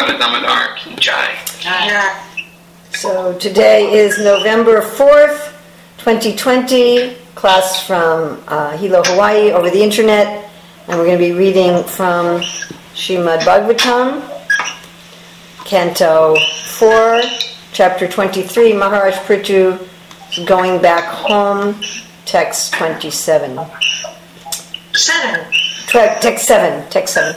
Radha 0.00 0.16
Damodar 0.18 0.76
ki 0.76 0.94
jai. 0.96 1.36
So 2.92 3.36
today 3.38 3.92
is 3.92 4.18
November 4.18 4.80
4th, 4.80 5.52
2020, 5.98 7.16
class 7.34 7.86
from 7.86 8.42
uh, 8.48 8.76
Hilo, 8.78 9.02
Hawaii 9.04 9.52
over 9.52 9.68
the 9.68 9.82
internet. 9.82 10.50
And 10.88 10.98
we're 10.98 11.04
going 11.04 11.18
to 11.18 11.24
be 11.24 11.32
reading 11.32 11.84
from 11.84 12.40
Shrimad 12.94 13.40
Bhagavatam, 13.40 14.22
Canto 15.66 16.36
4, 16.78 17.20
Chapter 17.74 18.08
23, 18.08 18.72
Maharaj 18.72 19.14
Prithu 19.26 19.86
going 20.46 20.80
back 20.80 21.04
home, 21.12 21.74
text 22.24 22.72
27. 22.72 23.60
Seven. 24.94 25.44
Twe- 25.88 26.20
Text 26.22 26.46
7, 26.46 26.88
text 26.90 27.12
7. 27.14 27.36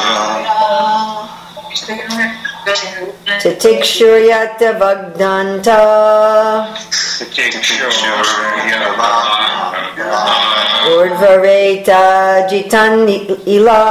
Titikshuriyata 3.41 4.79
Bhagdanta. 4.79 5.79
Urdvareta 10.97 12.47
Jitan 12.49 13.07
Ila. 13.45 13.83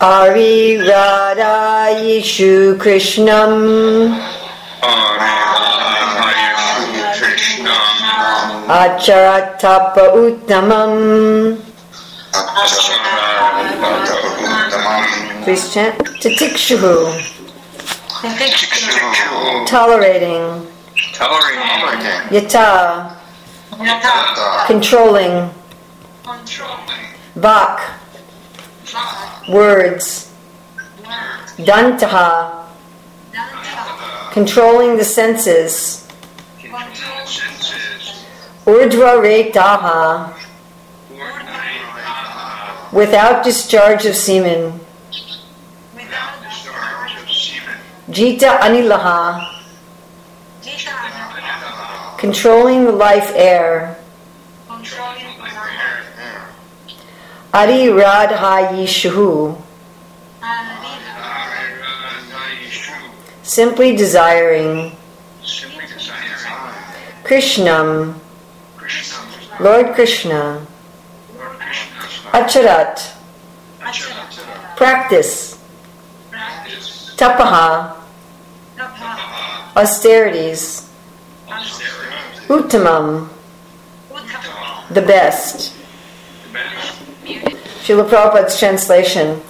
Ari 0.00 0.78
Radha 0.78 1.90
Yishu 2.02 2.78
Krishnam. 2.78 3.54
Acharatapa 8.68 10.12
Uttamam. 10.12 11.56
Please 15.42 15.72
chant. 15.72 15.96
Titikshuru. 16.20 17.08
Tolerating. 19.66 20.66
Tolerating. 21.14 21.64
Yata. 22.28 23.16
Yata. 23.72 24.66
Controlling. 24.66 25.48
Controlling. 26.22 27.08
Vak. 27.36 27.80
Words. 29.48 30.30
Dantaha. 31.56 32.66
Controlling 34.32 34.98
the 34.98 35.04
senses. 35.04 36.07
Urdhva 38.68 39.16
Retaha. 39.24 40.34
Without 42.92 43.42
discharge 43.42 44.04
of 44.04 44.14
semen. 44.14 44.78
Jita 48.10 48.58
Anilaha. 48.60 49.54
Controlling 52.18 52.84
the 52.84 52.92
life 52.92 53.32
air. 53.34 53.96
Adi 57.54 57.88
Radha 57.88 58.68
Yishu. 58.76 59.56
Simply 63.42 63.96
desiring. 63.96 64.92
Krishnam. 67.24 68.27
Lord 69.60 69.94
Krishna. 69.94 70.66
Acharat. 72.32 73.14
Practice. 74.76 75.58
Tapaha. 77.16 77.96
Austerities. 79.76 80.88
Uttamam. 82.48 83.28
The 84.90 85.02
best. 85.02 85.74
Srila 87.24 88.08
Prabhupada's 88.08 88.58
translation. 88.58 89.40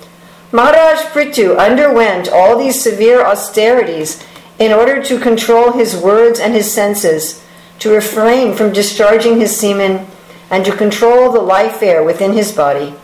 Maharaj 0.51 1.01
Prithu 1.13 1.59
underwent 1.59 2.29
all 2.31 2.59
these 2.59 2.83
severe 2.83 3.25
austerities 3.25 4.25
in 4.59 4.73
order 4.73 5.03
to 5.03 5.21
control 5.21 5.73
his 5.73 5.95
words 5.95 6.41
and 6.41 6.55
his 6.55 6.73
senses, 6.73 7.45
to 7.81 7.91
refrain 7.91 8.55
from 8.55 8.73
discharging 8.73 9.39
his 9.39 9.57
semen, 9.57 10.07
and 10.51 10.65
to 10.65 10.77
control 10.77 11.31
the 11.31 11.41
life 11.41 11.83
air 11.83 12.03
within 12.03 12.33
his 12.33 12.53
body. 12.53 12.95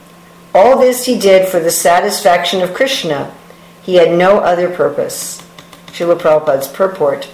All 0.54 0.78
this 0.78 1.04
he 1.04 1.18
did 1.18 1.48
for 1.48 1.60
the 1.60 1.70
satisfaction 1.70 2.62
of 2.62 2.74
Krishna. 2.74 3.34
He 3.82 3.96
had 3.96 4.12
no 4.12 4.38
other 4.38 4.70
purpose. 4.70 5.42
Srila 5.88 6.18
Prabhupada's 6.18 6.68
purport. 6.68 7.28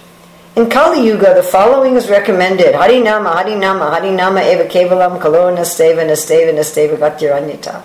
In 0.55 0.69
Kali 0.69 1.07
Yuga, 1.07 1.33
the 1.33 1.43
following 1.43 1.95
is 1.95 2.09
recommended 2.09 2.75
Harinama, 2.75 3.35
Harinama, 3.35 3.97
Harinama 3.97 4.43
eva 4.43 4.65
kevalam 4.65 5.21
kalo 5.21 5.55
nasteva 5.55 6.05
nasteva 6.05 6.53
nasteva 6.53 6.97
gatiranyata. 6.97 7.81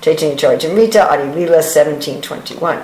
Chaitanya 0.00 0.34
Charitamrita, 0.34 1.08
Adi 1.08 1.32
Lila 1.38 1.62
1721. 1.62 2.82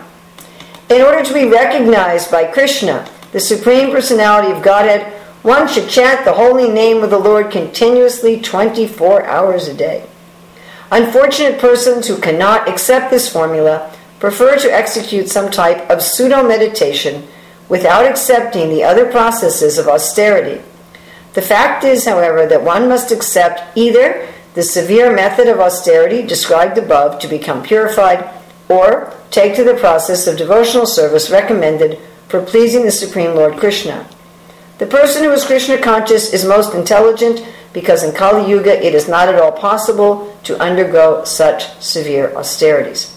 In 0.90 1.02
order 1.02 1.24
to 1.24 1.34
be 1.34 1.46
recognized 1.46 2.30
by 2.30 2.44
Krishna, 2.44 3.08
the 3.32 3.40
Supreme 3.40 3.90
Personality 3.90 4.52
of 4.52 4.62
Godhead, 4.62 5.19
one 5.42 5.66
should 5.66 5.88
chant 5.88 6.24
the 6.24 6.34
holy 6.34 6.68
name 6.68 7.02
of 7.02 7.10
the 7.10 7.18
Lord 7.18 7.50
continuously 7.50 8.40
24 8.40 9.24
hours 9.24 9.68
a 9.68 9.74
day. 9.74 10.06
Unfortunate 10.92 11.60
persons 11.60 12.06
who 12.08 12.18
cannot 12.18 12.68
accept 12.68 13.10
this 13.10 13.32
formula 13.32 13.94
prefer 14.18 14.58
to 14.58 14.74
execute 14.74 15.28
some 15.28 15.50
type 15.50 15.88
of 15.88 16.02
pseudo 16.02 16.46
meditation 16.46 17.26
without 17.68 18.04
accepting 18.04 18.68
the 18.68 18.84
other 18.84 19.10
processes 19.10 19.78
of 19.78 19.88
austerity. 19.88 20.60
The 21.32 21.42
fact 21.42 21.84
is, 21.84 22.04
however, 22.04 22.46
that 22.46 22.64
one 22.64 22.88
must 22.88 23.12
accept 23.12 23.76
either 23.78 24.28
the 24.54 24.62
severe 24.62 25.14
method 25.14 25.48
of 25.48 25.60
austerity 25.60 26.26
described 26.26 26.76
above 26.76 27.20
to 27.20 27.28
become 27.28 27.62
purified, 27.62 28.28
or 28.68 29.14
take 29.30 29.54
to 29.54 29.64
the 29.64 29.74
process 29.74 30.26
of 30.26 30.36
devotional 30.36 30.86
service 30.86 31.30
recommended 31.30 31.98
for 32.28 32.42
pleasing 32.42 32.84
the 32.84 32.90
Supreme 32.90 33.34
Lord 33.34 33.56
Krishna. 33.56 34.08
The 34.80 34.86
person 34.86 35.24
who 35.24 35.30
is 35.32 35.44
Krishna 35.44 35.76
conscious 35.76 36.32
is 36.32 36.42
most 36.42 36.74
intelligent 36.74 37.46
because 37.74 38.02
in 38.02 38.14
Kali 38.14 38.48
Yuga 38.48 38.82
it 38.82 38.94
is 38.94 39.10
not 39.10 39.28
at 39.28 39.38
all 39.38 39.52
possible 39.52 40.34
to 40.44 40.58
undergo 40.58 41.22
such 41.24 41.70
severe 41.80 42.34
austerities. 42.34 43.14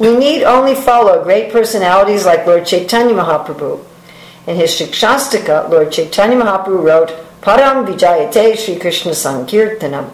We 0.00 0.16
need 0.16 0.42
only 0.42 0.74
follow 0.74 1.22
great 1.22 1.52
personalities 1.52 2.26
like 2.26 2.48
Lord 2.48 2.66
Chaitanya 2.66 3.14
Mahaprabhu. 3.14 3.84
In 4.48 4.56
his 4.56 4.72
Shikshashtaka, 4.72 5.70
Lord 5.70 5.92
Chaitanya 5.92 6.36
Mahaprabhu 6.36 6.82
wrote, 6.82 7.10
Param 7.42 7.86
Vijayate 7.86 8.58
Sri 8.58 8.76
Krishna 8.76 9.12
Sankirtanam. 9.12 10.10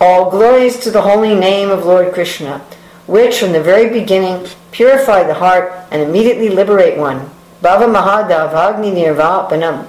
All 0.00 0.30
glories 0.30 0.78
to 0.78 0.92
the 0.92 1.02
holy 1.02 1.34
name 1.34 1.70
of 1.70 1.84
Lord 1.84 2.14
Krishna, 2.14 2.64
which 3.08 3.40
from 3.40 3.50
the 3.50 3.60
very 3.60 3.90
beginning 3.90 4.46
purify 4.70 5.24
the 5.24 5.34
heart 5.34 5.72
and 5.90 6.00
immediately 6.00 6.50
liberate 6.50 6.96
one. 6.96 7.28
Bhava 7.60 7.92
Mahadav 7.92 8.52
Agni 8.54 8.92
Nirvapanam. 8.92 9.88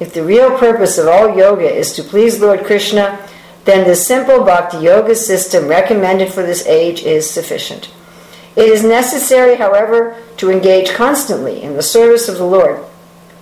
If 0.00 0.14
the 0.14 0.24
real 0.24 0.58
purpose 0.58 0.96
of 0.96 1.06
all 1.06 1.36
yoga 1.36 1.70
is 1.70 1.92
to 1.92 2.02
please 2.02 2.40
Lord 2.40 2.64
Krishna, 2.64 3.18
then 3.66 3.86
the 3.86 3.94
simple 3.94 4.42
bhakti 4.42 4.78
yoga 4.78 5.14
system 5.14 5.68
recommended 5.68 6.32
for 6.32 6.42
this 6.42 6.66
age 6.66 7.02
is 7.02 7.30
sufficient. 7.30 7.92
It 8.56 8.68
is 8.68 8.82
necessary, 8.82 9.56
however, 9.56 10.16
to 10.38 10.50
engage 10.50 10.94
constantly 10.94 11.62
in 11.62 11.74
the 11.74 11.82
service 11.82 12.28
of 12.28 12.38
the 12.38 12.46
Lord. 12.46 12.82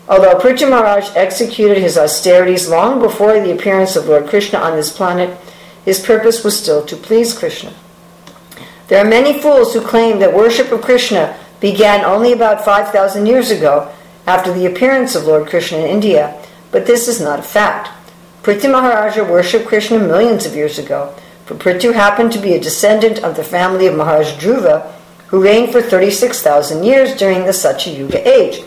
Although 0.08 0.38
Prithu 0.38 0.69
Maharaj 0.69 1.14
executed 1.14 1.78
his 1.78 1.96
austerities 1.96 2.69
long 2.69 3.00
before 3.00 3.40
the 3.40 3.52
appearance 3.52 3.94
of 3.94 4.06
Lord 4.08 4.26
Krishna 4.26 4.58
on 4.58 4.75
this 4.75 4.94
planet, 4.94 5.38
his 5.84 6.04
purpose 6.04 6.43
was 6.43 6.58
still 6.58 6.84
to 6.87 6.96
please 6.96 7.38
Krishna. 7.38 7.72
There 8.88 9.04
are 9.04 9.08
many 9.08 9.40
fools 9.40 9.75
who 9.75 9.81
claim 9.81 10.19
that 10.19 10.34
worship 10.34 10.72
of 10.72 10.82
Krishna 10.82 11.38
began 11.61 12.04
only 12.04 12.32
about 12.32 12.64
5,000 12.64 13.26
years 13.26 13.50
ago 13.50 13.93
after 14.26 14.52
the 14.52 14.66
appearance 14.66 15.14
of 15.14 15.25
Lord 15.25 15.49
Krishna 15.49 15.78
in 15.78 15.87
India, 15.87 16.43
but 16.70 16.86
this 16.86 17.08
is 17.08 17.20
not 17.20 17.40
a 17.40 17.42
fact. 17.42 17.90
Prithu 18.42 18.70
Maharaja 18.70 19.24
worshipped 19.24 19.66
Krishna 19.66 19.98
millions 19.98 20.46
of 20.46 20.54
years 20.54 20.78
ago, 20.78 21.14
For 21.44 21.54
Prithu 21.54 21.94
happened 21.94 22.32
to 22.32 22.38
be 22.38 22.54
a 22.54 22.60
descendant 22.60 23.18
of 23.24 23.36
the 23.36 23.44
family 23.44 23.86
of 23.86 23.96
Maharaj 23.96 24.34
Dhruva, 24.34 24.90
who 25.28 25.42
reigned 25.42 25.72
for 25.72 25.82
36,000 25.82 26.84
years 26.84 27.14
during 27.14 27.44
the 27.44 27.52
Satyayuga 27.52 28.24
age. 28.24 28.62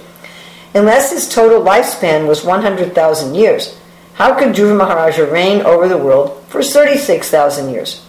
Unless 0.73 1.11
his 1.11 1.27
total 1.27 1.61
lifespan 1.61 2.27
was 2.27 2.45
100,000 2.45 3.35
years, 3.35 3.77
how 4.13 4.37
could 4.37 4.49
Dhruva 4.49 4.77
Maharaja 4.77 5.23
reign 5.23 5.61
over 5.61 5.87
the 5.87 5.97
world 5.97 6.43
for 6.47 6.61
36,000 6.61 7.69
years? 7.69 8.05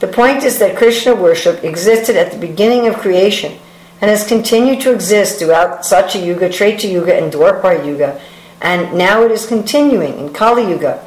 The 0.00 0.08
point 0.08 0.44
is 0.44 0.58
that 0.58 0.76
Krishna 0.76 1.14
worship 1.14 1.64
existed 1.64 2.16
at 2.16 2.30
the 2.30 2.38
beginning 2.38 2.86
of 2.86 2.98
creation 2.98 3.58
and 4.00 4.10
has 4.10 4.26
continued 4.26 4.80
to 4.82 4.92
exist 4.92 5.38
throughout 5.38 5.80
Satyayuga, 5.80 6.52
Treta 6.52 6.86
Yuga, 6.86 7.16
and 7.16 7.32
Dwapara 7.32 7.84
Yuga, 7.84 8.20
and 8.64 8.96
now 8.96 9.22
it 9.22 9.30
is 9.30 9.46
continuing 9.46 10.18
in 10.18 10.32
Kali 10.32 10.66
Yuga. 10.68 11.04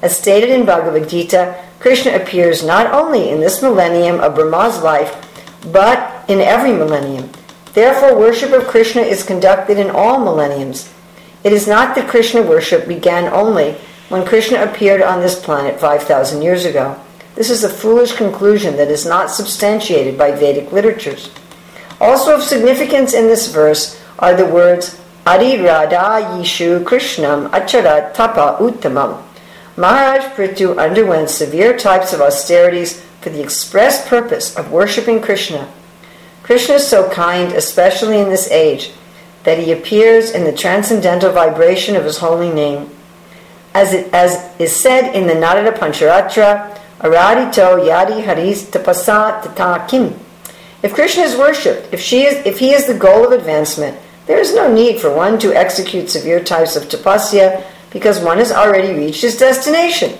As 0.00 0.18
stated 0.18 0.48
in 0.48 0.64
Bhagavad 0.64 1.06
Gita, 1.06 1.62
Krishna 1.78 2.16
appears 2.16 2.64
not 2.64 2.90
only 2.92 3.28
in 3.28 3.40
this 3.40 3.60
millennium 3.60 4.20
of 4.20 4.34
Brahma's 4.34 4.82
life, 4.82 5.14
but 5.70 6.24
in 6.28 6.40
every 6.40 6.72
millennium. 6.72 7.28
Therefore, 7.74 8.18
worship 8.18 8.52
of 8.52 8.66
Krishna 8.66 9.02
is 9.02 9.22
conducted 9.22 9.78
in 9.78 9.90
all 9.90 10.18
millenniums. 10.18 10.92
It 11.44 11.52
is 11.52 11.68
not 11.68 11.94
that 11.94 12.08
Krishna 12.08 12.40
worship 12.40 12.88
began 12.88 13.30
only 13.30 13.72
when 14.08 14.24
Krishna 14.24 14.62
appeared 14.62 15.02
on 15.02 15.20
this 15.20 15.38
planet 15.38 15.78
5,000 15.78 16.40
years 16.40 16.64
ago. 16.64 16.98
This 17.34 17.50
is 17.50 17.64
a 17.64 17.68
foolish 17.68 18.12
conclusion 18.16 18.76
that 18.76 18.88
is 18.88 19.04
not 19.04 19.30
substantiated 19.30 20.16
by 20.16 20.30
Vedic 20.30 20.72
literatures. 20.72 21.30
Also 22.00 22.34
of 22.34 22.42
significance 22.42 23.12
in 23.12 23.26
this 23.26 23.52
verse 23.52 24.00
are 24.18 24.34
the 24.34 24.46
words 24.46 25.00
Adi 25.26 25.56
Radha 25.56 26.36
Yishu 26.36 26.84
Krishnam 26.84 27.48
Acharat 27.48 28.12
Tapa 28.12 28.58
Uttamam. 28.60 29.22
Maharaj 29.74 30.22
Prithu 30.34 30.76
underwent 30.76 31.30
severe 31.30 31.78
types 31.78 32.12
of 32.12 32.20
austerities 32.20 33.00
for 33.22 33.30
the 33.30 33.42
express 33.42 34.06
purpose 34.06 34.54
of 34.54 34.70
worshipping 34.70 35.22
Krishna. 35.22 35.66
Krishna 36.42 36.74
is 36.74 36.86
so 36.86 37.08
kind, 37.08 37.52
especially 37.52 38.18
in 38.18 38.28
this 38.28 38.50
age, 38.50 38.92
that 39.44 39.58
he 39.58 39.72
appears 39.72 40.30
in 40.30 40.44
the 40.44 40.52
transcendental 40.52 41.32
vibration 41.32 41.96
of 41.96 42.04
his 42.04 42.18
holy 42.18 42.52
name. 42.52 42.90
As, 43.72 43.94
it, 43.94 44.12
as 44.12 44.52
is 44.60 44.78
said 44.78 45.14
in 45.14 45.26
the 45.26 45.34
Narada 45.34 45.72
Pancharatra, 45.72 46.78
Aradito 46.98 47.80
Yadi 47.82 48.22
Haris 48.22 48.64
Tapasa 48.64 49.54
Tata 49.54 49.86
Kim. 49.88 50.20
If 50.82 50.92
Krishna 50.92 51.22
is 51.22 51.34
worshipped, 51.34 51.94
if, 51.94 52.00
she 52.00 52.24
is, 52.24 52.44
if 52.44 52.58
he 52.58 52.74
is 52.74 52.86
the 52.86 52.98
goal 52.98 53.24
of 53.24 53.32
advancement, 53.32 53.96
there 54.26 54.38
is 54.38 54.54
no 54.54 54.72
need 54.72 55.00
for 55.00 55.14
one 55.14 55.38
to 55.40 55.54
execute 55.54 56.08
severe 56.08 56.42
types 56.42 56.76
of 56.76 56.84
tapasya 56.84 57.64
because 57.90 58.20
one 58.20 58.38
has 58.38 58.50
already 58.50 58.94
reached 58.94 59.22
his 59.22 59.36
destination. 59.36 60.18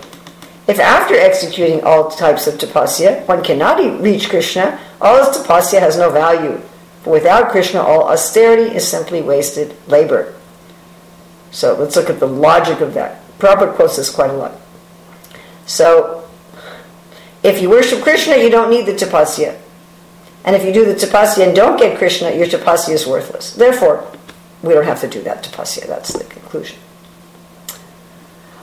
If 0.66 0.78
after 0.78 1.14
executing 1.14 1.82
all 1.84 2.10
types 2.10 2.46
of 2.46 2.54
tapasya, 2.54 3.26
one 3.26 3.42
cannot 3.42 3.78
reach 4.00 4.28
Krishna, 4.28 4.78
all 5.00 5.24
his 5.24 5.36
tapasya 5.36 5.80
has 5.80 5.96
no 5.96 6.10
value. 6.10 6.60
For 7.02 7.10
without 7.10 7.50
Krishna, 7.50 7.82
all 7.82 8.08
austerity 8.08 8.74
is 8.74 8.86
simply 8.86 9.20
wasted 9.20 9.76
labor. 9.88 10.34
So 11.50 11.74
let's 11.74 11.96
look 11.96 12.10
at 12.10 12.20
the 12.20 12.26
logic 12.26 12.80
of 12.80 12.94
that. 12.94 13.20
Prabhupada 13.38 13.74
quotes 13.74 13.96
this 13.96 14.10
quite 14.10 14.30
a 14.30 14.34
lot. 14.34 14.52
So, 15.66 16.28
if 17.42 17.60
you 17.60 17.68
worship 17.68 18.02
Krishna, 18.02 18.36
you 18.36 18.50
don't 18.50 18.70
need 18.70 18.86
the 18.86 18.92
tapasya. 18.92 19.58
And 20.44 20.54
if 20.54 20.64
you 20.64 20.72
do 20.72 20.84
the 20.84 20.94
tapasya 20.94 21.46
and 21.46 21.56
don't 21.56 21.78
get 21.78 21.98
Krishna, 21.98 22.30
your 22.32 22.46
tapasya 22.46 22.90
is 22.90 23.06
worthless. 23.06 23.54
Therefore, 23.54 24.06
we 24.62 24.74
don't 24.74 24.84
have 24.84 25.00
to 25.00 25.08
do 25.08 25.22
that 25.22 25.42
tapasya. 25.44 25.86
That's 25.86 26.12
the 26.12 26.24
conclusion. 26.24 26.78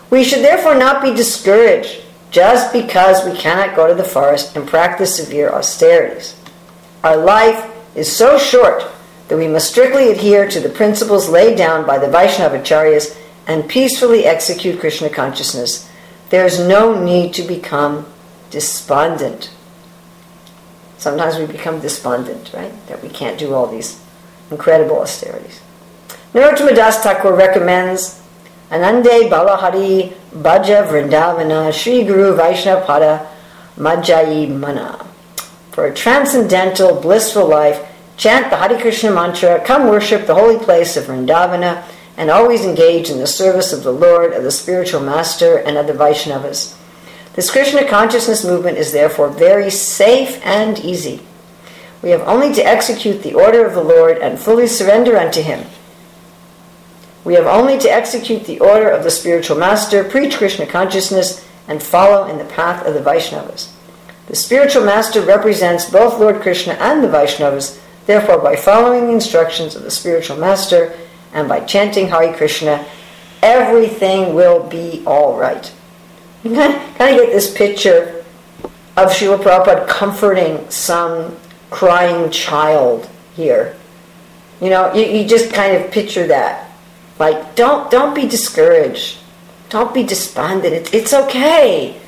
We 0.10 0.24
should 0.24 0.44
therefore 0.44 0.76
not 0.76 1.02
be 1.02 1.14
discouraged 1.14 2.04
just 2.32 2.72
because 2.72 3.26
we 3.26 3.38
cannot 3.38 3.76
go 3.76 3.88
to 3.88 3.96
the 3.96 4.04
forest 4.04 4.56
and 4.56 4.68
practice 4.68 5.16
severe 5.16 5.50
austerities. 5.50 6.36
Our 7.04 7.18
life 7.18 7.70
is 7.96 8.14
so 8.14 8.38
short 8.38 8.84
that 9.28 9.38
we 9.38 9.48
must 9.48 9.70
strictly 9.70 10.12
adhere 10.12 10.48
to 10.50 10.60
the 10.60 10.70
principles 10.70 11.30
laid 11.30 11.58
down 11.58 11.86
by 11.86 11.98
the 11.98 12.08
Vaishnavacharyas 12.08 13.18
and 13.48 13.70
peacefully 13.70 14.26
execute 14.26 14.80
Krishna 14.80 15.10
consciousness. 15.10 15.90
There 16.30 16.46
is 16.46 16.60
no 16.60 17.04
need 17.04 17.34
to 17.36 17.44
become 17.44 18.06
despondent. 18.50 19.50
Sometimes 21.02 21.40
we 21.40 21.48
become 21.48 21.80
despondent, 21.80 22.52
right? 22.54 22.72
That 22.86 23.02
we 23.02 23.10
can't 23.10 23.40
do 23.40 23.56
all 23.56 23.66
these 23.66 24.00
incredible 24.52 25.00
austerities. 25.00 25.60
Narottama 26.32 26.76
Das 26.76 27.02
Thakur 27.02 27.34
recommends 27.34 28.22
Anande 28.70 29.28
Balahari 29.28 30.14
Bhaja 30.32 30.88
Vrindavana 30.88 31.74
Sri 31.74 32.04
Guru 32.04 32.38
Vaishnapada 32.38 33.26
Majjayi 33.78 34.48
Mana. 34.56 35.04
For 35.72 35.88
a 35.88 35.94
transcendental, 35.94 37.02
blissful 37.02 37.48
life, 37.48 37.84
chant 38.16 38.52
the 38.52 38.58
Hare 38.58 38.80
Krishna 38.80 39.10
mantra, 39.10 39.60
come 39.66 39.88
worship 39.88 40.28
the 40.28 40.36
holy 40.36 40.64
place 40.64 40.96
of 40.98 41.06
Vrindavana, 41.06 41.84
and 42.16 42.30
always 42.30 42.64
engage 42.64 43.10
in 43.10 43.18
the 43.18 43.26
service 43.26 43.74
of 43.74 43.82
the 43.82 43.92
Lord, 43.92 44.34
of 44.34 44.44
the 44.44 44.52
spiritual 44.52 45.02
master, 45.02 45.58
and 45.58 45.80
of 45.80 45.88
the 45.88 45.94
Vaishnavas. 45.94 46.78
This 47.34 47.50
Krishna 47.50 47.88
consciousness 47.88 48.44
movement 48.44 48.78
is 48.78 48.92
therefore 48.92 49.30
very 49.30 49.70
safe 49.70 50.40
and 50.46 50.78
easy. 50.80 51.22
We 52.02 52.10
have 52.10 52.22
only 52.22 52.54
to 52.56 52.66
execute 52.66 53.24
the 53.24 53.36
order 53.36 53.66
of 53.66 53.74
the 53.74 53.84
Lord 53.84 54.18
and 54.18 54.40
fully 54.40 54.68
surrender 54.68 55.18
unto 55.18 55.42
Him. 55.42 55.66
We 57.24 57.36
have 57.36 57.46
only 57.46 57.78
to 57.80 57.90
execute 57.90 58.46
the 58.46 58.60
order 58.60 58.90
of 58.90 59.04
the 59.04 59.12
spiritual 59.12 59.58
master, 59.58 60.04
preach 60.04 60.38
Krishna 60.38 60.66
consciousness, 60.66 61.48
and 61.68 61.82
follow 61.82 62.28
in 62.28 62.38
the 62.38 62.46
path 62.46 62.86
of 62.86 62.96
the 62.96 63.00
Vaishnavas. 63.00 63.72
The 64.28 64.36
spiritual 64.36 64.84
master 64.84 65.22
represents 65.22 65.90
both 65.90 66.20
Lord 66.20 66.42
Krishna 66.42 66.74
and 66.74 67.04
the 67.04 67.08
Vaishnavas, 67.08 67.80
therefore, 68.08 68.40
by 68.40 68.56
following 68.56 69.08
the 69.08 69.14
instructions 69.14 69.76
of 69.76 69.84
the 69.84 69.92
spiritual 69.92 70.38
master 70.38 70.98
and 71.34 71.48
by 71.48 71.62
chanting 71.62 72.08
Hare 72.08 72.34
Krishna, 72.34 72.86
everything 73.42 74.34
will 74.34 74.64
be 74.68 75.04
all 75.06 75.38
right. 75.38 75.72
You 76.44 76.56
kind 76.56 76.74
of, 76.74 76.98
kind 76.98 77.16
of 77.16 77.26
get 77.26 77.34
this 77.34 77.54
picture 77.54 78.24
of 78.98 79.10
Srila 79.10 79.42
Prabhupada 79.42 79.88
comforting 79.88 80.70
some 80.70 81.38
crying 81.70 82.32
child 82.32 83.10
here. 83.36 83.76
You 84.60 84.70
know, 84.70 84.94
you, 84.94 85.06
you 85.06 85.28
just 85.28 85.54
kind 85.54 85.76
of 85.76 85.92
picture 85.92 86.28
that. 86.28 86.72
Like, 87.20 87.56
don't 87.56 87.92
don't 87.92 88.16
be 88.16 88.28
discouraged. 88.28 89.18
Don't 89.70 89.94
be 89.94 90.04
despondent. 90.04 90.74
It's 90.74 90.94
it's 90.94 91.14
okay. 91.14 92.00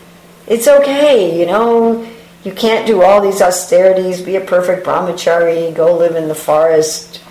It's 0.48 0.68
okay, 0.68 1.40
you 1.40 1.46
know. 1.46 2.10
You 2.44 2.52
can't 2.52 2.86
do 2.86 3.02
all 3.02 3.22
these 3.22 3.42
austerities, 3.42 4.22
be 4.22 4.36
a 4.36 4.42
perfect 4.42 4.86
brahmachari, 4.86 5.74
go 5.74 5.96
live 5.96 6.18
in 6.18 6.28
the 6.28 6.36
forest, 6.36 7.22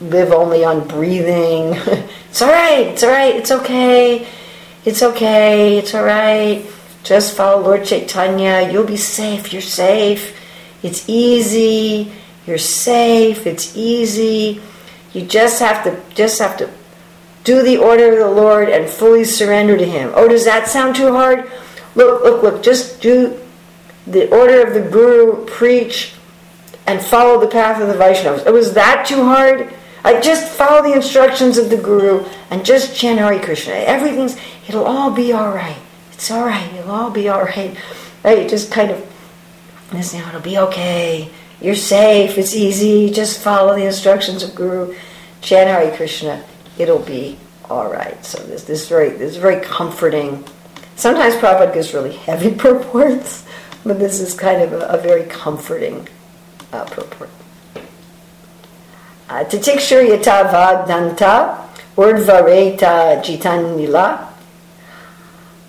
live 0.00 0.32
only 0.32 0.64
on 0.64 0.88
breathing. 0.88 1.74
it's 2.28 2.42
all 2.42 2.50
right, 2.50 2.88
it's 2.88 3.04
all 3.04 3.10
right, 3.10 3.36
it's 3.36 3.52
okay, 3.52 4.26
it's 4.86 5.02
okay, 5.02 5.76
it's 5.76 5.94
all 5.94 6.04
right. 6.04 6.64
Just 7.02 7.36
follow 7.36 7.62
Lord 7.62 7.84
Chaitanya, 7.84 8.70
you'll 8.72 8.86
be 8.86 8.96
safe, 8.96 9.52
you're 9.52 9.60
safe. 9.60 10.34
It's 10.82 11.08
easy, 11.08 12.12
you're 12.46 12.58
safe, 12.58 13.46
it's 13.46 13.76
easy. 13.76 14.62
You 15.12 15.26
just 15.26 15.60
have 15.60 15.84
to 15.84 16.00
just 16.14 16.38
have 16.38 16.56
to 16.58 16.70
do 17.44 17.62
the 17.62 17.78
order 17.78 18.12
of 18.12 18.18
the 18.18 18.30
Lord 18.30 18.68
and 18.68 18.88
fully 18.88 19.24
surrender 19.24 19.76
to 19.76 19.84
Him. 19.84 20.12
Oh, 20.14 20.28
does 20.28 20.44
that 20.44 20.68
sound 20.68 20.96
too 20.96 21.12
hard? 21.12 21.50
Look, 21.94 22.22
look, 22.22 22.42
look, 22.42 22.62
just 22.62 23.00
do 23.00 23.40
the 24.06 24.30
order 24.30 24.66
of 24.66 24.74
the 24.74 24.88
Guru, 24.88 25.46
preach, 25.46 26.14
and 26.86 27.00
follow 27.00 27.40
the 27.40 27.48
path 27.48 27.80
of 27.80 27.88
the 27.88 27.94
Vaishnavas. 27.94 28.44
Oh, 28.46 28.50
it 28.50 28.52
was 28.52 28.74
that 28.74 29.06
too 29.06 29.24
hard? 29.24 29.72
I 30.04 30.20
just 30.20 30.48
follow 30.52 30.82
the 30.82 30.92
instructions 30.92 31.58
of 31.58 31.70
the 31.70 31.76
Guru 31.76 32.24
and 32.50 32.64
just 32.64 32.96
chant 32.96 33.18
Hare 33.18 33.40
Krishna. 33.40 33.72
Everything's, 33.74 34.36
it'll 34.68 34.84
all 34.84 35.10
be 35.10 35.32
all 35.32 35.52
right. 35.52 35.78
It's 36.12 36.30
all 36.30 36.44
right. 36.44 36.72
It'll 36.74 36.90
all 36.90 37.10
be 37.10 37.28
all 37.28 37.44
right. 37.44 37.76
Right? 38.24 38.48
Just 38.48 38.70
kind 38.70 38.90
of, 38.90 39.12
this, 39.90 40.14
you 40.14 40.20
know, 40.20 40.28
it'll 40.28 40.40
be 40.40 40.58
okay. 40.58 41.30
You're 41.60 41.74
safe. 41.74 42.38
It's 42.38 42.54
easy. 42.54 43.10
Just 43.10 43.40
follow 43.40 43.74
the 43.74 43.84
instructions 43.86 44.42
of 44.42 44.54
Guru. 44.54 44.94
Chant 45.40 45.96
Krishna 45.96 46.44
it'll 46.78 46.98
be 46.98 47.38
all 47.68 47.90
right. 47.90 48.24
So 48.24 48.42
this 48.44 48.64
this 48.64 48.88
very 48.88 49.10
this 49.10 49.32
is 49.32 49.36
very 49.36 49.60
comforting. 49.64 50.44
Sometimes 50.96 51.34
Prabhupada 51.34 51.74
gives 51.74 51.92
really 51.94 52.16
heavy 52.16 52.54
purports, 52.58 53.44
but 53.84 53.98
this 53.98 54.20
is 54.20 54.34
kind 54.34 54.62
of 54.62 54.72
a, 54.72 54.86
a 54.86 54.98
very 54.98 55.24
comforting 55.24 56.08
purport. 56.70 56.72
uh, 56.72 56.84
purport. 56.84 57.30
Uh, 59.28 59.44
Titikshuryata 59.44 60.50
Vagdanta 60.50 61.66
Urdvareta 61.96 63.20
Jitanila 63.22 64.28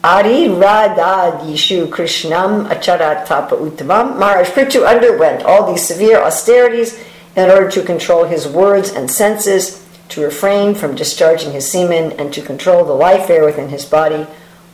Ari 0.08 0.48
Radha 0.48 1.38
Yishu 1.44 1.90
Krishnam 1.90 2.70
Acharatapa 2.70 3.50
Uttamam 3.50 4.18
Maharaj 4.18 4.48
Prithu 4.52 4.88
underwent 4.88 5.44
all 5.44 5.70
these 5.70 5.86
severe 5.86 6.22
austerities 6.24 6.98
in 7.36 7.50
order 7.50 7.70
to 7.70 7.84
control 7.84 8.24
his 8.24 8.48
words 8.48 8.90
and 8.92 9.12
senses 9.12 9.86
to 10.08 10.22
refrain 10.22 10.76
from 10.76 10.96
discharging 10.96 11.52
his 11.52 11.70
semen, 11.70 12.14
and 12.14 12.34
to 12.34 12.42
control 12.42 12.86
the 12.86 12.94
life 12.94 13.30
air 13.30 13.44
within 13.44 13.68
his 13.68 13.84
body. 13.84 14.26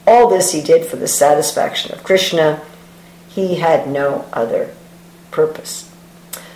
All 0.05 0.29
this 0.29 0.51
he 0.51 0.61
did 0.61 0.85
for 0.85 0.97
the 0.97 1.07
satisfaction 1.07 1.91
of 1.93 2.03
Krishna. 2.03 2.61
He 3.27 3.55
had 3.55 3.89
no 3.89 4.25
other 4.33 4.69
purpose. 5.31 5.91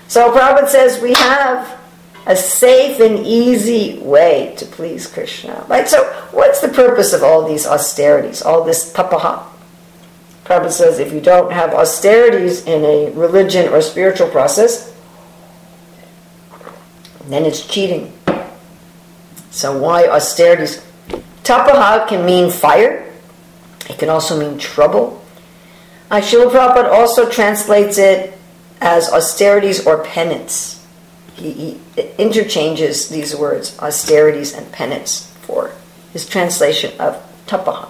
So 0.07 0.31
Prabhupada 0.31 0.67
says 0.67 1.01
we 1.01 1.15
have 1.15 1.76
a 2.27 2.35
safe 2.35 2.99
and 2.99 3.25
easy 3.25 3.97
way 3.99 4.53
to 4.57 4.65
please 4.65 5.07
Krishna. 5.07 5.65
Right? 5.67 5.87
So 5.87 6.03
what's 6.31 6.59
the 6.59 6.67
purpose 6.67 7.13
of 7.13 7.23
all 7.23 7.47
these 7.47 7.65
austerities, 7.65 8.41
all 8.41 8.63
this 8.63 8.93
tapaha? 8.93 9.45
Prabhupada 10.43 10.71
says 10.71 10.99
if 10.99 11.13
you 11.13 11.21
don't 11.21 11.51
have 11.51 11.73
austerities 11.73 12.65
in 12.65 12.83
a 12.83 13.11
religion 13.11 13.73
or 13.73 13.81
spiritual 13.81 14.29
process, 14.29 14.93
then 17.25 17.45
it's 17.45 17.65
cheating. 17.65 18.13
So 19.49 19.77
why 19.77 20.07
austerities? 20.07 20.85
Tapaha 21.43 22.07
can 22.07 22.25
mean 22.25 22.51
fire. 22.51 23.09
It 23.89 23.99
can 23.99 24.09
also 24.09 24.37
mean 24.37 24.59
trouble. 24.59 25.23
Uh, 26.11 26.17
Srila 26.17 26.51
Prabhupada 26.51 26.91
also 26.91 27.29
translates 27.29 27.97
it 27.97 28.37
as 28.81 29.09
austerities 29.09 29.85
or 29.85 30.03
penance. 30.03 30.76
He, 31.37 31.51
he 31.51 31.79
interchanges 32.17 33.09
these 33.09 33.35
words, 33.35 33.77
austerities 33.79 34.53
and 34.53 34.71
penance, 34.71 35.31
for 35.41 35.71
his 36.11 36.27
translation 36.27 36.99
of 36.99 37.23
tapaha. 37.45 37.89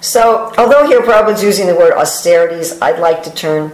So, 0.00 0.52
although 0.58 0.86
here 0.86 1.00
Prabhupada's 1.00 1.42
using 1.42 1.66
the 1.66 1.74
word 1.74 1.94
austerities, 1.94 2.80
I'd 2.82 3.00
like 3.00 3.22
to 3.22 3.34
turn 3.34 3.72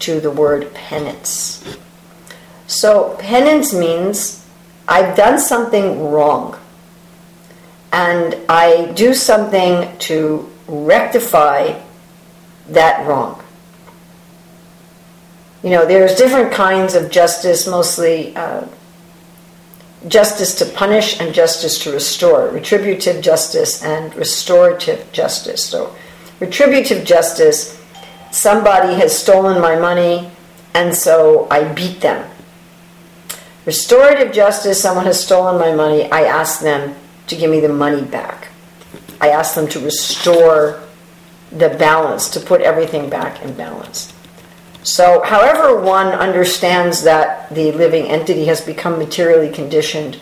to 0.00 0.20
the 0.20 0.30
word 0.30 0.74
penance. 0.74 1.64
So, 2.66 3.16
penance 3.18 3.72
means 3.72 4.46
I've 4.86 5.16
done 5.16 5.38
something 5.38 6.10
wrong 6.10 6.58
and 7.92 8.36
I 8.48 8.92
do 8.94 9.14
something 9.14 9.96
to 9.98 10.50
rectify 10.66 11.80
that 12.68 13.06
wrong. 13.06 13.41
You 15.62 15.70
know, 15.70 15.86
there's 15.86 16.16
different 16.16 16.52
kinds 16.52 16.94
of 16.94 17.10
justice, 17.10 17.66
mostly 17.66 18.34
uh, 18.34 18.66
justice 20.08 20.54
to 20.56 20.64
punish 20.66 21.20
and 21.20 21.32
justice 21.32 21.82
to 21.84 21.92
restore, 21.92 22.48
retributive 22.48 23.22
justice 23.22 23.82
and 23.84 24.14
restorative 24.16 25.10
justice. 25.12 25.64
So, 25.64 25.94
retributive 26.40 27.04
justice, 27.04 27.80
somebody 28.32 28.94
has 28.94 29.16
stolen 29.16 29.62
my 29.62 29.78
money 29.78 30.30
and 30.74 30.94
so 30.94 31.46
I 31.50 31.72
beat 31.72 32.00
them. 32.00 32.28
Restorative 33.64 34.32
justice, 34.32 34.80
someone 34.80 35.04
has 35.04 35.22
stolen 35.22 35.60
my 35.60 35.72
money, 35.72 36.10
I 36.10 36.22
ask 36.22 36.60
them 36.60 36.96
to 37.28 37.36
give 37.36 37.50
me 37.50 37.60
the 37.60 37.68
money 37.68 38.02
back. 38.02 38.48
I 39.20 39.28
ask 39.28 39.54
them 39.54 39.68
to 39.68 39.80
restore 39.80 40.82
the 41.52 41.68
balance, 41.68 42.28
to 42.30 42.40
put 42.40 42.60
everything 42.62 43.08
back 43.08 43.42
in 43.42 43.54
balance. 43.54 44.12
So, 44.82 45.22
however, 45.22 45.80
one 45.80 46.08
understands 46.08 47.04
that 47.04 47.54
the 47.54 47.70
living 47.72 48.06
entity 48.06 48.46
has 48.46 48.60
become 48.60 48.98
materially 48.98 49.48
conditioned, 49.48 50.20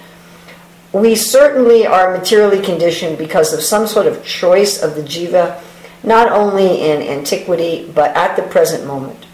we 0.92 1.14
certainly 1.14 1.86
are 1.86 2.16
materially 2.16 2.60
conditioned 2.60 3.16
because 3.16 3.52
of 3.52 3.62
some 3.62 3.86
sort 3.86 4.06
of 4.06 4.24
choice 4.24 4.82
of 4.82 4.96
the 4.96 5.02
jiva, 5.02 5.62
not 6.02 6.30
only 6.30 6.82
in 6.82 7.00
antiquity, 7.00 7.90
but 7.94 8.14
at 8.16 8.36
the 8.36 8.42
present 8.42 8.86
moment. 8.86 9.26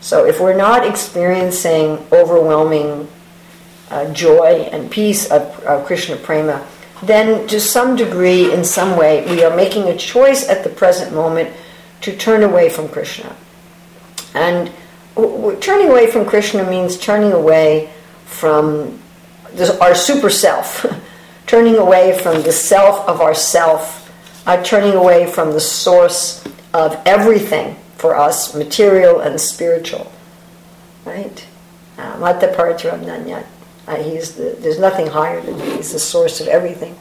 So, 0.00 0.26
if 0.26 0.40
we're 0.40 0.56
not 0.56 0.86
experiencing 0.86 2.04
overwhelming 2.10 3.08
uh, 3.90 4.12
joy 4.12 4.68
and 4.72 4.90
peace 4.90 5.30
of, 5.30 5.42
of 5.64 5.86
Krishna 5.86 6.16
prema, 6.16 6.66
then 7.02 7.46
to 7.48 7.60
some 7.60 7.96
degree, 7.96 8.52
in 8.52 8.64
some 8.64 8.96
way, 8.96 9.24
we 9.30 9.44
are 9.44 9.54
making 9.54 9.84
a 9.84 9.96
choice 9.96 10.48
at 10.48 10.64
the 10.64 10.70
present 10.70 11.14
moment 11.14 11.54
to 12.00 12.16
turn 12.16 12.42
away 12.42 12.68
from 12.68 12.88
Krishna. 12.88 13.36
And 14.34 14.70
turning 15.60 15.88
away 15.88 16.10
from 16.10 16.26
Krishna 16.26 16.68
means 16.68 16.98
turning 16.98 17.32
away 17.32 17.90
from 18.26 19.00
our 19.80 19.94
super 19.94 20.30
self, 20.30 20.84
turning 21.46 21.76
away 21.76 22.18
from 22.18 22.42
the 22.42 22.52
self 22.52 23.08
of 23.08 23.20
ourself, 23.20 24.10
uh, 24.46 24.62
turning 24.62 24.94
away 24.94 25.30
from 25.30 25.52
the 25.52 25.60
source 25.60 26.44
of 26.74 27.00
everything 27.06 27.76
for 27.96 28.16
us, 28.16 28.54
material 28.54 29.20
and 29.20 29.40
spiritual. 29.40 30.12
Right? 31.04 31.46
Mata 31.96 32.48
Parataram 32.56 33.44
uh, 33.86 33.96
he's 33.96 34.34
the, 34.36 34.56
there's 34.60 34.78
nothing 34.78 35.08
higher 35.08 35.40
than 35.42 35.60
he. 35.60 35.76
He's 35.76 35.92
the 35.92 35.98
source 35.98 36.40
of 36.40 36.48
everything. 36.48 36.96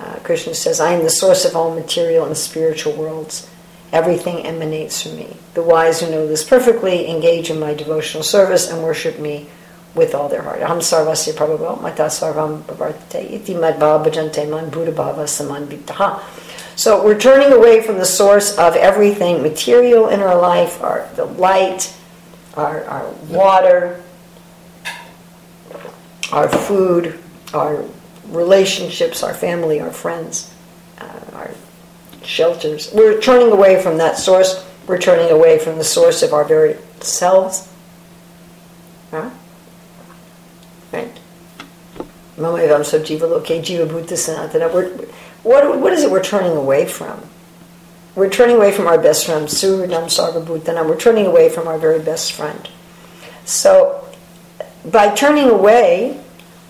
Uh, 0.00 0.18
Krishna 0.22 0.54
says, 0.54 0.80
I 0.80 0.92
am 0.92 1.02
the 1.02 1.10
source 1.10 1.44
of 1.44 1.54
all 1.54 1.74
material 1.74 2.24
and 2.24 2.36
spiritual 2.36 2.94
worlds. 2.94 3.50
Everything 3.92 4.44
emanates 4.44 5.02
from 5.02 5.16
me. 5.16 5.36
The 5.54 5.62
wise 5.62 6.00
who 6.00 6.10
know 6.10 6.26
this 6.26 6.44
perfectly 6.44 7.08
engage 7.08 7.50
in 7.50 7.58
my 7.58 7.74
devotional 7.74 8.22
service 8.22 8.70
and 8.70 8.82
worship 8.82 9.18
me 9.18 9.48
with 9.94 10.14
all 10.14 10.28
their 10.28 10.42
heart. 10.42 10.60
Aham 10.60 10.78
sarvasya 10.78 11.82
mata 11.82 12.04
sarvam 12.04 12.62
iti 13.32 13.54
man 13.54 14.70
buddha 14.70 14.92
bhava 14.92 15.28
saman. 15.28 15.68
So 16.76 17.02
we're 17.04 17.18
turning 17.18 17.52
away 17.52 17.82
from 17.82 17.98
the 17.98 18.04
source 18.04 18.56
of 18.56 18.76
everything 18.76 19.42
material 19.42 20.08
in 20.08 20.20
our 20.20 20.38
life, 20.38 20.80
our 20.82 21.08
the 21.16 21.24
light, 21.24 21.92
our, 22.54 22.84
our 22.84 23.10
water, 23.28 24.02
our 26.30 26.48
food, 26.48 27.18
our 27.52 27.84
relationships, 28.26 29.22
our 29.22 29.34
family, 29.34 29.80
our 29.80 29.90
friends, 29.90 30.47
shelters. 32.28 32.92
We're 32.92 33.20
turning 33.20 33.50
away 33.50 33.82
from 33.82 33.96
that 33.98 34.18
source. 34.18 34.64
We're 34.86 34.98
turning 34.98 35.30
away 35.30 35.58
from 35.58 35.78
the 35.78 35.84
source 35.84 36.22
of 36.22 36.34
our 36.34 36.44
very 36.44 36.76
selves. 37.00 37.66
Huh? 39.10 39.30
Right? 40.92 41.18
What, 45.42 45.80
what 45.80 45.92
is 45.92 46.02
it 46.02 46.10
we're 46.10 46.22
turning 46.22 46.56
away 46.56 46.86
from? 46.86 47.22
We're 48.14 48.30
turning 48.30 48.56
away 48.56 48.72
from 48.72 48.86
our 48.86 49.00
best 49.00 49.24
friend, 49.24 49.46
Suhridam 49.46 50.04
Sarvabhutanam. 50.06 50.86
We're 50.88 51.00
turning 51.00 51.26
away 51.26 51.48
from 51.48 51.66
our 51.66 51.78
very 51.78 52.00
best 52.00 52.32
friend. 52.32 52.68
So 53.44 54.06
by 54.84 55.14
turning 55.14 55.48
away, 55.48 56.20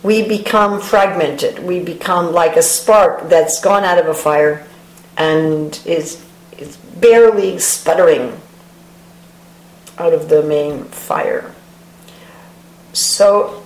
we 0.05 0.29
become 0.29 0.81
fragmented. 0.81 1.59
We 1.59 1.81
become 1.81 2.33
like 2.33 2.57
a 2.57 2.63
spark 2.63 3.29
that's 3.29 3.61
gone 3.61 3.83
out 3.83 3.99
of 3.99 4.07
a 4.07 4.15
fire 4.15 4.65
and 5.19 5.81
is, 5.85 6.25
is 6.57 6.77
barely 6.77 7.59
sputtering 7.59 8.41
out 9.99 10.15
of 10.15 10.29
the 10.29 10.43
main 10.43 10.85
fire. 10.85 11.55
So, 12.93 13.63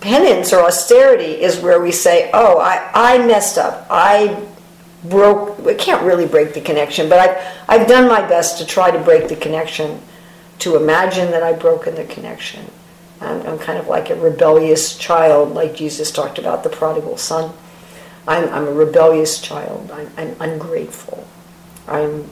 penance 0.00 0.52
or 0.52 0.64
austerity 0.64 1.42
is 1.42 1.58
where 1.58 1.80
we 1.80 1.92
say, 1.92 2.30
Oh, 2.32 2.58
I, 2.58 2.90
I 2.94 3.18
messed 3.26 3.58
up. 3.58 3.86
I 3.90 4.42
broke, 5.04 5.58
we 5.58 5.74
can't 5.74 6.02
really 6.02 6.26
break 6.26 6.54
the 6.54 6.60
connection, 6.60 7.08
but 7.08 7.18
I've, 7.18 7.58
I've 7.68 7.88
done 7.88 8.08
my 8.08 8.26
best 8.26 8.58
to 8.58 8.66
try 8.66 8.90
to 8.90 8.98
break 8.98 9.28
the 9.28 9.36
connection, 9.36 10.00
to 10.60 10.76
imagine 10.76 11.32
that 11.32 11.42
I've 11.42 11.60
broken 11.60 11.96
the 11.96 12.04
connection 12.04 12.64
I'm, 13.22 13.46
I'm, 13.46 13.58
kind 13.58 13.78
of 13.78 13.88
like 13.88 14.10
a 14.10 14.16
rebellious 14.16 14.96
child, 14.96 15.54
like 15.54 15.74
Jesus 15.74 16.10
talked 16.10 16.38
about 16.38 16.64
the 16.64 16.68
prodigal 16.68 17.16
son. 17.16 17.52
I'm, 18.26 18.48
I'm 18.50 18.68
a 18.68 18.72
rebellious 18.72 19.40
child. 19.40 19.90
I'm, 19.90 20.10
I'm 20.16 20.36
ungrateful. 20.40 21.26
I'm, 21.88 22.28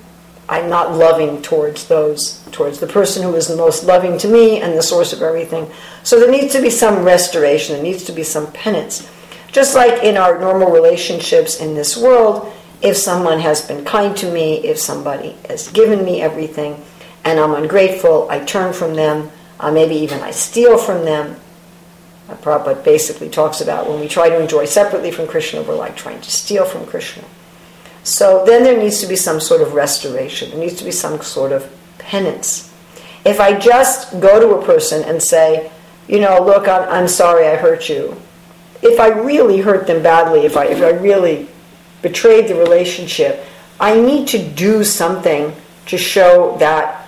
I'm 0.49 0.69
not 0.69 0.95
loving 0.95 1.43
towards 1.43 1.87
those, 1.89 2.43
towards 2.53 2.81
the 2.81 2.87
person 2.87 3.23
who 3.23 3.35
is 3.35 3.49
the 3.49 3.57
most 3.57 3.85
loving 3.85 4.19
to 4.19 4.29
me 4.29 4.61
and 4.61 4.77
the 4.77 4.83
source 4.83 5.13
of 5.13 5.23
everything. 5.23 5.71
So 6.03 6.19
there 6.19 6.31
needs 6.31 6.53
to 6.55 6.63
be 6.63 6.71
some 6.71 7.05
restoration. 7.05 7.75
There 7.75 7.83
needs 7.83 8.05
to 8.05 8.13
be 8.13 8.23
some 8.23 8.51
penance. 8.53 9.11
Just 9.53 9.75
like 9.75 10.03
in 10.05 10.17
our 10.17 10.39
normal 10.39 10.71
relationships 10.71 11.61
in 11.61 11.75
this 11.75 11.97
world, 11.97 12.53
if 12.83 12.97
someone 12.97 13.41
has 13.41 13.67
been 13.67 13.85
kind 13.85 14.17
to 14.17 14.33
me, 14.33 14.65
if 14.65 14.79
somebody 14.79 15.37
has 15.49 15.69
given 15.69 16.05
me 16.05 16.21
everything, 16.21 16.83
and 17.25 17.39
I'm 17.39 17.53
ungrateful, 17.53 18.29
I 18.31 18.45
turn 18.45 18.73
from 18.73 18.95
them 18.95 19.31
uh, 19.61 19.71
maybe 19.71 19.95
even 19.97 20.21
I 20.21 20.31
steal 20.31 20.79
from 20.79 21.05
them. 21.05 21.37
Uh, 22.31 22.37
Prabhupada 22.37 22.85
basically 22.85 23.29
talks 23.29 23.61
about 23.61 23.89
when 23.89 23.99
we 24.01 24.09
try 24.09 24.29
to 24.29 24.41
enjoy 24.41 24.65
separately 24.65 25.11
from 25.11 25.27
Krishna, 25.27 25.63
we're 25.63 25.75
like 25.75 25.97
trying 25.97 26.21
to 26.21 26.31
steal 26.31 26.65
from 26.65 26.87
Krishna. 26.87 27.25
So 28.03 28.45
then 28.47 28.63
there 28.63 28.79
needs 28.79 29.01
to 29.01 29.07
be 29.07 29.17
some 29.17 29.41
sort 29.41 29.61
of 29.61 29.75
restoration. 29.75 30.51
There 30.51 30.59
needs 30.59 30.77
to 30.77 30.85
be 30.85 30.93
some 30.93 31.21
sort 31.21 31.53
of 31.53 31.71
penance. 31.99 32.73
If 33.25 33.41
I 33.41 33.59
just 33.59 34.21
go 34.21 34.41
to 34.41 34.61
a 34.61 34.65
person 34.65 35.03
and 35.05 35.23
say, 35.23 35.71
you 36.09 36.21
know, 36.21 36.43
look, 36.43 36.67
I'm, 36.69 36.89
I'm 36.89 37.09
sorry 37.09 37.47
I 37.47 37.57
hurt 37.57 37.89
you. 37.89 38.21
If 38.83 38.99
I 38.99 39.09
really 39.09 39.59
hurt 39.59 39.87
them 39.87 40.03
badly, 40.03 40.47
if 40.47 40.57
I, 40.57 40.67
if 40.67 40.83
I 40.83 40.91
really 40.91 41.49
betrayed 42.01 42.49
the 42.49 42.55
relationship, 42.55 43.45
I 43.79 44.01
need 44.01 44.29
to 44.29 44.39
do 44.39 44.85
something 44.85 45.55
to 45.87 45.99
show 45.99 46.57
that 46.59 47.00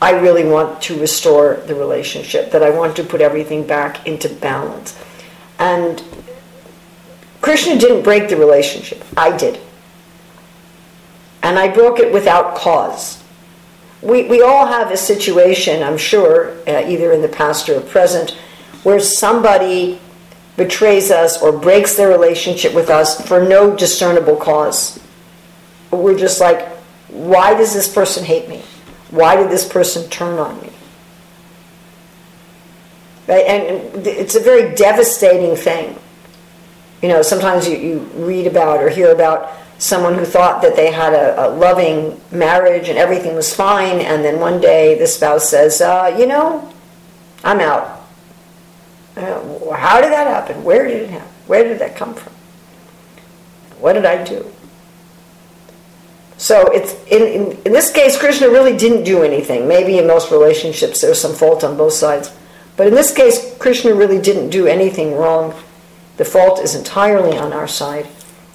I 0.00 0.12
really 0.12 0.44
want 0.44 0.82
to 0.82 1.00
restore 1.00 1.54
the 1.66 1.74
relationship, 1.74 2.50
that 2.50 2.62
I 2.62 2.70
want 2.70 2.96
to 2.96 3.04
put 3.04 3.20
everything 3.20 3.66
back 3.66 4.06
into 4.06 4.28
balance. 4.28 4.98
And 5.58 6.02
Krishna 7.40 7.78
didn't 7.78 8.02
break 8.02 8.28
the 8.28 8.36
relationship, 8.36 9.02
I 9.16 9.36
did. 9.36 9.58
And 11.42 11.58
I 11.58 11.68
broke 11.68 11.98
it 11.98 12.12
without 12.12 12.56
cause. 12.56 13.22
we, 14.02 14.24
we 14.24 14.42
all 14.42 14.66
have 14.66 14.90
a 14.90 14.96
situation, 14.96 15.82
I'm 15.82 15.98
sure, 15.98 16.52
uh, 16.66 16.86
either 16.86 17.12
in 17.12 17.22
the 17.22 17.28
past 17.28 17.68
or 17.68 17.80
present, 17.80 18.30
where 18.82 19.00
somebody 19.00 19.98
betrays 20.56 21.10
us 21.10 21.40
or 21.42 21.52
breaks 21.52 21.96
their 21.96 22.08
relationship 22.08 22.74
with 22.74 22.90
us 22.90 23.26
for 23.26 23.42
no 23.42 23.74
discernible 23.74 24.36
cause. 24.36 24.98
We're 25.90 26.18
just 26.18 26.40
like, 26.40 26.66
why 27.08 27.54
does 27.54 27.74
this 27.74 27.92
person 27.92 28.24
hate 28.24 28.48
me? 28.48 28.62
Why 29.10 29.36
did 29.36 29.50
this 29.50 29.66
person 29.66 30.08
turn 30.10 30.38
on 30.38 30.60
me? 30.60 30.70
Right? 33.26 33.44
And 33.46 34.06
it's 34.06 34.34
a 34.34 34.40
very 34.40 34.74
devastating 34.74 35.56
thing. 35.56 35.98
You 37.02 37.08
know, 37.08 37.22
sometimes 37.22 37.68
you, 37.68 37.76
you 37.76 37.98
read 38.14 38.46
about 38.46 38.82
or 38.82 38.88
hear 38.88 39.12
about 39.12 39.52
someone 39.78 40.14
who 40.14 40.24
thought 40.24 40.62
that 40.62 40.76
they 40.76 40.90
had 40.90 41.12
a, 41.12 41.46
a 41.46 41.50
loving 41.50 42.20
marriage 42.30 42.88
and 42.88 42.98
everything 42.98 43.34
was 43.34 43.54
fine, 43.54 44.00
and 44.00 44.24
then 44.24 44.40
one 44.40 44.60
day 44.60 44.98
the 44.98 45.06
spouse 45.06 45.50
says, 45.50 45.80
uh, 45.80 46.14
You 46.18 46.26
know, 46.26 46.72
I'm 47.44 47.60
out. 47.60 48.02
Uh, 49.16 49.72
how 49.72 50.00
did 50.00 50.12
that 50.12 50.26
happen? 50.26 50.62
Where 50.62 50.86
did 50.86 51.02
it 51.02 51.10
happen? 51.10 51.28
Where 51.46 51.64
did 51.64 51.78
that 51.78 51.96
come 51.96 52.14
from? 52.14 52.32
What 53.78 53.92
did 53.94 54.04
I 54.04 54.24
do? 54.24 54.50
So 56.38 56.66
it's 56.72 56.92
in, 57.06 57.22
in, 57.22 57.58
in 57.64 57.72
this 57.72 57.90
case, 57.90 58.18
Krishna 58.18 58.48
really 58.48 58.76
didn't 58.76 59.04
do 59.04 59.22
anything. 59.22 59.66
Maybe 59.66 59.98
in 59.98 60.06
most 60.06 60.30
relationships 60.30 61.00
there's 61.00 61.20
some 61.20 61.34
fault 61.34 61.64
on 61.64 61.76
both 61.76 61.94
sides. 61.94 62.30
But 62.76 62.86
in 62.86 62.94
this 62.94 63.14
case, 63.14 63.56
Krishna 63.58 63.94
really 63.94 64.20
didn't 64.20 64.50
do 64.50 64.66
anything 64.66 65.16
wrong. 65.16 65.54
The 66.18 66.24
fault 66.24 66.60
is 66.60 66.74
entirely 66.74 67.38
on 67.38 67.52
our 67.52 67.66
side. 67.66 68.06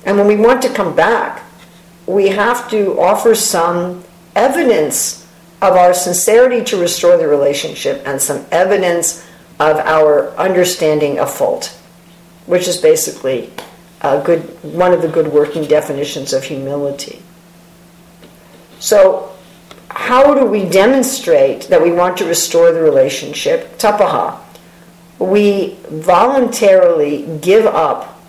And 0.05 0.17
when 0.17 0.27
we 0.27 0.35
want 0.35 0.61
to 0.63 0.73
come 0.73 0.95
back, 0.95 1.43
we 2.05 2.29
have 2.29 2.69
to 2.69 2.99
offer 2.99 3.33
some 3.33 4.03
evidence 4.35 5.27
of 5.61 5.75
our 5.75 5.93
sincerity 5.93 6.63
to 6.65 6.77
restore 6.77 7.17
the 7.17 7.27
relationship 7.27 8.01
and 8.05 8.21
some 8.21 8.45
evidence 8.51 9.25
of 9.59 9.77
our 9.77 10.35
understanding 10.37 11.19
of 11.19 11.31
fault, 11.31 11.77
which 12.47 12.67
is 12.67 12.77
basically 12.77 13.51
a 14.01 14.21
good, 14.23 14.41
one 14.63 14.91
of 14.91 15.03
the 15.03 15.07
good 15.07 15.27
working 15.27 15.65
definitions 15.65 16.33
of 16.33 16.43
humility. 16.43 17.21
So, 18.81 19.31
how 19.89 20.33
do 20.33 20.45
we 20.45 20.67
demonstrate 20.67 21.67
that 21.69 21.81
we 21.81 21.91
want 21.91 22.17
to 22.17 22.25
restore 22.25 22.71
the 22.71 22.81
relationship? 22.81 23.77
Tapaha. 23.77 24.39
We 25.19 25.77
voluntarily 25.89 27.37
give 27.41 27.67
up 27.67 28.19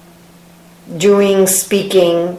doing, 0.99 1.47
speaking, 1.47 2.37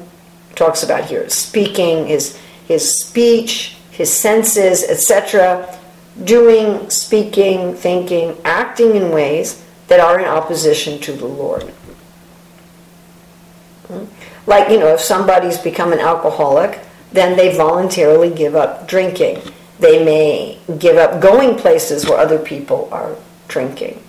talks 0.53 0.83
about 0.83 1.05
here, 1.05 1.27
speaking, 1.27 2.05
his, 2.05 2.37
his 2.67 3.03
speech, 3.03 3.77
his 3.89 4.13
senses, 4.13 4.83
etc., 4.83 5.75
doing, 6.23 6.87
speaking, 6.91 7.73
thinking, 7.73 8.37
acting 8.45 8.95
in 8.95 9.09
ways 9.09 9.63
that 9.87 9.99
are 9.99 10.19
in 10.19 10.25
opposition 10.27 10.99
to 11.01 11.13
the 11.13 11.25
Lord. 11.25 11.63
Hmm? 13.87 14.05
Like, 14.45 14.69
you 14.69 14.77
know, 14.77 14.93
if 14.93 14.99
somebody's 14.99 15.57
become 15.57 15.91
an 15.93 15.99
alcoholic, 15.99 16.79
then 17.13 17.37
they 17.37 17.55
voluntarily 17.55 18.29
give 18.29 18.55
up 18.55 18.87
drinking. 18.87 19.39
They 19.79 20.03
may 20.03 20.59
give 20.79 20.97
up 20.97 21.21
going 21.21 21.55
places 21.57 22.05
where 22.05 22.17
other 22.17 22.39
people 22.39 22.89
are 22.91 23.15
drinking. 23.47 24.01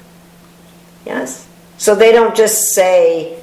Yes? 1.07 1.47
So 1.77 1.95
they 1.95 2.13
don't 2.13 2.35
just 2.35 2.75
say 2.75 3.39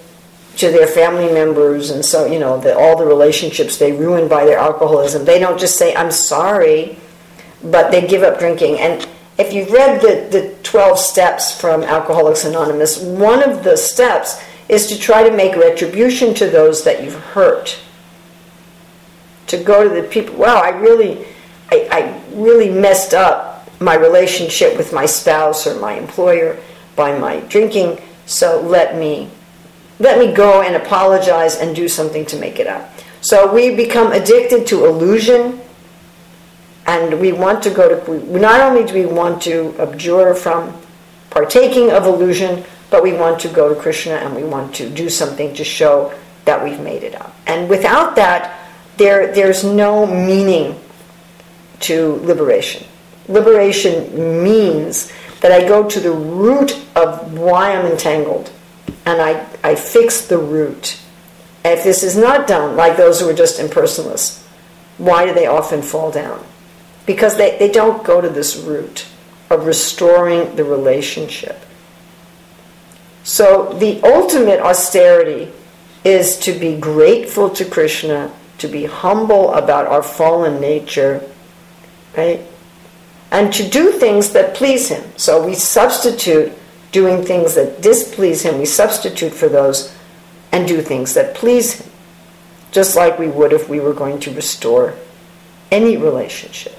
to 0.58 0.70
their 0.70 0.88
family 0.88 1.32
members 1.32 1.92
and 1.92 2.04
so, 2.04 2.26
you 2.26 2.40
know, 2.40 2.56
all 2.78 2.98
the 2.98 3.06
relationships 3.06 3.78
they 3.78 3.92
ruin 3.92 4.28
by 4.28 4.46
their 4.46 4.58
alcoholism, 4.58 5.26
they 5.26 5.40
don't 5.40 5.60
just 5.60 5.78
say, 5.78 5.96
I'm 5.96 6.12
sorry, 6.12 6.98
but 7.64 7.92
they 7.92 8.06
give 8.08 8.24
up 8.24 8.40
drinking. 8.40 8.80
And 8.80 9.08
if 9.38 9.54
you've 9.54 9.72
read 9.72 10.02
the, 10.02 10.28
the 10.30 10.56
12 10.64 11.00
steps 11.00 11.60
from 11.60 11.84
Alcoholics 11.84 12.46
Anonymous, 12.46 13.00
one 13.00 13.48
of 13.48 13.64
the 13.64 13.78
steps 13.78 14.42
is 14.70 14.88
to 14.88 14.98
try 14.98 15.28
to 15.28 15.36
make 15.36 15.56
retribution 15.56 16.34
to 16.36 16.50
those 16.50 16.84
that 16.84 17.04
you've 17.04 17.16
hurt 17.16 17.80
to 19.52 19.64
go 19.64 19.88
to 19.88 20.02
the 20.02 20.08
people, 20.08 20.36
wow, 20.36 20.58
I 20.58 20.70
really, 20.70 21.26
I, 21.72 21.88
I 21.92 22.22
really 22.34 22.70
messed 22.70 23.14
up 23.14 23.70
my 23.80 23.96
relationship 23.96 24.78
with 24.78 24.92
my 24.94 25.06
spouse 25.06 25.68
or 25.68 25.80
my 25.80 25.94
employer 25.94 26.60
by 26.96 27.18
my 27.18 27.40
drinking, 27.42 28.00
so 28.26 28.62
let 28.62 28.98
me 28.98 29.30
let 30.00 30.18
me 30.18 30.34
go 30.34 30.64
and 30.64 30.76
apologize 30.76 31.58
and 31.58 31.76
do 31.76 31.88
something 31.88 32.26
to 32.26 32.38
make 32.38 32.60
it 32.60 32.66
up. 32.66 32.92
So 33.22 33.54
we 33.54 33.76
become 33.76 34.12
addicted 34.12 34.66
to 34.68 34.86
illusion, 34.86 35.62
and 36.88 37.20
we 37.20 37.32
want 37.32 37.62
to 37.64 37.70
go 37.70 38.04
to. 38.04 38.40
Not 38.40 38.62
only 38.62 38.84
do 38.84 38.96
we 38.96 39.06
want 39.06 39.44
to 39.44 39.76
abjure 39.78 40.34
from 40.34 40.76
partaking 41.30 41.92
of 41.92 42.06
illusion, 42.06 42.64
but 42.90 43.04
we 43.04 43.14
want 43.14 43.40
to 43.42 43.48
go 43.48 43.74
to 43.74 43.80
Krishna 43.80 44.14
and 44.14 44.36
we 44.36 44.44
want 44.44 44.76
to 44.76 44.90
do 44.90 45.10
something 45.10 45.54
to 45.56 45.64
show 45.64 46.14
that 46.46 46.64
we've 46.64 46.80
made 46.80 47.04
it 47.04 47.16
up. 47.16 47.36
And 47.48 47.70
without 47.70 48.16
that, 48.18 48.61
there, 49.02 49.34
there's 49.34 49.64
no 49.64 50.06
meaning 50.06 50.80
to 51.80 52.14
liberation. 52.24 52.86
Liberation 53.28 54.44
means 54.44 55.12
that 55.40 55.52
I 55.52 55.68
go 55.68 55.90
to 55.90 56.00
the 56.00 56.12
root 56.12 56.80
of 56.96 57.34
why 57.34 57.76
I'm 57.76 57.88
entangled 57.88 58.52
and 59.08 59.20
I, 59.20 59.48
I 59.64 59.74
fix 59.74 60.28
the 60.28 60.38
root. 60.38 61.00
if 61.66 61.84
this 61.84 62.04
is 62.04 62.16
not 62.16 62.48
done, 62.48 62.76
like 62.76 62.96
those 62.96 63.20
who 63.20 63.28
are 63.28 63.34
just 63.34 63.60
impersonalists, 63.60 64.44
why 65.00 65.26
do 65.26 65.34
they 65.34 65.48
often 65.48 65.82
fall 65.82 66.12
down? 66.12 66.46
Because 67.08 67.38
they, 67.38 67.58
they 67.58 67.72
don't 67.72 68.04
go 68.04 68.22
to 68.22 68.30
this 68.30 68.56
root 68.56 69.08
of 69.50 69.66
restoring 69.66 70.56
the 70.56 70.64
relationship. 70.64 71.60
So 73.24 73.74
the 73.74 74.00
ultimate 74.04 74.60
austerity 74.60 75.52
is 76.04 76.38
to 76.40 76.54
be 76.54 76.78
grateful 76.78 77.50
to 77.50 77.66
Krishna 77.66 78.32
to 78.62 78.68
be 78.68 78.86
humble 78.86 79.54
about 79.54 79.88
our 79.88 80.04
fallen 80.04 80.62
nature, 80.62 81.28
right? 82.16 82.42
And 83.32 83.52
to 83.54 83.68
do 83.68 83.92
things 83.92 84.32
that 84.34 84.56
please 84.56 84.90
Him. 84.90 85.04
So 85.18 85.46
we 85.46 85.56
substitute 85.56 86.54
doing 86.92 87.24
things 87.24 87.56
that 87.56 87.82
displease 87.82 88.44
Him, 88.44 88.60
we 88.60 88.66
substitute 88.66 89.34
for 89.34 89.50
those 89.50 89.96
and 90.52 90.68
do 90.68 90.82
things 90.82 91.14
that 91.16 91.36
please 91.36 91.82
Him, 91.82 91.92
just 92.72 92.96
like 92.96 93.18
we 93.18 93.28
would 93.28 93.52
if 93.52 93.68
we 93.68 93.80
were 93.80 93.94
going 93.94 94.20
to 94.22 94.34
restore 94.34 94.96
any 95.72 95.98
relationship. 95.98 96.78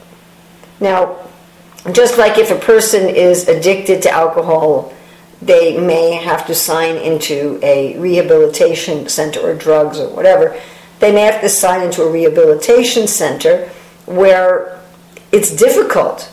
Now, 0.80 1.18
just 1.90 2.16
like 2.16 2.38
if 2.38 2.50
a 2.50 2.58
person 2.58 3.08
is 3.08 3.48
addicted 3.48 4.02
to 4.02 4.10
alcohol, 4.10 4.94
they 5.40 5.76
may 5.80 6.12
have 6.12 6.46
to 6.46 6.54
sign 6.54 6.96
into 6.96 7.58
a 7.62 7.98
rehabilitation 7.98 9.08
center 9.08 9.40
or 9.40 9.54
drugs 9.54 9.98
or 9.98 10.14
whatever 10.14 10.56
they 11.02 11.10
may 11.12 11.22
have 11.22 11.40
to 11.40 11.48
sign 11.48 11.82
into 11.82 12.00
a 12.04 12.10
rehabilitation 12.10 13.08
center 13.08 13.68
where 14.06 14.80
it's 15.32 15.50
difficult. 15.50 16.32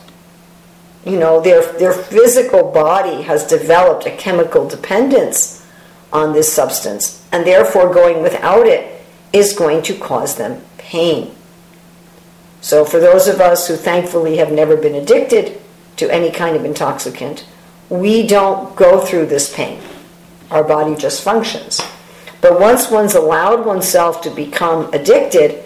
You 1.04 1.18
know, 1.18 1.42
their, 1.42 1.64
their 1.80 1.92
physical 1.92 2.72
body 2.72 3.24
has 3.24 3.48
developed 3.48 4.06
a 4.06 4.16
chemical 4.16 4.70
dependence 4.70 5.66
on 6.14 6.34
this 6.34 6.54
substance, 6.54 7.26
and 7.32 7.48
therefore 7.48 7.92
going 7.92 8.22
without 8.22 8.68
it 8.68 9.04
is 9.34 9.54
going 9.54 9.82
to 9.84 9.98
cause 9.98 10.36
them 10.36 10.62
pain. 10.78 11.34
So, 12.62 12.86
for 12.86 13.00
those 13.00 13.28
of 13.28 13.42
us 13.42 13.68
who 13.68 13.76
thankfully 13.76 14.38
have 14.38 14.52
never 14.52 14.78
been 14.78 14.94
addicted 14.94 15.60
to 15.98 16.14
any 16.14 16.30
kind 16.30 16.56
of 16.56 16.64
intoxicant, 16.64 17.44
we 17.90 18.28
don't 18.28 18.76
go 18.76 19.00
through 19.04 19.26
this 19.26 19.52
pain. 19.52 19.82
Our 20.52 20.64
body 20.64 20.96
just 20.96 21.24
functions. 21.24 21.82
But 22.42 22.60
once 22.60 22.90
one's 22.90 23.16
allowed 23.16 23.66
oneself 23.66 24.22
to 24.22 24.30
become 24.30 24.94
addicted, 24.94 25.64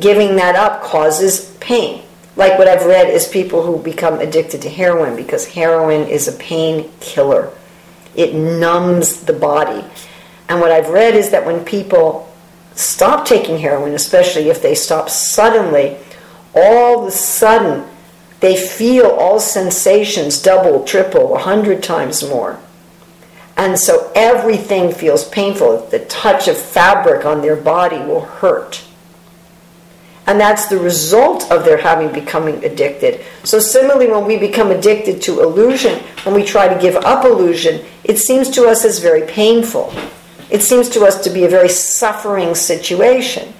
giving 0.00 0.36
that 0.36 0.54
up 0.54 0.82
causes 0.82 1.56
pain. 1.60 2.02
Like 2.36 2.58
what 2.58 2.68
I've 2.68 2.86
read 2.86 3.08
is 3.08 3.26
people 3.26 3.62
who 3.62 3.82
become 3.82 4.20
addicted 4.20 4.62
to 4.62 4.70
heroin 4.70 5.16
because 5.16 5.46
heroin 5.46 6.06
is 6.06 6.28
a 6.28 6.32
pain 6.32 6.90
killer. 7.00 7.52
It 8.14 8.34
numbs 8.34 9.22
the 9.22 9.32
body. 9.32 9.84
And 10.48 10.60
what 10.60 10.72
I've 10.72 10.88
read 10.88 11.14
is 11.14 11.30
that 11.30 11.46
when 11.46 11.64
people 11.64 12.32
stop 12.74 13.26
taking 13.26 13.58
heroin, 13.58 13.94
especially 13.94 14.48
if 14.48 14.62
they 14.62 14.74
stop 14.74 15.08
suddenly, 15.08 15.96
all 16.54 17.02
of 17.02 17.08
a 17.08 17.10
sudden 17.10 17.88
they 18.40 18.56
feel 18.56 19.06
all 19.06 19.38
sensations 19.38 20.40
double, 20.40 20.84
triple, 20.84 21.34
a 21.36 21.38
hundred 21.38 21.82
times 21.82 22.26
more. 22.28 22.58
And 23.60 23.78
so 23.78 24.10
everything 24.14 24.90
feels 24.90 25.28
painful. 25.28 25.86
The 25.88 25.98
touch 26.06 26.48
of 26.48 26.56
fabric 26.56 27.26
on 27.26 27.42
their 27.42 27.56
body 27.56 27.98
will 27.98 28.22
hurt. 28.22 28.82
And 30.26 30.40
that's 30.40 30.68
the 30.68 30.78
result 30.78 31.50
of 31.52 31.66
their 31.66 31.76
having 31.76 32.10
becoming 32.10 32.64
addicted. 32.64 33.22
So 33.44 33.58
similarly, 33.58 34.08
when 34.08 34.24
we 34.24 34.38
become 34.38 34.70
addicted 34.70 35.20
to 35.22 35.42
illusion, 35.42 36.02
when 36.22 36.34
we 36.34 36.42
try 36.42 36.72
to 36.72 36.80
give 36.80 36.96
up 36.96 37.26
illusion, 37.26 37.84
it 38.02 38.16
seems 38.16 38.48
to 38.50 38.64
us 38.64 38.86
as 38.86 38.98
very 38.98 39.26
painful. 39.26 39.92
It 40.48 40.62
seems 40.62 40.88
to 40.90 41.04
us 41.04 41.22
to 41.24 41.30
be 41.30 41.44
a 41.44 41.48
very 41.48 41.68
suffering 41.68 42.54
situation. 42.54 43.52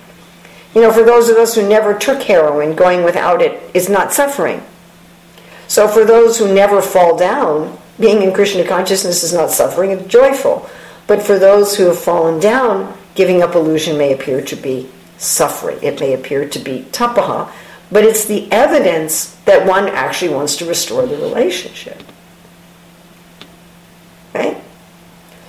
You 0.74 0.80
know, 0.80 0.92
for 0.92 1.02
those 1.02 1.28
of 1.28 1.36
us 1.36 1.54
who 1.54 1.68
never 1.68 1.92
took 1.92 2.22
heroin, 2.22 2.74
going 2.74 3.04
without 3.04 3.42
it 3.42 3.60
is 3.74 3.90
not 3.90 4.14
suffering. 4.14 4.62
So 5.68 5.86
for 5.88 6.06
those 6.06 6.38
who 6.38 6.54
never 6.54 6.80
fall 6.80 7.18
down, 7.18 7.76
being 8.00 8.22
in 8.22 8.32
Krishna 8.32 8.66
consciousness 8.66 9.22
is 9.22 9.32
not 9.32 9.50
suffering, 9.50 9.90
it's 9.90 10.06
joyful. 10.06 10.68
But 11.06 11.22
for 11.22 11.38
those 11.38 11.76
who 11.76 11.86
have 11.86 11.98
fallen 11.98 12.40
down, 12.40 12.96
giving 13.14 13.42
up 13.42 13.54
illusion 13.54 13.98
may 13.98 14.12
appear 14.12 14.40
to 14.42 14.56
be 14.56 14.88
suffering. 15.18 15.78
It 15.82 16.00
may 16.00 16.14
appear 16.14 16.48
to 16.48 16.58
be 16.58 16.86
tapaha, 16.92 17.52
but 17.92 18.04
it's 18.04 18.24
the 18.24 18.50
evidence 18.50 19.34
that 19.44 19.66
one 19.66 19.88
actually 19.88 20.32
wants 20.32 20.56
to 20.56 20.64
restore 20.64 21.06
the 21.06 21.16
relationship. 21.16 22.02
Right? 24.34 24.56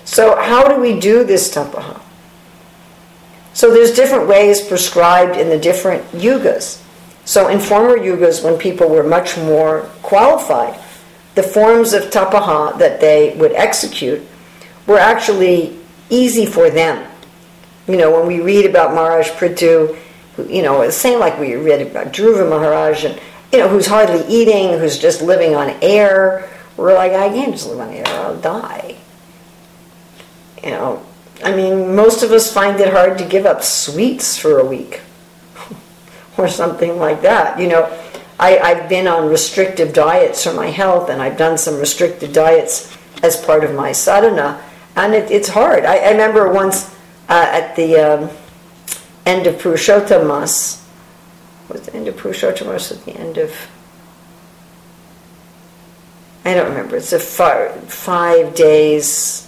So 0.04 0.36
how 0.36 0.68
do 0.68 0.82
we 0.82 1.00
do 1.00 1.24
this 1.24 1.54
tapaha? 1.54 2.02
So 3.54 3.74
there's 3.74 3.94
different 3.94 4.28
ways 4.28 4.62
prescribed 4.62 5.38
in 5.38 5.50
the 5.50 5.60
different 5.60 6.04
yugas. 6.12 6.82
So 7.26 7.48
in 7.48 7.60
former 7.60 7.98
yugas, 7.98 8.44
when 8.44 8.58
people 8.58 8.90
were 8.90 9.04
much 9.04 9.38
more 9.38 9.82
qualified, 10.02 10.80
the 11.36 11.44
forms 11.44 11.94
of 11.94 12.04
tapaha 12.12 12.78
that 12.80 13.00
they 13.00 13.34
would 13.36 13.54
execute 13.54 14.22
were 14.88 14.98
actually 14.98 15.78
easy 16.10 16.46
for 16.46 16.70
them. 16.70 17.10
You 17.88 17.98
know, 17.98 18.12
when 18.12 18.28
we 18.28 18.42
read 18.42 18.66
about 18.66 18.94
Maharaj 18.94 19.30
Prithu, 19.32 19.98
you 20.50 20.62
know, 20.62 20.86
the 20.86 20.92
same 20.92 21.20
like 21.20 21.40
we 21.40 21.56
read 21.56 21.82
about 21.82 22.08
Dhruva 22.14 22.50
Maharaj, 22.50 23.06
and, 23.06 23.20
you 23.52 23.60
know, 23.60 23.68
who's 23.68 23.88
hardly 23.88 24.26
eating, 24.28 24.80
who's 24.80 24.98
just 24.98 25.22
living 25.22 25.56
on 25.56 25.70
air, 25.82 26.50
we're 26.78 26.94
like, 26.94 27.12
I 27.14 27.30
can't 27.30 27.52
just 27.52 27.68
live 27.68 27.80
on 27.80 27.94
air, 27.94 28.08
I'll 28.08 28.40
die. 28.40 28.96
You 30.64 30.72
know, 30.72 31.06
I 31.44 31.56
mean, 31.56 31.96
most 31.96 32.24
of 32.24 32.32
us 32.32 32.52
find 32.52 32.80
it 32.80 32.94
hard 32.94 33.18
to 33.18 33.26
give 33.26 33.46
up 33.46 33.64
sweets 33.64 34.38
for 34.38 34.60
a 34.60 34.66
week 34.66 35.02
or 36.38 36.48
something 36.48 36.98
like 36.98 37.22
that. 37.24 37.60
You 37.60 37.68
know, 37.68 38.11
I, 38.42 38.58
I've 38.58 38.90
been 38.90 39.08
on 39.08 39.30
restrictive 39.30 39.94
diets 39.94 40.44
for 40.44 40.54
my 40.54 40.68
health, 40.68 41.10
and 41.10 41.22
I've 41.22 41.38
done 41.38 41.58
some 41.58 41.80
restricted 41.80 42.34
diets 42.34 42.98
as 43.22 43.38
part 43.38 43.64
of 43.64 43.74
my 43.76 43.92
sadhana, 43.92 44.62
and 44.96 45.14
it, 45.14 45.30
it's 45.30 45.48
hard. 45.48 45.86
I, 45.86 45.98
I 45.98 46.12
remember 46.12 46.52
once 46.52 46.94
uh, 47.30 47.48
at 47.50 47.76
the 47.76 47.98
um, 47.98 48.30
end 49.28 49.46
of 49.46 49.56
Purushottam 49.56 50.28
Mas, 50.28 50.84
was 51.70 51.82
the 51.82 51.96
end 51.96 52.08
of 52.08 52.16
Purushottam 52.16 52.66
Mas 52.66 52.92
at 52.92 53.06
the 53.06 53.16
end 53.16 53.38
of 53.38 53.56
I 56.44 56.56
don't 56.56 56.70
remember. 56.70 56.96
It's 56.96 57.14
a 57.14 57.20
five, 57.20 57.94
five 57.94 58.56
days 58.56 59.48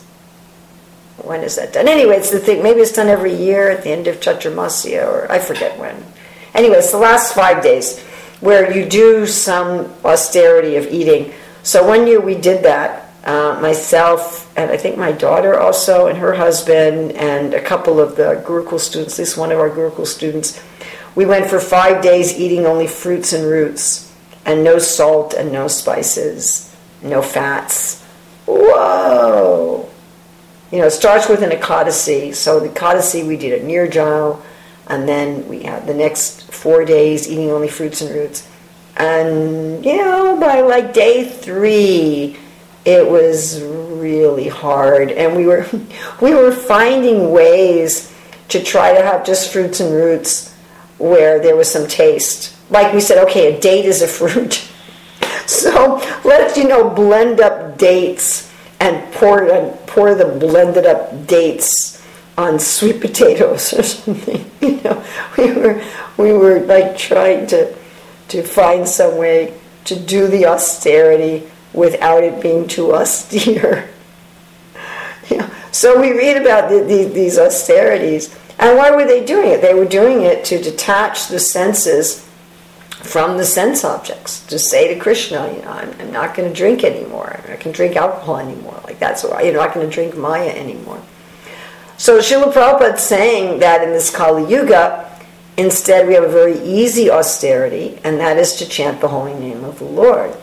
when 1.18 1.42
is 1.42 1.56
that 1.56 1.74
done? 1.74 1.88
Anyway, 1.88 2.18
it's 2.18 2.32
the 2.32 2.40
thing. 2.40 2.62
Maybe 2.62 2.82
it's 2.82 2.92
done 2.92 3.08
every 3.08 3.34
year 3.34 3.70
at 3.70 3.84
the 3.84 3.90
end 3.90 4.08
of 4.08 4.20
Chaturmasya, 4.20 5.08
or 5.08 5.32
I 5.32 5.40
forget 5.40 5.80
when. 5.80 6.04
Anyway, 6.54 6.76
it's 6.76 6.92
the 6.92 6.98
last 6.98 7.34
five 7.34 7.64
days 7.64 8.04
where 8.44 8.76
you 8.76 8.86
do 8.88 9.26
some 9.26 9.92
austerity 10.04 10.76
of 10.76 10.88
eating. 10.88 11.34
So 11.64 11.88
one 11.88 12.08
year 12.08 12.20
we 12.20 12.36
did 12.36 12.64
that. 12.64 13.00
Uh, 13.24 13.58
myself 13.62 14.44
and 14.58 14.70
I 14.70 14.76
think 14.76 14.98
my 14.98 15.14
daughter 15.14 15.58
also, 15.58 16.08
and 16.08 16.18
her 16.18 16.34
husband, 16.34 17.14
and 17.14 17.54
a 17.54 17.62
couple 17.62 18.02
of 18.02 18.18
the 18.18 18.44
Gurukul 18.46 18.80
students. 18.80 19.14
At 19.14 19.20
least 19.20 19.38
one 19.38 19.52
of 19.52 19.60
our 19.60 19.70
Gurukul 19.70 20.06
students. 20.06 20.62
We 21.16 21.26
went 21.26 21.50
for 21.50 21.60
five 21.60 22.04
days 22.04 22.38
eating 22.38 22.66
only 22.66 22.86
fruits 22.86 23.32
and 23.32 23.46
roots, 23.46 24.14
and 24.46 24.64
no 24.64 24.78
salt 24.78 25.34
and 25.34 25.52
no 25.54 25.70
spices, 25.70 26.76
no 27.02 27.22
fats. 27.22 28.04
Whoa! 28.46 29.90
you 30.74 30.80
know, 30.80 30.88
it 30.88 30.92
starts 30.92 31.30
with 31.30 31.44
an 31.44 31.52
Ekadasi. 31.52 32.34
So 32.34 32.60
the 32.60 32.70
Ekadasi 32.70 33.28
we 33.28 33.38
did 33.38 33.54
at 33.54 33.62
Nirjal, 33.62 34.42
and 34.88 35.08
then 35.08 35.48
we 35.48 35.62
had 35.62 35.86
the 35.86 35.94
next 35.94 36.43
four 36.54 36.86
days 36.86 37.30
eating 37.30 37.52
only 37.52 37.68
fruits 37.68 38.02
and 38.02 38.14
roots. 38.14 38.48
And, 38.98 39.84
you 39.84 39.98
know, 39.98 40.40
by 40.40 40.62
like 40.62 40.94
day 40.94 41.28
three, 41.28 42.38
it 42.86 43.08
was 43.08 43.62
really 43.62 44.48
hard. 44.48 45.12
And 45.12 45.36
we 45.36 45.46
were, 45.46 45.68
we 46.22 46.34
were 46.34 46.52
finding 46.52 47.32
ways 47.32 48.14
to 48.50 48.64
try 48.64 48.94
to 48.94 49.04
have 49.04 49.26
just 49.26 49.52
fruits 49.52 49.80
and 49.80 49.94
roots 49.94 50.54
where 50.98 51.40
there 51.40 51.56
was 51.56 51.70
some 51.72 51.88
taste. 51.88 52.56
Like 52.70 52.94
we 52.94 53.02
said, 53.02 53.24
okay, 53.26 53.56
a 53.56 53.60
date 53.60 53.86
is 53.86 54.02
a 54.02 54.08
fruit. 54.20 54.68
So 55.46 55.98
let's, 56.24 56.58
you 56.58 56.68
know, 56.68 56.90
blend 56.90 57.42
up 57.42 57.78
dates 57.78 58.52
and 58.80 59.12
pour 59.14 59.50
and 59.50 59.78
pour 59.88 60.16
the 60.16 60.26
blended 60.26 60.86
up 60.86 61.28
dates 61.28 62.03
on 62.38 62.60
sweet 62.60 63.02
potatoes 63.02 63.74
or 63.74 63.84
something. 63.84 64.50
You 64.62 64.82
know, 64.82 65.04
we 65.38 65.54
were 65.54 65.84
we 66.18 66.34
were 66.34 66.60
like 66.62 66.98
trying 66.98 67.48
to 67.48 67.76
to 68.30 68.44
find 68.44 68.88
some 68.88 69.18
way 69.18 69.60
to 69.86 70.00
do 70.00 70.28
the 70.28 70.46
austerity 70.46 71.50
without 71.74 72.24
it 72.24 72.42
being 72.42 72.68
too 72.68 72.94
austere. 72.94 73.90
you 75.30 75.38
know, 75.38 75.50
so 75.72 76.00
we 76.00 76.12
read 76.12 76.38
about 76.38 76.70
the, 76.70 76.84
the, 76.84 77.06
these 77.06 77.38
austerities, 77.38 78.34
and 78.60 78.78
why 78.78 78.92
were 78.92 79.06
they 79.06 79.26
doing 79.26 79.50
it? 79.50 79.62
They 79.62 79.74
were 79.74 79.86
doing 79.86 80.22
it 80.22 80.46
to 80.46 80.62
detach 80.62 81.28
the 81.28 81.40
senses 81.40 82.28
from 83.04 83.38
the 83.38 83.44
sense 83.44 83.84
objects 83.84 84.46
to 84.48 84.58
say 84.58 84.94
to 84.94 85.00
Krishna, 85.00 85.52
you 85.54 85.62
know, 85.62 85.72
I'm, 85.72 85.92
I'm 86.00 86.12
not 86.12 86.36
going 86.36 86.48
to 86.48 86.56
drink 86.56 86.84
anymore. 86.86 87.38
I 87.50 87.58
can 87.58 87.74
drink 87.74 87.98
alcohol 87.98 88.38
anymore. 88.38 88.80
Like 88.86 88.98
that's 88.98 89.24
why 89.24 89.42
you're 89.42 89.54
not 89.54 89.74
going 89.74 89.88
to 89.88 89.94
drink 89.94 90.16
Maya 90.16 90.50
anymore. 90.50 91.02
So 91.98 92.20
Srila 92.20 92.52
Prabhupada 92.52 93.00
saying 93.00 93.60
that 93.60 93.84
in 93.84 93.90
this 93.90 94.14
Kali 94.14 94.50
Yuga, 94.52 95.10
instead 95.58 96.08
we 96.08 96.16
have 96.16 96.24
a 96.24 96.30
very 96.30 96.60
easy 96.60 97.10
austerity, 97.10 98.00
and 98.04 98.20
that 98.20 98.38
is 98.38 98.56
to 98.56 98.68
chant 98.68 99.00
the 99.02 99.08
holy 99.08 99.34
name 99.34 99.64
of 99.64 99.80
the 99.80 99.86
Lord. 99.86 100.36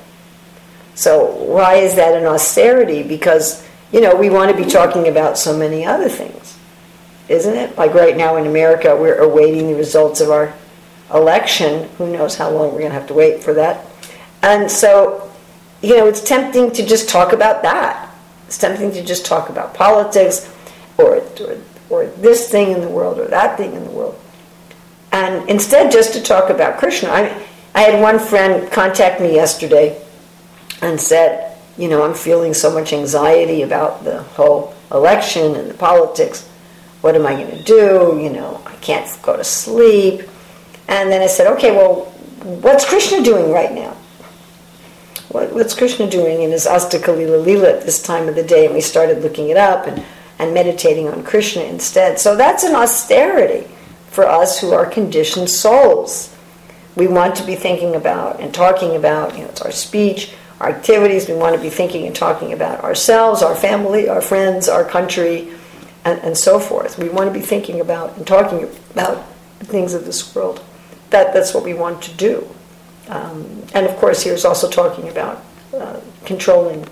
So 0.95 1.27
why 1.27 1.77
is 1.77 1.97
that 1.97 2.15
an 2.15 2.27
austerity? 2.27 3.03
Because 3.03 3.67
you 3.93 4.01
know 4.01 4.15
we 4.15 4.31
want 4.31 4.55
to 4.55 4.63
be 4.63 4.71
talking 4.71 5.09
about 5.09 5.39
so 5.39 5.57
many 5.57 5.85
other 5.85 6.09
things, 6.09 6.57
isn't 7.29 7.55
it? 7.55 7.77
Like 7.77 7.95
right 7.95 8.17
now 8.17 8.37
in 8.37 8.47
America, 8.47 8.97
we're 8.97 9.19
awaiting 9.19 9.69
the 9.69 9.75
results 9.75 10.21
of 10.21 10.31
our 10.31 10.55
election. 11.13 11.89
Who 11.99 12.13
knows 12.13 12.37
how 12.37 12.51
long 12.51 12.73
we're 12.73 12.81
going 12.81 12.93
to 12.93 12.99
have 12.99 13.09
to 13.09 13.15
wait 13.15 13.43
for 13.43 13.55
that? 13.55 13.85
And 14.43 14.71
so, 14.71 15.31
you 15.83 15.97
know, 15.97 16.07
it's 16.07 16.23
tempting 16.23 16.71
to 16.73 16.87
just 16.87 17.09
talk 17.09 17.33
about 17.33 17.63
that. 17.63 18.09
It's 18.47 18.59
tempting 18.59 18.93
to 18.93 19.05
just 19.05 19.27
talk 19.27 19.49
about 19.49 19.75
politics 19.75 20.53
or, 21.01 21.17
or, 21.47 21.59
or 21.89 22.07
this 22.07 22.51
thing 22.51 22.73
in 22.73 22.81
the 22.81 22.89
world 22.89 23.19
or 23.19 23.27
that 23.27 23.57
thing 23.57 23.75
in 23.75 23.85
the 23.85 23.91
world. 23.91 24.19
And 25.13 25.49
instead, 25.49 25.91
just 25.91 26.13
to 26.15 26.23
talk 26.23 26.51
about 26.51 26.79
Krishna. 26.79 27.09
I, 27.09 27.47
I 27.75 27.83
had 27.83 28.01
one 28.01 28.19
friend 28.19 28.71
contact 28.71 29.21
me 29.21 29.35
yesterday 29.35 30.01
and 30.83 31.01
said, 31.01 31.57
you 31.77 31.89
know, 31.89 32.05
I'm 32.05 32.15
feeling 32.15 32.55
so 32.55 32.73
much 32.73 32.93
anxiety 32.93 33.63
about 33.63 34.05
the 34.05 34.23
whole 34.23 34.75
election 34.93 35.57
and 35.57 35.71
the 35.71 35.75
politics. 35.75 36.47
What 37.01 37.15
am 37.15 37.27
I 37.27 37.35
going 37.35 37.57
to 37.57 37.65
do? 37.65 38.21
You 38.23 38.31
know, 38.31 38.61
I 38.67 38.75
can't 38.77 39.11
go 39.23 39.37
to 39.37 39.45
sleep. 39.45 40.23
And 40.89 41.11
then 41.11 41.23
I 41.23 41.27
said, 41.27 41.47
okay, 41.55 41.71
well, 41.71 42.07
what's 42.61 42.89
Krishna 42.89 43.23
doing 43.23 43.53
right 43.53 43.73
now? 43.73 43.97
What, 45.29 45.53
what's 45.53 45.75
Krishna 45.75 46.11
doing 46.11 46.43
in 46.43 46.51
his 46.51 46.67
Astaka 46.67 47.17
Lila 47.17 47.37
Lila 47.37 47.77
at 47.77 47.83
this 47.83 48.03
time 48.03 48.29
of 48.29 48.35
the 48.35 48.43
day? 48.43 48.67
And 48.67 48.75
we 48.75 48.81
started 48.81 49.23
looking 49.23 49.49
it 49.49 49.57
up 49.57 49.87
and, 49.87 50.05
and 50.41 50.55
meditating 50.55 51.07
on 51.07 51.23
Krishna 51.23 51.63
instead. 51.63 52.19
So 52.19 52.35
that's 52.35 52.65
an 52.65 52.75
austerity 52.75 53.69
for 54.09 54.27
us 54.27 54.61
who 54.61 54.73
are 54.73 54.87
conditioned 54.87 55.51
souls. 55.51 56.35
We 56.97 57.07
want 57.07 57.37
to 57.37 57.45
be 57.45 57.55
thinking 57.55 57.95
about 57.95 58.41
and 58.41 58.53
talking 58.53 58.97
about, 58.97 59.37
you 59.37 59.45
know, 59.45 59.51
it's 59.51 59.61
our 59.61 59.71
speech, 59.71 60.35
our 60.59 60.71
activities. 60.71 61.29
We 61.29 61.35
want 61.35 61.55
to 61.55 61.63
be 61.63 61.71
thinking 61.71 62.07
and 62.07 62.17
talking 62.17 62.53
about 62.53 62.83
ourselves, 62.83 63.43
our 63.43 63.55
family, 63.55 64.09
our 64.09 64.21
friends, 64.23 64.69
our 64.69 64.85
country, 64.85 65.53
and, 66.05 66.19
and 66.21 66.37
so 66.37 66.59
forth. 66.59 66.99
We 66.99 67.09
want 67.11 67.33
to 67.33 67.39
be 67.39 67.45
thinking 67.45 67.81
about 67.81 68.17
and 68.17 68.27
talking 68.27 68.69
about 68.91 69.25
things 69.61 69.95
of 69.95 70.07
this 70.07 70.35
world 70.35 70.65
that, 71.11 71.35
that's 71.35 71.53
what 71.53 71.65
we 71.65 71.75
want 71.75 72.03
to 72.03 72.13
do. 72.15 72.49
Um, 73.09 73.65
and 73.75 73.87
of 73.87 73.97
course, 73.97 74.23
here's 74.23 74.45
also 74.45 74.71
talking 74.71 75.09
about 75.09 75.45
uh, 75.75 76.01
controlling 76.25 76.87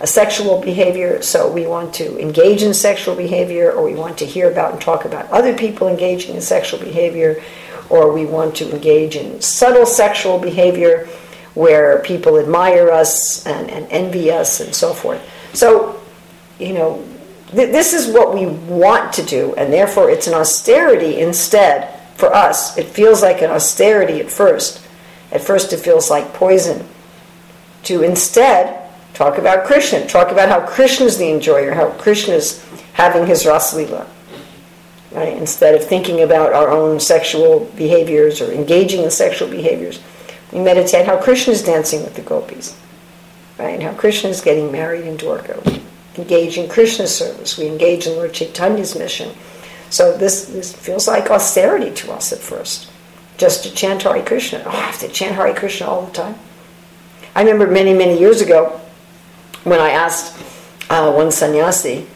a 0.00 0.06
sexual 0.06 0.60
behavior. 0.60 1.22
So 1.22 1.50
we 1.50 1.66
want 1.66 1.94
to 1.94 2.18
engage 2.18 2.62
in 2.62 2.74
sexual 2.74 3.14
behavior, 3.14 3.72
or 3.72 3.84
we 3.84 3.94
want 3.94 4.18
to 4.18 4.26
hear 4.26 4.50
about 4.50 4.72
and 4.72 4.80
talk 4.80 5.04
about 5.04 5.30
other 5.30 5.56
people 5.56 5.88
engaging 5.88 6.34
in 6.34 6.40
sexual 6.40 6.80
behavior, 6.80 7.42
or 7.88 8.12
we 8.12 8.24
want 8.24 8.56
to 8.56 8.70
engage 8.70 9.16
in 9.16 9.40
subtle 9.40 9.86
sexual 9.86 10.38
behavior 10.38 11.08
where 11.54 11.98
people 12.00 12.38
admire 12.38 12.90
us 12.90 13.44
and, 13.46 13.70
and 13.70 13.86
envy 13.90 14.30
us 14.30 14.60
and 14.60 14.74
so 14.74 14.94
forth. 14.94 15.20
So, 15.52 16.00
you 16.58 16.72
know, 16.72 17.04
th- 17.48 17.72
this 17.72 17.92
is 17.92 18.06
what 18.06 18.32
we 18.34 18.46
want 18.46 19.12
to 19.14 19.24
do, 19.24 19.54
and 19.56 19.72
therefore 19.72 20.10
it's 20.10 20.28
an 20.28 20.34
austerity 20.34 21.20
instead 21.20 22.00
for 22.20 22.34
us, 22.34 22.76
it 22.76 22.86
feels 22.86 23.22
like 23.22 23.40
an 23.40 23.50
austerity 23.50 24.20
at 24.20 24.30
first. 24.30 24.86
At 25.32 25.40
first, 25.40 25.72
it 25.72 25.78
feels 25.78 26.10
like 26.10 26.34
poison. 26.34 26.86
To 27.84 28.02
instead 28.02 28.79
talk 29.20 29.36
about 29.36 29.66
Krishna, 29.66 30.06
talk 30.06 30.32
about 30.32 30.48
how 30.48 30.66
Krishna 30.66 31.04
is 31.04 31.18
the 31.18 31.30
enjoyer, 31.30 31.74
how 31.74 31.90
Krishna 31.90 32.32
is 32.32 32.64
having 32.94 33.26
his 33.26 33.44
Raslila. 33.44 34.06
right? 35.12 35.36
Instead 35.36 35.74
of 35.74 35.84
thinking 35.86 36.22
about 36.22 36.54
our 36.54 36.70
own 36.70 36.98
sexual 36.98 37.66
behaviors 37.76 38.40
or 38.40 38.50
engaging 38.50 39.02
in 39.02 39.10
sexual 39.10 39.46
behaviors, 39.46 40.00
we 40.52 40.60
meditate 40.60 41.04
how 41.04 41.20
Krishna 41.20 41.52
is 41.52 41.62
dancing 41.62 42.02
with 42.02 42.14
the 42.14 42.22
gopis, 42.22 42.80
right? 43.58 43.74
And 43.74 43.82
How 43.82 43.92
Krishna 43.92 44.30
is 44.30 44.40
getting 44.40 44.72
married 44.72 45.04
in 45.04 45.18
Dwarka. 45.18 45.82
Engage 46.16 46.56
in 46.56 46.66
Krishna's 46.66 47.14
service. 47.14 47.58
We 47.58 47.66
engage 47.66 48.06
in 48.06 48.14
Lord 48.14 48.32
Chaitanya's 48.32 48.96
mission. 48.96 49.34
So 49.90 50.16
this, 50.16 50.46
this 50.46 50.74
feels 50.74 51.06
like 51.06 51.30
austerity 51.30 51.90
to 51.96 52.12
us 52.12 52.32
at 52.32 52.38
first, 52.38 52.90
just 53.36 53.64
to 53.64 53.74
chant 53.74 54.02
Hare 54.04 54.24
Krishna. 54.24 54.62
Oh, 54.64 54.70
I 54.70 54.76
have 54.76 54.98
to 55.00 55.08
chant 55.08 55.34
Hare 55.34 55.52
Krishna 55.52 55.88
all 55.88 56.06
the 56.06 56.12
time. 56.12 56.36
I 57.36 57.42
remember 57.42 57.70
many, 57.70 57.92
many 57.92 58.18
years 58.18 58.40
ago 58.40 58.80
when 59.64 59.80
I 59.80 59.90
asked 59.90 60.36
uh, 60.88 61.12
one 61.12 61.30
sannyasi, 61.30 62.06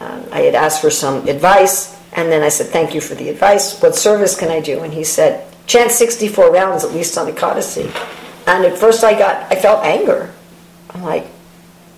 uh, 0.00 0.22
I 0.32 0.40
had 0.40 0.54
asked 0.54 0.80
for 0.80 0.90
some 0.90 1.28
advice, 1.28 1.98
and 2.12 2.30
then 2.30 2.42
I 2.42 2.48
said, 2.48 2.68
Thank 2.68 2.94
you 2.94 3.00
for 3.00 3.14
the 3.14 3.28
advice. 3.28 3.80
What 3.80 3.94
service 3.94 4.38
can 4.38 4.48
I 4.50 4.60
do? 4.60 4.80
And 4.80 4.92
he 4.92 5.04
said, 5.04 5.46
Chant 5.66 5.92
64 5.92 6.52
rounds 6.52 6.84
at 6.84 6.92
least 6.92 7.16
on 7.16 7.30
Ekadasi. 7.30 7.86
And 8.46 8.64
at 8.64 8.76
first 8.78 9.04
I 9.04 9.16
got, 9.16 9.52
I 9.52 9.56
felt 9.56 9.84
anger. 9.84 10.32
I'm 10.90 11.02
like, 11.02 11.26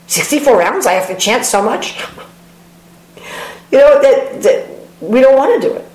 64 0.08 0.58
rounds? 0.58 0.86
I 0.86 0.92
have 0.92 1.08
to 1.08 1.16
chant 1.16 1.46
so 1.46 1.62
much? 1.62 1.98
you 3.70 3.78
know, 3.78 4.02
that, 4.02 4.42
that 4.42 4.68
we 5.00 5.20
don't 5.20 5.36
want 5.36 5.62
to 5.62 5.68
do 5.68 5.74
it. 5.74 5.88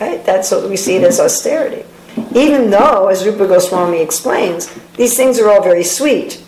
Right? 0.00 0.24
That's 0.24 0.50
what 0.50 0.68
we 0.68 0.76
see 0.76 0.96
it 0.96 1.04
as 1.04 1.20
austerity. 1.20 1.84
Even 2.34 2.70
though, 2.70 3.08
as 3.08 3.24
Rupa 3.24 3.46
Goswami 3.46 3.98
explains, 3.98 4.72
these 4.96 5.16
things 5.16 5.38
are 5.38 5.50
all 5.50 5.62
very 5.62 5.84
sweet. 5.84 6.43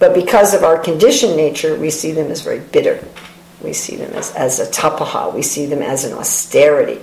But 0.00 0.14
because 0.14 0.54
of 0.54 0.64
our 0.64 0.78
conditioned 0.78 1.36
nature, 1.36 1.76
we 1.76 1.90
see 1.90 2.10
them 2.10 2.32
as 2.32 2.40
very 2.40 2.58
bitter. 2.58 3.06
We 3.62 3.74
see 3.74 3.96
them 3.96 4.12
as, 4.14 4.34
as 4.34 4.58
a 4.58 4.66
tapaha. 4.66 5.32
We 5.32 5.42
see 5.42 5.66
them 5.66 5.82
as 5.82 6.04
an 6.04 6.14
austerity. 6.14 7.00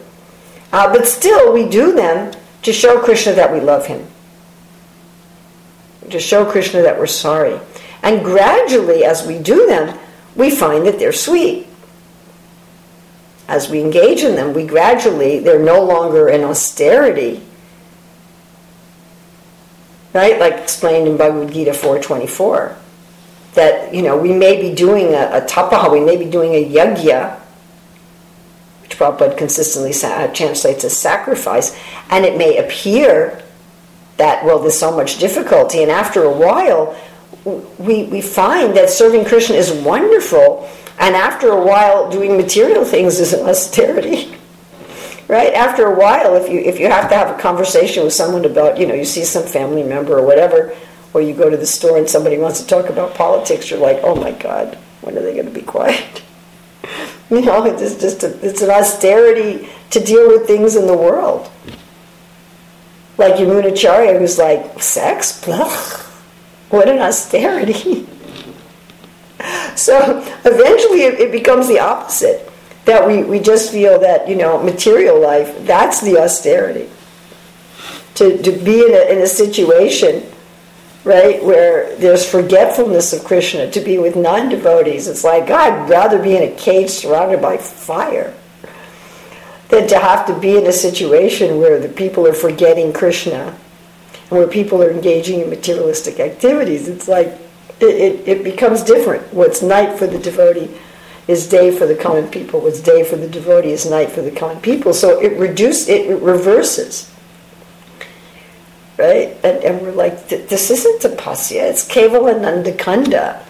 Uh, 0.73 0.91
but 0.91 1.05
still, 1.05 1.53
we 1.53 1.69
do 1.69 1.93
them 1.93 2.33
to 2.63 2.73
show 2.73 2.99
Krishna 2.99 3.33
that 3.33 3.53
we 3.53 3.61
love 3.61 3.85
him. 3.85 4.05
To 6.09 6.19
show 6.19 6.43
Krishna 6.43 6.81
that 6.81 6.97
we're 6.97 7.05
sorry. 7.05 7.59
And 8.01 8.25
gradually, 8.25 9.05
as 9.05 9.25
we 9.27 9.37
do 9.37 9.67
them, 9.67 9.97
we 10.35 10.49
find 10.49 10.87
that 10.87 10.97
they're 10.97 11.13
sweet. 11.13 11.67
As 13.47 13.69
we 13.69 13.79
engage 13.79 14.23
in 14.23 14.35
them, 14.35 14.53
we 14.53 14.65
gradually, 14.65 15.39
they're 15.39 15.63
no 15.63 15.83
longer 15.83 16.27
an 16.27 16.43
austerity, 16.43 17.43
right? 20.13 20.39
Like 20.39 20.55
explained 20.55 21.07
in 21.07 21.15
Bhagavad 21.15 21.53
Gita 21.53 21.73
424. 21.73 22.75
That, 23.57 23.91
you 23.91 24.03
know, 24.03 24.15
we 24.15 24.33
may 24.33 24.61
be 24.61 24.75
doing 24.75 25.15
a, 25.15 25.39
a 25.39 25.41
tapaha, 25.41 25.91
we 25.91 25.99
may 25.99 26.15
be 26.15 26.29
doing 26.29 26.53
a 26.53 26.63
yagya, 26.63 27.39
which 28.83 28.99
Prabhupada 28.99 29.35
consistently 29.35 29.93
sa- 29.93 30.09
uh, 30.09 30.27
translates 30.27 30.83
as 30.83 30.95
sacrifice, 30.95 31.75
and 32.11 32.23
it 32.23 32.37
may 32.37 32.57
appear 32.59 33.43
that, 34.17 34.45
well, 34.45 34.59
there's 34.59 34.77
so 34.77 34.95
much 34.95 35.17
difficulty, 35.17 35.81
and 35.81 35.89
after 35.89 36.21
a 36.21 36.31
while, 36.31 36.95
we, 37.79 38.03
we 38.03 38.21
find 38.21 38.77
that 38.77 38.91
serving 38.91 39.25
Krishna 39.25 39.55
is 39.55 39.71
wonderful, 39.71 40.69
and 40.99 41.15
after 41.15 41.49
a 41.49 41.65
while, 41.65 42.11
doing 42.11 42.37
material 42.37 42.85
things 42.85 43.19
is 43.19 43.33
an 43.33 43.49
austerity. 43.49 44.37
right? 45.27 45.53
After 45.55 45.87
a 45.87 45.95
while, 45.95 46.35
if 46.35 46.47
you 46.47 46.59
if 46.59 46.79
you 46.79 46.89
have 46.89 47.09
to 47.09 47.15
have 47.15 47.35
a 47.35 47.41
conversation 47.41 48.03
with 48.03 48.13
someone 48.13 48.45
about, 48.45 48.77
you 48.77 48.85
know, 48.85 48.93
you 48.93 49.05
see 49.05 49.23
some 49.23 49.47
family 49.47 49.81
member 49.83 50.17
or 50.17 50.25
whatever, 50.25 50.75
or 51.13 51.21
you 51.21 51.33
go 51.33 51.49
to 51.49 51.57
the 51.57 51.65
store 51.65 51.97
and 51.97 52.09
somebody 52.09 52.37
wants 52.37 52.61
to 52.61 52.67
talk 52.67 52.89
about 52.89 53.15
politics, 53.15 53.69
you're 53.69 53.79
like, 53.79 53.99
oh 54.03 54.15
my 54.15 54.31
God, 54.31 54.77
when 55.01 55.17
are 55.17 55.21
they 55.21 55.33
going 55.33 55.45
to 55.45 55.51
be 55.51 55.61
quiet? 55.61 56.23
you 57.29 57.41
know, 57.41 57.63
it's 57.65 57.95
just 57.95 58.23
a, 58.23 58.45
it's 58.45 58.61
an 58.61 58.69
austerity 58.69 59.69
to 59.91 59.99
deal 59.99 60.27
with 60.27 60.47
things 60.47 60.75
in 60.75 60.87
the 60.87 60.97
world. 60.97 61.49
Like 63.17 63.35
Yamunacharya, 63.35 64.19
who's 64.19 64.37
like, 64.37 64.81
sex? 64.81 65.43
Blah. 65.43 65.69
What 66.69 66.89
an 66.89 66.99
austerity. 66.99 68.07
so 69.75 70.19
eventually 70.45 71.03
it, 71.03 71.19
it 71.19 71.31
becomes 71.31 71.67
the 71.67 71.79
opposite 71.79 72.51
that 72.85 73.05
we, 73.05 73.23
we 73.23 73.39
just 73.39 73.71
feel 73.71 73.99
that 73.99 74.27
you 74.27 74.35
know 74.35 74.61
material 74.63 75.21
life 75.21 75.55
that's 75.65 76.01
the 76.01 76.17
austerity 76.17 76.89
to, 78.15 78.41
to 78.41 78.51
be 78.51 78.81
in 78.81 78.93
a, 78.93 79.11
in 79.11 79.19
a 79.19 79.27
situation 79.27 80.23
right 81.07 81.43
where 81.43 81.95
there's 81.97 82.29
forgetfulness 82.29 83.13
of 83.13 83.23
krishna 83.23 83.71
to 83.71 83.79
be 83.79 83.97
with 83.97 84.15
non-devotees 84.15 85.07
it's 85.07 85.23
like 85.23 85.49
i'd 85.49 85.89
rather 85.89 86.21
be 86.21 86.35
in 86.35 86.43
a 86.43 86.55
cage 86.55 86.89
surrounded 86.89 87.41
by 87.41 87.57
fire 87.57 88.33
than 89.69 89.87
to 89.87 89.97
have 89.97 90.25
to 90.25 90.37
be 90.39 90.57
in 90.57 90.65
a 90.67 90.71
situation 90.71 91.59
where 91.59 91.79
the 91.79 91.89
people 91.89 92.27
are 92.27 92.33
forgetting 92.33 92.91
krishna 92.91 93.57
and 94.29 94.37
where 94.37 94.47
people 94.47 94.83
are 94.83 94.91
engaging 94.91 95.39
in 95.39 95.49
materialistic 95.49 96.19
activities 96.19 96.87
it's 96.87 97.07
like 97.07 97.27
it, 97.79 97.85
it, 97.85 98.27
it 98.27 98.43
becomes 98.43 98.83
different 98.83 99.33
what's 99.33 99.61
night 99.61 99.97
for 99.97 100.07
the 100.07 100.19
devotee 100.19 100.69
is 101.27 101.47
day 101.47 101.77
for 101.77 101.85
the 101.85 101.95
common 101.95 102.27
people. 102.29 102.61
What's 102.61 102.79
day 102.79 103.03
for 103.03 103.17
the 103.17 103.27
devotee 103.27 103.71
is 103.71 103.85
night 103.85 104.11
for 104.11 104.21
the 104.21 104.31
common 104.31 104.61
people. 104.61 104.93
So 104.93 105.19
it 105.19 105.37
reduces, 105.37 105.89
it 105.89 106.21
reverses. 106.21 107.13
Right? 108.97 109.37
And, 109.43 109.63
and 109.63 109.81
we're 109.81 109.91
like, 109.91 110.27
this 110.27 110.71
isn't 110.71 111.01
tapasya, 111.01 111.69
it's 111.69 111.87
kevalanandakanda. 111.87 113.43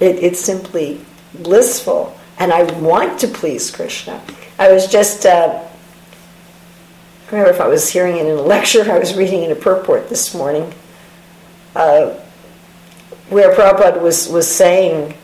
It, 0.00 0.16
it's 0.16 0.40
simply 0.40 1.00
blissful. 1.34 2.16
And 2.38 2.52
I 2.52 2.64
want 2.80 3.20
to 3.20 3.28
please 3.28 3.70
Krishna. 3.70 4.22
I 4.58 4.72
was 4.72 4.86
just, 4.86 5.26
uh, 5.26 5.64
I 7.26 7.30
remember 7.30 7.50
if 7.50 7.60
I 7.60 7.68
was 7.68 7.90
hearing 7.90 8.16
it 8.16 8.26
in 8.26 8.38
a 8.38 8.42
lecture, 8.42 8.82
I 8.90 8.98
was 8.98 9.14
reading 9.14 9.44
in 9.44 9.52
a 9.52 9.56
purport 9.56 10.08
this 10.08 10.34
morning, 10.34 10.72
uh, 11.76 12.14
where 13.28 13.54
Prabhupada 13.54 14.00
was, 14.00 14.28
was 14.28 14.50
saying, 14.50 15.14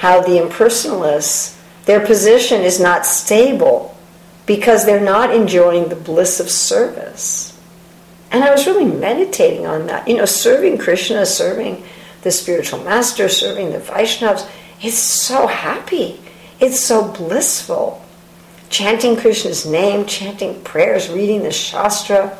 how 0.00 0.22
the 0.22 0.38
impersonalists, 0.38 1.58
their 1.84 2.04
position 2.04 2.62
is 2.62 2.80
not 2.80 3.04
stable 3.04 3.94
because 4.46 4.86
they're 4.86 4.98
not 4.98 5.34
enjoying 5.34 5.90
the 5.90 5.94
bliss 5.94 6.40
of 6.40 6.48
service. 6.48 7.49
And 8.30 8.44
I 8.44 8.50
was 8.50 8.66
really 8.66 8.84
meditating 8.84 9.66
on 9.66 9.86
that. 9.86 10.06
You 10.06 10.16
know, 10.16 10.24
serving 10.24 10.78
Krishna, 10.78 11.26
serving 11.26 11.82
the 12.22 12.30
spiritual 12.30 12.82
master, 12.84 13.28
serving 13.28 13.72
the 13.72 13.78
Vaishnavas, 13.78 14.48
it's 14.80 14.98
so 14.98 15.46
happy. 15.46 16.20
It's 16.60 16.80
so 16.80 17.08
blissful. 17.08 18.04
Chanting 18.68 19.16
Krishna's 19.16 19.66
name, 19.66 20.06
chanting 20.06 20.62
prayers, 20.62 21.08
reading 21.08 21.42
the 21.42 21.50
Shastra. 21.50 22.38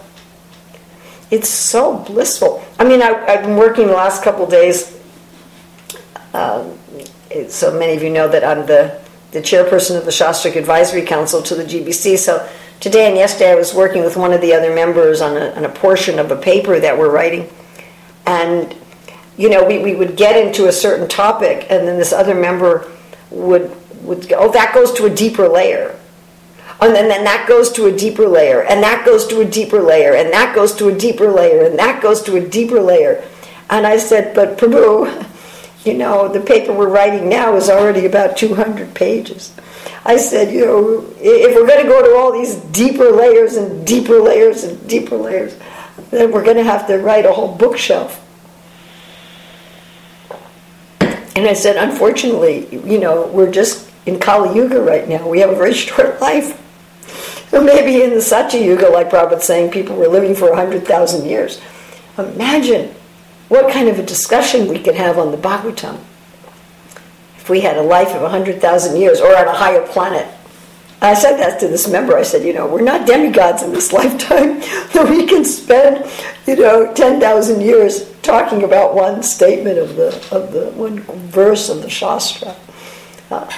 It's 1.30 1.48
so 1.48 1.98
blissful. 1.98 2.64
I 2.78 2.84
mean, 2.84 3.02
I, 3.02 3.12
have 3.30 3.42
been 3.42 3.56
working 3.56 3.88
the 3.88 3.94
last 3.94 4.22
couple 4.22 4.46
days 4.46 5.00
um, 6.34 6.78
so 7.48 7.76
many 7.76 7.94
of 7.94 8.02
you 8.02 8.10
know 8.10 8.28
that 8.28 8.44
I'm 8.44 8.66
the, 8.66 9.00
the 9.32 9.40
chairperson 9.40 9.96
of 9.96 10.04
the 10.04 10.10
Shastric 10.10 10.56
Advisory 10.56 11.02
Council 11.02 11.42
to 11.42 11.54
the 11.54 11.64
GBC. 11.64 12.18
So 12.18 12.48
today 12.80 13.06
and 13.06 13.16
yesterday 13.16 13.52
I 13.52 13.54
was 13.54 13.74
working 13.74 14.02
with 14.02 14.16
one 14.16 14.32
of 14.32 14.40
the 14.40 14.54
other 14.54 14.74
members 14.74 15.20
on 15.20 15.36
a, 15.36 15.50
on 15.50 15.64
a 15.64 15.68
portion 15.68 16.18
of 16.18 16.30
a 16.30 16.36
paper 16.36 16.80
that 16.80 16.98
we're 16.98 17.10
writing. 17.10 17.48
And, 18.26 18.74
you 19.36 19.48
know, 19.48 19.64
we, 19.64 19.78
we 19.78 19.94
would 19.94 20.16
get 20.16 20.36
into 20.36 20.66
a 20.66 20.72
certain 20.72 21.06
topic 21.06 21.66
and 21.70 21.86
then 21.86 21.98
this 21.98 22.12
other 22.12 22.34
member 22.34 22.90
would, 23.30 23.76
would 24.02 24.28
go, 24.28 24.36
oh, 24.38 24.52
that 24.52 24.74
goes 24.74 24.92
to 24.94 25.04
a 25.04 25.10
deeper 25.10 25.48
layer. 25.48 25.96
And 26.80 26.94
then, 26.94 27.08
then 27.08 27.24
that 27.24 27.46
goes 27.46 27.70
to 27.72 27.86
a 27.86 27.92
deeper 27.92 28.26
layer, 28.26 28.62
and 28.62 28.82
that 28.82 29.04
goes 29.04 29.26
to 29.26 29.40
a 29.40 29.44
deeper 29.44 29.82
layer, 29.82 30.14
and 30.14 30.32
that 30.32 30.54
goes 30.54 30.72
to 30.76 30.88
a 30.88 30.98
deeper 30.98 31.30
layer, 31.30 31.62
and 31.62 31.78
that 31.78 32.00
goes 32.02 32.22
to 32.22 32.36
a 32.36 32.40
deeper 32.40 32.80
layer. 32.80 33.22
And 33.68 33.86
I 33.86 33.98
said, 33.98 34.34
but 34.34 34.56
Prabhu, 34.56 35.26
you 35.84 35.92
know, 35.92 36.28
the 36.28 36.40
paper 36.40 36.72
we're 36.72 36.88
writing 36.88 37.28
now 37.28 37.54
is 37.54 37.68
already 37.68 38.06
about 38.06 38.38
200 38.38 38.94
pages. 38.94 39.54
I 40.04 40.16
said, 40.16 40.52
you 40.52 40.64
know, 40.64 41.06
if 41.18 41.54
we're 41.54 41.66
going 41.66 41.84
to 41.84 41.88
go 41.88 42.02
to 42.02 42.16
all 42.16 42.32
these 42.32 42.56
deeper 42.72 43.10
layers 43.10 43.56
and 43.56 43.86
deeper 43.86 44.18
layers 44.18 44.64
and 44.64 44.88
deeper 44.88 45.16
layers, 45.16 45.56
then 46.10 46.32
we're 46.32 46.44
going 46.44 46.56
to 46.56 46.64
have 46.64 46.86
to 46.86 46.98
write 46.98 47.26
a 47.26 47.32
whole 47.32 47.54
bookshelf. 47.54 48.26
And 51.36 51.46
I 51.46 51.52
said, 51.52 51.76
unfortunately, 51.76 52.66
you 52.84 52.98
know, 52.98 53.26
we're 53.28 53.50
just 53.50 53.90
in 54.06 54.18
Kali 54.18 54.54
Yuga 54.54 54.80
right 54.80 55.08
now. 55.08 55.28
We 55.28 55.40
have 55.40 55.50
a 55.50 55.54
very 55.54 55.74
short 55.86 56.20
life. 56.20 56.56
So 57.50 57.62
maybe 57.62 58.02
in 58.02 58.10
the 58.10 58.22
Satya 58.22 58.60
Yuga, 58.60 58.88
like 58.88 59.10
Prabhupada's 59.10 59.44
saying, 59.44 59.70
people 59.70 59.96
were 59.96 60.08
living 60.08 60.34
for 60.34 60.48
100,000 60.50 61.28
years. 61.28 61.60
Imagine 62.16 62.94
what 63.48 63.72
kind 63.72 63.88
of 63.88 63.98
a 63.98 64.02
discussion 64.02 64.68
we 64.68 64.78
could 64.78 64.94
have 64.94 65.18
on 65.18 65.30
the 65.30 65.36
Bhagavatam 65.36 65.98
we 67.50 67.60
had 67.60 67.76
a 67.76 67.82
life 67.82 68.14
of 68.14 68.22
100,000 68.22 68.96
years 68.96 69.20
or 69.20 69.36
on 69.36 69.48
a 69.48 69.52
higher 69.52 69.84
planet. 69.88 70.26
I 71.02 71.14
said 71.14 71.38
that 71.38 71.58
to 71.60 71.68
this 71.68 71.88
member. 71.88 72.16
I 72.16 72.22
said, 72.22 72.44
you 72.44 72.52
know, 72.52 72.66
we're 72.66 72.82
not 72.82 73.06
demigods 73.06 73.62
in 73.62 73.72
this 73.72 73.92
lifetime 74.00 74.60
that 74.92 75.06
we 75.10 75.26
can 75.26 75.44
spend, 75.44 76.08
you 76.46 76.56
know, 76.56 76.92
10,000 76.94 77.60
years 77.60 78.10
talking 78.20 78.64
about 78.64 78.94
one 78.94 79.22
statement 79.22 79.78
of 79.78 79.96
the, 79.96 80.08
of 80.30 80.52
the 80.52 80.70
one 80.72 81.00
verse 81.00 81.68
of 81.68 81.82
the 81.82 81.90
Shastra. 81.90 82.54
Uh, 83.30 83.50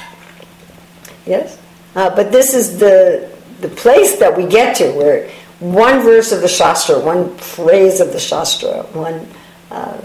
yes? 1.26 1.61
Uh, 1.94 2.14
but 2.14 2.33
this 2.33 2.55
is 2.55 2.78
the, 2.78 3.31
the 3.61 3.68
place 3.68 4.16
that 4.16 4.37
we 4.37 4.46
get 4.46 4.76
to 4.76 4.92
where 4.92 5.28
one 5.59 6.00
verse 6.02 6.33
of 6.33 6.40
the 6.40 6.48
Shastra, 6.48 6.98
one 6.98 7.37
phrase 7.37 8.00
of 8.00 8.12
the 8.12 8.18
Shastra, 8.18 8.83
one, 8.92 9.28
uh, 9.70 9.98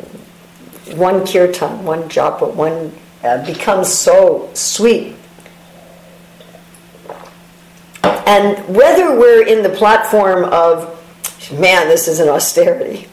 one 0.95 1.26
kirtan, 1.26 1.84
one 1.86 2.04
japa, 2.04 2.54
one 2.54 2.91
uh, 3.23 3.45
becomes 3.45 3.93
so 3.93 4.49
sweet. 4.53 5.15
And 8.03 8.75
whether 8.75 9.17
we're 9.17 9.45
in 9.45 9.63
the 9.63 9.69
platform 9.69 10.43
of, 10.45 10.93
man, 11.51 11.88
this 11.88 12.08
is 12.08 12.19
an 12.19 12.27
austerity, 12.27 13.08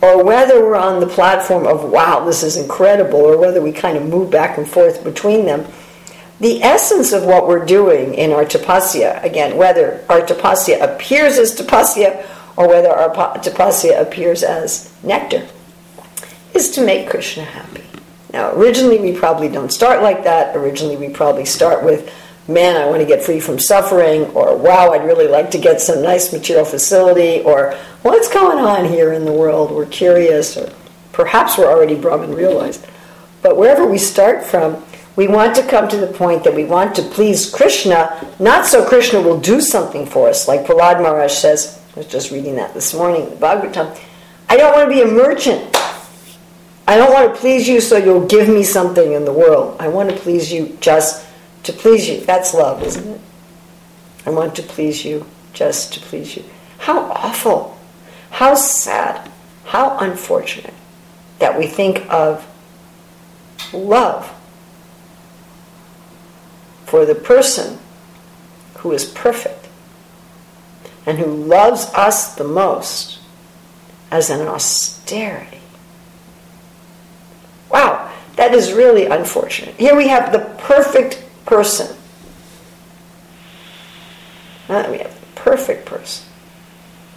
or 0.00 0.24
whether 0.24 0.62
we're 0.62 0.76
on 0.76 1.00
the 1.00 1.06
platform 1.06 1.66
of, 1.66 1.90
wow, 1.90 2.24
this 2.24 2.42
is 2.42 2.56
incredible, 2.56 3.20
or 3.20 3.38
whether 3.38 3.60
we 3.60 3.72
kind 3.72 3.96
of 3.96 4.08
move 4.08 4.30
back 4.30 4.56
and 4.58 4.68
forth 4.68 5.04
between 5.04 5.46
them, 5.46 5.66
the 6.40 6.62
essence 6.62 7.12
of 7.12 7.24
what 7.24 7.46
we're 7.46 7.64
doing 7.64 8.14
in 8.14 8.32
our 8.32 8.44
tapasya, 8.44 9.22
again, 9.22 9.56
whether 9.56 10.04
our 10.08 10.20
tapasya 10.20 10.82
appears 10.82 11.38
as 11.38 11.58
tapasya 11.58 12.26
or 12.56 12.68
whether 12.68 12.88
our 12.88 13.10
tapasya 13.38 14.00
appears 14.00 14.42
as 14.42 14.94
nectar, 15.02 15.46
is 16.54 16.70
to 16.70 16.84
make 16.84 17.08
Krishna 17.08 17.44
happy. 17.44 17.84
Now, 18.34 18.50
originally 18.50 18.98
we 18.98 19.12
probably 19.16 19.48
don't 19.48 19.72
start 19.72 20.02
like 20.02 20.24
that. 20.24 20.56
Originally 20.56 20.96
we 20.96 21.08
probably 21.08 21.44
start 21.44 21.84
with, 21.84 22.12
man, 22.48 22.76
I 22.76 22.84
want 22.86 23.00
to 23.00 23.06
get 23.06 23.22
free 23.22 23.38
from 23.38 23.60
suffering, 23.60 24.24
or 24.32 24.56
wow, 24.56 24.90
I'd 24.90 25.04
really 25.04 25.28
like 25.28 25.52
to 25.52 25.58
get 25.58 25.80
some 25.80 26.02
nice 26.02 26.32
material 26.32 26.64
facility, 26.64 27.42
or 27.44 27.76
what's 28.02 28.26
going 28.26 28.58
on 28.58 28.86
here 28.86 29.12
in 29.12 29.24
the 29.24 29.30
world? 29.30 29.70
We're 29.70 29.86
curious, 29.86 30.56
or 30.56 30.68
perhaps 31.12 31.56
we're 31.56 31.70
already 31.70 31.94
Brahman 31.94 32.34
realized. 32.34 32.84
But 33.40 33.56
wherever 33.56 33.86
we 33.86 33.98
start 33.98 34.44
from, 34.44 34.84
we 35.14 35.28
want 35.28 35.54
to 35.54 35.62
come 35.68 35.88
to 35.88 35.96
the 35.96 36.08
point 36.08 36.42
that 36.42 36.56
we 36.56 36.64
want 36.64 36.96
to 36.96 37.02
please 37.02 37.48
Krishna, 37.48 38.34
not 38.40 38.66
so 38.66 38.84
Krishna 38.84 39.20
will 39.22 39.38
do 39.38 39.60
something 39.60 40.06
for 40.06 40.28
us, 40.28 40.48
like 40.48 40.66
Prahlad 40.66 41.00
Maharaj 41.00 41.32
says. 41.32 41.80
I 41.94 42.00
was 42.00 42.08
just 42.08 42.32
reading 42.32 42.56
that 42.56 42.74
this 42.74 42.94
morning 42.94 43.22
in 43.22 43.30
the 43.30 43.36
Bhagavatam. 43.36 43.96
I 44.48 44.56
don't 44.56 44.74
want 44.74 44.90
to 44.90 44.92
be 44.92 45.02
a 45.02 45.06
merchant. 45.06 45.73
I 46.86 46.96
don't 46.96 47.12
want 47.12 47.34
to 47.34 47.40
please 47.40 47.66
you 47.66 47.80
so 47.80 47.96
you'll 47.96 48.26
give 48.26 48.48
me 48.48 48.62
something 48.62 49.12
in 49.12 49.24
the 49.24 49.32
world. 49.32 49.76
I 49.80 49.88
want 49.88 50.10
to 50.10 50.16
please 50.16 50.52
you 50.52 50.76
just 50.80 51.26
to 51.64 51.72
please 51.72 52.08
you. 52.08 52.20
That's 52.20 52.52
love, 52.52 52.82
isn't 52.82 53.06
it? 53.06 53.20
I 54.26 54.30
want 54.30 54.54
to 54.56 54.62
please 54.62 55.04
you 55.04 55.26
just 55.52 55.94
to 55.94 56.00
please 56.00 56.36
you. 56.36 56.44
How 56.78 57.00
awful, 57.10 57.78
how 58.30 58.54
sad, 58.54 59.30
how 59.64 59.98
unfortunate 59.98 60.74
that 61.38 61.58
we 61.58 61.66
think 61.66 62.04
of 62.10 62.46
love 63.72 64.30
for 66.84 67.06
the 67.06 67.14
person 67.14 67.78
who 68.78 68.92
is 68.92 69.04
perfect 69.06 69.68
and 71.06 71.18
who 71.18 71.26
loves 71.26 71.86
us 71.94 72.34
the 72.34 72.44
most 72.44 73.18
as 74.10 74.30
an 74.30 74.46
austerity. 74.46 75.60
That 78.36 78.52
is 78.52 78.72
really 78.72 79.06
unfortunate. 79.06 79.76
Here 79.76 79.94
we 79.94 80.08
have 80.08 80.32
the 80.32 80.40
perfect 80.58 81.22
person. 81.46 81.96
Uh, 84.68 84.86
we 84.90 84.98
have 84.98 85.20
the 85.20 85.26
perfect 85.36 85.86
person. 85.86 86.26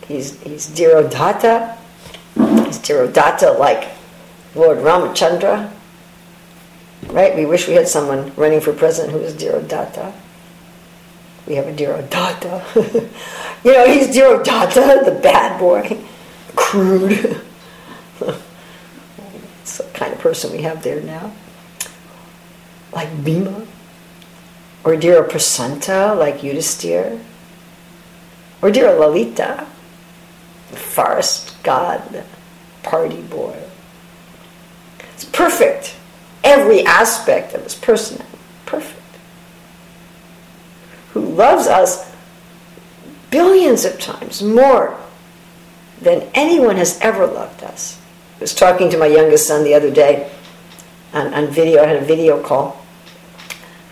He's, 0.07 0.41
he's 0.41 0.67
Dhirodhata. 0.67 1.75
He's 2.35 2.79
Dhirodhata 2.79 3.57
like 3.57 3.89
Lord 4.53 4.77
Ramachandra. 4.77 5.71
Right? 7.07 7.35
We 7.35 7.45
wish 7.45 7.67
we 7.67 7.73
had 7.73 7.87
someone 7.87 8.33
running 8.35 8.61
for 8.61 8.73
president 8.73 9.13
who 9.13 9.19
was 9.19 9.33
Dhirodhata. 9.33 10.13
We 11.47 11.55
have 11.55 11.67
a 11.67 11.73
Dhirodhata. 11.73 12.75
you 13.63 13.73
know, 13.73 13.87
he's 13.87 14.07
Dhirodhata, 14.15 15.05
the 15.05 15.19
bad 15.21 15.59
boy, 15.59 15.99
crude. 16.55 17.41
person 20.19 20.51
we 20.51 20.61
have 20.63 20.83
there 20.83 21.01
now. 21.01 21.33
Like 22.91 23.23
Bhima. 23.23 23.65
Or 24.83 24.93
Dhira 24.95 25.27
Prasanta, 25.27 26.17
like 26.17 26.39
Yudhisthira. 26.39 27.19
Or 28.61 28.69
Dhira 28.69 28.97
Lalita, 28.97 29.67
forest 30.71 31.61
god, 31.63 32.23
party 32.83 33.21
boy. 33.21 33.57
It's 35.13 35.25
perfect 35.25 35.95
every 36.43 36.85
aspect 36.85 37.53
of 37.53 37.63
his 37.63 37.75
person, 37.75 38.23
Perfect. 38.65 39.01
Who 41.13 41.21
loves 41.21 41.67
us 41.67 42.11
billions 43.31 43.85
of 43.85 43.99
times 43.99 44.41
more 44.41 44.97
than 46.01 46.29
anyone 46.33 46.75
has 46.75 46.99
ever 47.01 47.25
loved 47.25 47.63
us. 47.63 47.99
I 48.37 48.39
was 48.39 48.53
talking 48.53 48.89
to 48.91 48.97
my 48.97 49.07
youngest 49.07 49.47
son 49.47 49.63
the 49.63 49.73
other 49.73 49.89
day 49.91 50.31
on, 51.11 51.33
on 51.33 51.47
video. 51.47 51.83
I 51.83 51.87
had 51.87 51.95
a 51.97 52.05
video 52.05 52.41
call. 52.41 52.79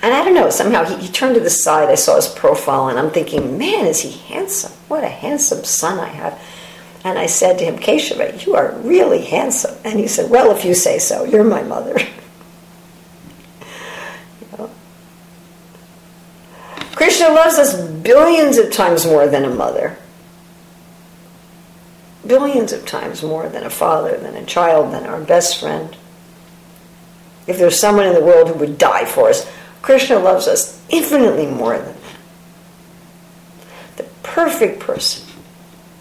And 0.03 0.13
I 0.13 0.23
don't 0.23 0.35
know, 0.35 0.51
somehow 0.51 0.85
he, 0.85 1.07
he, 1.07 1.11
turned 1.11 1.33
to 1.33 1.41
the 1.41 1.49
side. 1.49 1.89
I 1.89 1.95
saw 1.95 2.15
his 2.15 2.27
profile, 2.27 2.89
and 2.89 2.99
I'm 2.99 3.09
thinking, 3.09 3.57
man, 3.57 3.87
is 3.87 4.01
he 4.01 4.11
handsome? 4.11 4.71
What 4.87 5.03
a 5.03 5.09
handsome 5.09 5.63
son 5.63 5.97
I 5.99 6.09
have. 6.09 6.39
And 7.03 7.17
I 7.17 7.25
said 7.25 7.57
to 7.57 7.65
him, 7.65 7.79
Keshava, 7.79 8.45
you 8.45 8.55
are 8.55 8.73
really 8.83 9.25
handsome. 9.25 9.75
And 9.83 9.99
he 9.99 10.07
said, 10.07 10.29
Well, 10.29 10.55
if 10.55 10.63
you 10.63 10.75
say 10.75 10.99
so, 10.99 11.23
you're 11.23 11.43
my 11.43 11.63
mother. 11.63 11.97
Krishna 16.95 17.29
loves 17.29 17.57
us 17.59 17.79
billions 17.81 18.57
of 18.57 18.71
times 18.71 19.05
more 19.05 19.27
than 19.27 19.43
a 19.43 19.49
mother. 19.49 19.97
Billions 22.27 22.73
of 22.73 22.85
times 22.85 23.23
more 23.23 23.49
than 23.49 23.63
a 23.63 23.69
father, 23.69 24.17
than 24.17 24.35
a 24.35 24.45
child, 24.45 24.93
than 24.93 25.05
our 25.05 25.21
best 25.21 25.59
friend. 25.59 25.95
If 27.47 27.57
there's 27.57 27.79
someone 27.79 28.07
in 28.07 28.13
the 28.13 28.23
world 28.23 28.49
who 28.49 28.55
would 28.55 28.77
die 28.77 29.05
for 29.05 29.29
us, 29.29 29.49
Krishna 29.81 30.17
loves 30.17 30.47
us 30.47 30.81
infinitely 30.89 31.45
more 31.45 31.77
than 31.77 31.95
that. 31.95 32.15
The 33.97 34.03
perfect 34.23 34.79
person, 34.79 35.25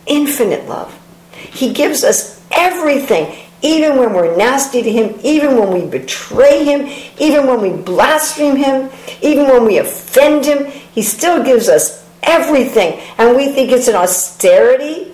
infinite 0.06 0.66
love. 0.66 0.98
He 1.32 1.72
gives 1.72 2.02
us 2.02 2.42
everything 2.50 3.36
even 3.64 3.96
when 3.96 4.12
we're 4.12 4.36
nasty 4.36 4.82
to 4.82 4.92
him, 4.92 5.18
even 5.22 5.56
when 5.56 5.72
we 5.72 5.88
betray 5.88 6.64
him, 6.64 6.86
even 7.18 7.46
when 7.46 7.62
we 7.62 7.70
blaspheme 7.70 8.56
him, 8.56 8.90
even 9.22 9.46
when 9.46 9.64
we 9.64 9.78
offend 9.78 10.44
him, 10.44 10.66
he 10.66 11.00
still 11.00 11.42
gives 11.42 11.70
us 11.70 12.06
everything. 12.22 13.00
And 13.16 13.34
we 13.34 13.52
think 13.52 13.72
it's 13.72 13.88
an 13.88 13.94
austerity 13.94 15.13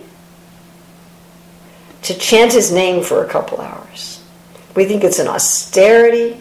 to 2.02 2.14
chant 2.14 2.52
his 2.52 2.72
name 2.72 3.02
for 3.02 3.24
a 3.24 3.28
couple 3.28 3.60
hours. 3.60 4.22
We 4.74 4.84
think 4.84 5.04
it's 5.04 5.18
an 5.18 5.28
austerity 5.28 6.40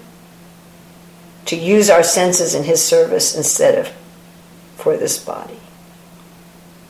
to 1.45 1.55
use 1.55 1.89
our 1.89 2.03
senses 2.03 2.53
in 2.53 2.63
his 2.63 2.83
service 2.83 3.35
instead 3.35 3.75
of 3.75 3.91
for 4.77 4.95
this 4.95 5.23
body. 5.23 5.59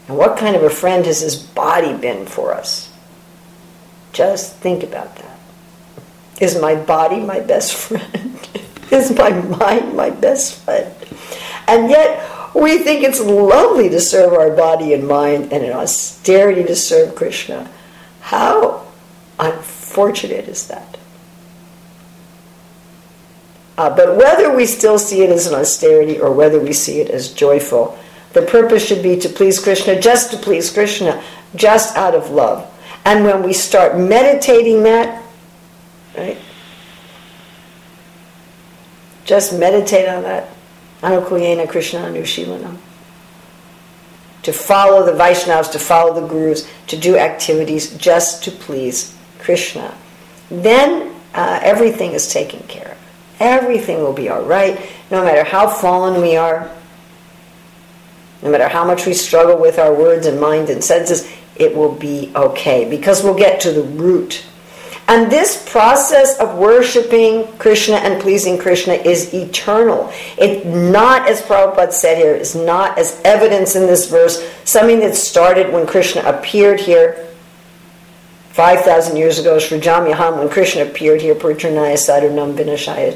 And 0.08 0.18
what 0.18 0.38
kind 0.38 0.56
of 0.56 0.64
a 0.64 0.70
friend 0.70 1.06
has 1.06 1.22
his 1.22 1.36
body 1.36 1.96
been 1.96 2.26
for 2.26 2.54
us? 2.54 2.92
Just 4.12 4.56
think 4.58 4.84
about 4.84 5.16
that. 5.18 5.40
Is 6.42 6.60
my 6.60 6.76
body 6.76 7.20
my 7.20 7.40
best 7.40 7.74
friend? 7.74 8.48
Is 8.92 9.16
my 9.16 9.30
mind 9.30 9.96
my 9.96 10.10
best 10.10 10.56
friend? 10.64 10.94
And 11.68 11.90
yet, 11.90 12.28
we 12.56 12.80
think 12.80 13.04
it's 13.04 13.20
lovely 13.22 13.90
to 13.90 14.02
serve 14.02 14.34
our 14.34 14.56
body 14.56 14.94
and 14.94 15.08
mind 15.08 15.54
and 15.54 15.64
an 15.64 15.74
austerity 15.74 16.64
to 16.64 16.76
serve 16.76 17.14
Krishna. 17.14 17.70
How 18.22 18.88
unfortunate 19.40 20.48
is 20.48 20.68
that? 20.68 20.98
Uh, 23.78 23.96
but 23.96 24.18
whether 24.18 24.54
we 24.54 24.66
still 24.66 25.00
see 25.00 25.22
it 25.22 25.30
as 25.30 25.48
an 25.48 25.54
austerity 25.54 26.20
or 26.20 26.34
whether 26.34 26.60
we 26.60 26.74
see 26.74 27.00
it 27.00 27.10
as 27.10 27.32
joyful, 27.32 27.98
the 28.34 28.42
purpose 28.42 28.86
should 28.86 29.02
be 29.02 29.18
to 29.18 29.30
please 29.30 29.58
Krishna, 29.58 30.00
just 30.00 30.32
to 30.32 30.38
please 30.38 30.70
Krishna, 30.70 31.24
just 31.56 31.96
out 31.96 32.14
of 32.14 32.30
love. 32.30 32.70
And 33.06 33.24
when 33.24 33.42
we 33.42 33.54
start 33.54 33.98
meditating 33.98 34.84
that, 34.84 35.24
right? 36.18 36.38
Just 39.24 39.58
meditate 39.58 40.10
on 40.10 40.24
that. 40.24 40.50
Anukulyena 41.02 41.70
Krishna 41.70 42.02
Anushilanam. 42.02 42.78
To 44.44 44.54
follow 44.54 45.06
the 45.06 45.12
Vaishnavas, 45.12 45.72
to 45.74 45.80
follow 45.80 46.20
the 46.20 46.28
Gurus, 46.28 46.70
to 46.88 46.98
do 46.98 47.18
activities 47.18 47.96
just 47.98 48.44
to 48.46 48.52
please 48.52 49.16
Krishna. 49.38 49.94
Then 50.50 51.14
uh, 51.34 51.60
everything 51.62 52.12
is 52.14 52.32
taken 52.32 52.62
care 52.68 52.92
of. 52.92 52.98
Everything 53.40 54.00
will 54.00 54.14
be 54.14 54.30
all 54.30 54.44
right, 54.44 54.80
no 55.12 55.24
matter 55.24 55.44
how 55.44 55.70
fallen 55.70 56.22
we 56.22 56.36
are, 56.36 56.70
no 58.42 58.50
matter 58.52 58.68
how 58.68 58.86
much 58.86 59.06
we 59.06 59.14
struggle 59.14 59.60
with 59.60 59.80
our 59.80 59.94
words 59.94 60.26
and 60.26 60.40
mind 60.40 60.70
and 60.70 60.84
senses, 60.84 61.30
it 61.56 61.76
will 61.76 61.94
be 61.94 62.32
okay 62.36 62.90
because 62.90 63.24
we'll 63.24 63.38
get 63.38 63.60
to 63.62 63.72
the 63.72 63.84
root. 63.84 64.44
And 65.10 65.32
this 65.32 65.68
process 65.68 66.38
of 66.38 66.60
worshiping 66.60 67.48
Krishna 67.58 67.96
and 67.96 68.22
pleasing 68.22 68.60
Krishna 68.60 68.94
is 68.94 69.34
eternal. 69.34 70.12
It's 70.38 70.64
not, 70.64 71.28
as 71.28 71.42
Prabhupada 71.42 71.92
said 71.92 72.20
here, 72.20 72.36
is 72.36 72.54
not 72.54 73.00
as 73.00 73.20
evidence 73.26 73.76
in 73.76 73.88
this 73.88 74.08
verse, 74.08 74.48
something 74.66 75.00
that 75.00 75.16
started 75.16 75.74
when 75.74 75.88
Krishna 75.88 76.22
appeared 76.22 76.80
here 76.80 77.26
5,000 78.52 79.16
years 79.16 79.40
ago, 79.40 79.58
Srijamyaham, 79.58 80.38
when 80.38 80.50
Krishna 80.50 80.84
appeared 80.84 81.22
here, 81.22 81.34
Paritranaya 81.34 81.96
Sadhunam 81.96 82.54
Vinashaya 82.54 83.16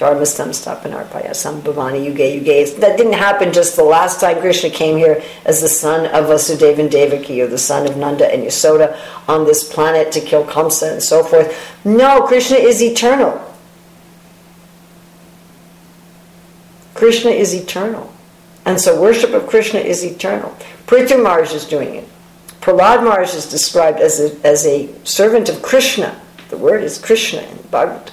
Chajuskatam. 0.00 0.10
Dharmastam 0.10 0.48
Stapanarpaya 0.48 1.26
uh, 1.26 1.30
Sambhavani 1.30 2.06
Yuge 2.06 2.42
Yuge. 2.42 2.76
That 2.80 2.96
didn't 2.96 3.14
happen 3.14 3.52
just 3.52 3.76
the 3.76 3.84
last 3.84 4.20
time 4.20 4.40
Krishna 4.40 4.70
came 4.70 4.96
here 4.96 5.22
as 5.44 5.60
the 5.60 5.68
son 5.68 6.06
of 6.06 6.26
Vasudeva 6.26 6.78
and 6.78 6.90
Devaki 6.90 7.40
or 7.40 7.46
the 7.46 7.58
son 7.58 7.86
of 7.86 7.96
Nanda 7.96 8.32
and 8.32 8.42
Yasoda 8.42 8.98
on 9.28 9.44
this 9.44 9.70
planet 9.70 10.12
to 10.12 10.20
kill 10.20 10.44
Kamsa 10.44 10.92
and 10.92 11.02
so 11.02 11.22
forth. 11.22 11.54
No, 11.84 12.22
Krishna 12.22 12.56
is 12.56 12.82
eternal. 12.82 13.46
Krishna 16.94 17.30
is 17.30 17.54
eternal. 17.54 18.12
And 18.66 18.80
so 18.80 19.00
worship 19.00 19.32
of 19.32 19.46
Krishna 19.46 19.80
is 19.80 20.04
eternal. 20.04 20.54
Prithu 20.86 21.22
Maharaj 21.22 21.54
is 21.54 21.64
doing 21.64 21.94
it. 21.94 22.08
Prahlad 22.60 23.02
Maharaj 23.02 23.34
is 23.34 23.48
described 23.48 24.00
as 24.00 24.20
a, 24.20 24.46
as 24.46 24.66
a 24.66 24.90
servant 25.04 25.48
of 25.48 25.62
Krishna. 25.62 26.20
The 26.50 26.58
word 26.58 26.82
is 26.82 26.98
Krishna 26.98 27.40
in 27.40 27.56
Bhagavad. 27.70 28.12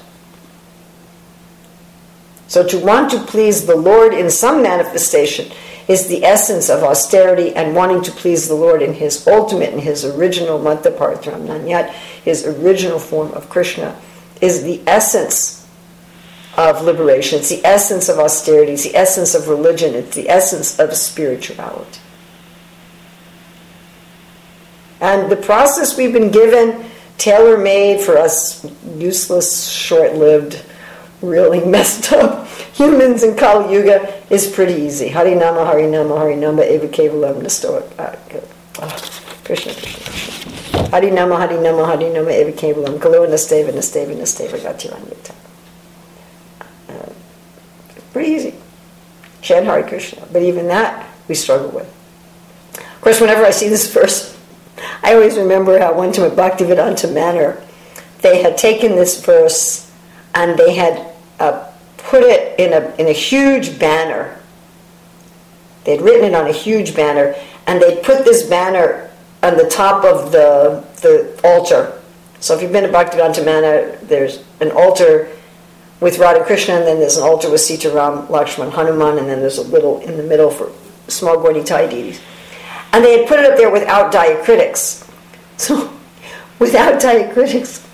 So 2.47 2.65
to 2.65 2.79
want 2.79 3.11
to 3.11 3.19
please 3.19 3.65
the 3.65 3.75
Lord 3.75 4.13
in 4.13 4.29
some 4.29 4.61
manifestation 4.61 5.51
is 5.87 6.07
the 6.07 6.23
essence 6.23 6.69
of 6.69 6.83
austerity 6.83 7.55
and 7.55 7.75
wanting 7.75 8.01
to 8.03 8.11
please 8.11 8.47
the 8.47 8.55
Lord 8.55 8.81
in 8.81 8.93
his 8.93 9.25
ultimate, 9.27 9.73
in 9.73 9.79
his 9.79 10.03
original 10.03 10.59
Madhyapartram 10.59 11.45
Nanyat, 11.45 11.89
his 12.23 12.45
original 12.45 12.99
form 12.99 13.31
of 13.33 13.49
Krishna, 13.49 13.99
is 14.41 14.63
the 14.63 14.81
essence 14.85 15.65
of 16.57 16.81
liberation. 16.81 17.39
It's 17.39 17.49
the 17.49 17.63
essence 17.65 18.09
of 18.09 18.19
austerity. 18.19 18.73
It's 18.73 18.83
the 18.83 18.95
essence 18.95 19.35
of 19.35 19.47
religion. 19.47 19.93
It's 19.93 20.15
the 20.15 20.29
essence 20.29 20.79
of 20.79 20.95
spirituality. 20.95 21.99
And 24.99 25.31
the 25.31 25.37
process 25.37 25.95
we've 25.95 26.13
been 26.13 26.31
given, 26.31 26.89
tailor 27.17 27.57
made 27.57 28.01
for 28.01 28.17
us 28.17 28.65
useless, 28.95 29.67
short 29.67 30.15
lived 30.15 30.65
really 31.21 31.65
messed 31.65 32.13
up 32.13 32.47
humans 32.77 33.23
in 33.23 33.35
Kali 33.35 33.73
Yuga 33.73 34.21
is 34.29 34.47
pretty 34.47 34.73
easy. 34.73 35.09
Harinama, 35.09 35.65
Harinama, 35.65 36.17
Harinama, 36.17 36.69
Eva 36.69 36.87
Kevalam. 36.87 37.37
Uh, 37.97 38.89
Krishna, 39.43 39.73
Krishna, 39.73 39.73
Krishna. 39.73 40.51
Harinama, 40.89 41.37
Harinama, 41.39 41.87
Harinama, 41.91 42.31
Eva 42.31 42.51
Kevalam, 42.51 43.01
Kalau 43.01 43.25
Nasteva, 43.25 43.71
Nasteva, 43.71 44.15
Nasteva, 44.15 44.57
Gatiranyata. 44.59 45.33
Uh, 46.89 47.09
pretty 48.13 48.31
easy. 48.31 48.55
Chant 49.41 49.65
Hare 49.65 49.83
Krishna. 49.83 50.27
But 50.31 50.43
even 50.43 50.67
that 50.67 51.09
we 51.27 51.35
struggle 51.35 51.69
with. 51.69 51.87
Of 52.75 53.01
course, 53.01 53.19
whenever 53.19 53.43
I 53.43 53.51
see 53.51 53.69
this 53.69 53.91
verse, 53.93 54.37
I 55.01 55.15
always 55.15 55.37
remember 55.37 55.79
how 55.79 55.93
one 55.93 56.11
time 56.11 56.25
at 56.25 56.37
Bhaktivedanta 56.37 57.11
Manor, 57.11 57.61
they 58.21 58.43
had 58.43 58.57
taken 58.57 58.91
this 58.91 59.23
verse 59.23 59.86
and 60.35 60.57
they 60.57 60.73
had 60.73 61.13
uh, 61.39 61.71
put 61.97 62.23
it 62.23 62.59
in 62.59 62.73
a, 62.73 62.95
in 62.95 63.07
a 63.07 63.13
huge 63.13 63.79
banner. 63.79 64.37
They'd 65.83 66.01
written 66.01 66.25
it 66.25 66.35
on 66.35 66.47
a 66.47 66.53
huge 66.53 66.95
banner, 66.95 67.35
and 67.65 67.81
they 67.81 68.01
put 68.01 68.25
this 68.25 68.43
banner 68.43 69.09
on 69.43 69.57
the 69.57 69.67
top 69.69 70.03
of 70.03 70.31
the, 70.31 70.83
the 71.01 71.39
altar. 71.43 72.01
So 72.39 72.55
if 72.55 72.61
you've 72.61 72.71
been 72.71 72.83
to 72.83 72.89
Bhaktivedanta 72.89 73.43
Manor, 73.43 73.97
there's 74.03 74.43
an 74.59 74.71
altar 74.71 75.29
with 75.99 76.19
Radha 76.19 76.43
Krishna, 76.43 76.75
and 76.75 76.85
then 76.85 76.99
there's 76.99 77.17
an 77.17 77.23
altar 77.23 77.49
with 77.49 77.61
Sita 77.61 77.89
Ram, 77.89 78.27
Lakshman, 78.27 78.71
Hanuman, 78.71 79.17
and 79.17 79.27
then 79.27 79.39
there's 79.39 79.57
a 79.57 79.63
little 79.63 79.99
in 80.01 80.17
the 80.17 80.23
middle 80.23 80.51
for 80.51 80.71
small 81.07 81.39
Gaur 81.39 81.53
Nitai 81.53 81.89
deities. 81.89 82.21
And 82.93 83.03
they 83.03 83.19
had 83.19 83.27
put 83.27 83.39
it 83.39 83.51
up 83.51 83.57
there 83.57 83.71
without 83.71 84.13
diacritics. 84.13 85.09
So, 85.57 85.91
without 86.59 87.01
diacritics, 87.01 87.86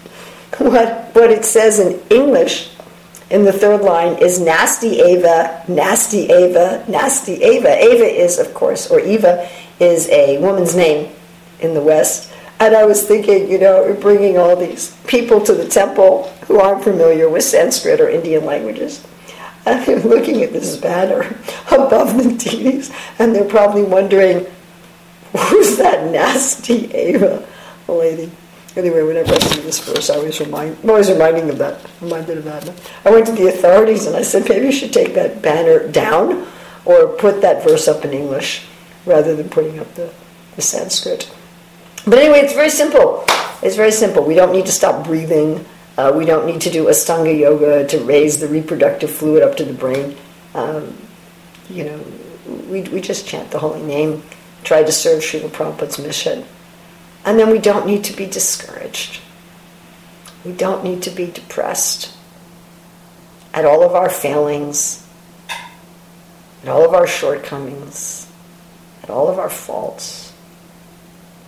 what, 0.59 1.15
what 1.15 1.31
it 1.31 1.45
says 1.45 1.79
in 1.79 1.99
English 2.09 2.69
in 3.29 3.45
the 3.45 3.53
third 3.53 3.81
line 3.81 4.17
is 4.21 4.39
nasty 4.39 5.01
Ava, 5.01 5.63
nasty 5.67 6.29
Ava, 6.29 6.85
nasty 6.87 7.41
Ava. 7.43 7.69
Ava 7.83 8.05
is, 8.05 8.37
of 8.37 8.53
course, 8.53 8.91
or 8.91 8.99
Eva 8.99 9.49
is 9.79 10.07
a 10.09 10.37
woman's 10.39 10.75
name 10.75 11.11
in 11.59 11.73
the 11.73 11.81
West. 11.81 12.31
And 12.59 12.75
I 12.75 12.85
was 12.85 13.07
thinking, 13.07 13.49
you 13.49 13.57
know, 13.57 13.97
bringing 13.99 14.37
all 14.37 14.55
these 14.55 14.95
people 15.07 15.41
to 15.41 15.53
the 15.53 15.67
temple 15.67 16.29
who 16.47 16.59
aren't 16.59 16.83
familiar 16.83 17.27
with 17.27 17.43
Sanskrit 17.43 17.99
or 17.99 18.09
Indian 18.09 18.45
languages. 18.45 19.05
I'm 19.65 20.01
looking 20.03 20.43
at 20.43 20.51
this 20.53 20.77
banner 20.77 21.23
above 21.71 22.17
the 22.17 22.35
deities, 22.37 22.91
and 23.17 23.33
they're 23.33 23.49
probably 23.49 23.83
wondering, 23.83 24.45
who's 25.35 25.77
that 25.77 26.11
nasty 26.11 26.93
Ava 26.93 27.47
lady? 27.87 28.31
Anyway, 28.75 29.03
whenever 29.03 29.33
I 29.33 29.39
see 29.39 29.61
this 29.61 29.79
verse, 29.79 30.09
I 30.09 30.15
always 30.15 30.39
remind, 30.39 30.77
I'm 30.83 30.89
always 30.89 31.11
reminding 31.11 31.49
of 31.49 31.59
that, 31.59 31.79
reminded 32.01 32.39
of 32.39 32.43
that. 32.45 32.71
I 33.05 33.11
went 33.11 33.27
to 33.27 33.31
the 33.31 33.47
authorities 33.47 34.07
and 34.07 34.15
I 34.15 34.23
said, 34.23 34.49
maybe 34.49 34.65
you 34.65 34.71
should 34.71 34.91
take 34.91 35.13
that 35.13 35.43
banner 35.43 35.87
down 35.87 36.47
or 36.85 37.07
put 37.07 37.41
that 37.41 37.63
verse 37.63 37.87
up 37.87 38.03
in 38.03 38.13
English 38.13 38.65
rather 39.05 39.35
than 39.35 39.49
putting 39.49 39.77
up 39.77 39.93
the, 39.93 40.11
the 40.55 40.61
Sanskrit. 40.61 41.31
But 42.05 42.17
anyway, 42.17 42.39
it's 42.39 42.53
very 42.53 42.71
simple. 42.71 43.23
It's 43.61 43.75
very 43.75 43.91
simple. 43.91 44.25
We 44.25 44.33
don't 44.33 44.51
need 44.51 44.65
to 44.65 44.71
stop 44.71 45.05
breathing. 45.05 45.63
Uh, 45.95 46.11
we 46.15 46.25
don't 46.25 46.47
need 46.47 46.61
to 46.61 46.71
do 46.71 46.85
Astanga 46.85 47.37
yoga 47.37 47.87
to 47.87 47.99
raise 47.99 48.39
the 48.39 48.47
reproductive 48.47 49.11
fluid 49.11 49.43
up 49.43 49.55
to 49.57 49.63
the 49.63 49.73
brain. 49.73 50.17
Um, 50.55 50.97
you 51.69 51.85
know, 51.85 52.03
we, 52.67 52.81
we 52.81 53.01
just 53.01 53.27
chant 53.27 53.51
the 53.51 53.59
holy 53.59 53.83
name, 53.83 54.23
try 54.63 54.83
to 54.83 54.91
serve 54.91 55.21
Srila 55.21 55.49
Prabhupada's 55.49 55.99
mission. 55.99 56.43
And 57.25 57.39
then 57.39 57.49
we 57.49 57.59
don't 57.59 57.85
need 57.85 58.03
to 58.05 58.13
be 58.15 58.25
discouraged. 58.25 59.21
We 60.43 60.51
don't 60.51 60.83
need 60.83 61.01
to 61.03 61.09
be 61.09 61.31
depressed 61.31 62.15
at 63.53 63.65
all 63.65 63.83
of 63.83 63.93
our 63.93 64.09
failings, 64.09 65.07
at 65.49 66.69
all 66.69 66.83
of 66.85 66.93
our 66.93 67.07
shortcomings, 67.07 68.29
at 69.03 69.09
all 69.09 69.29
of 69.29 69.39
our 69.39 69.49
faults. 69.49 70.33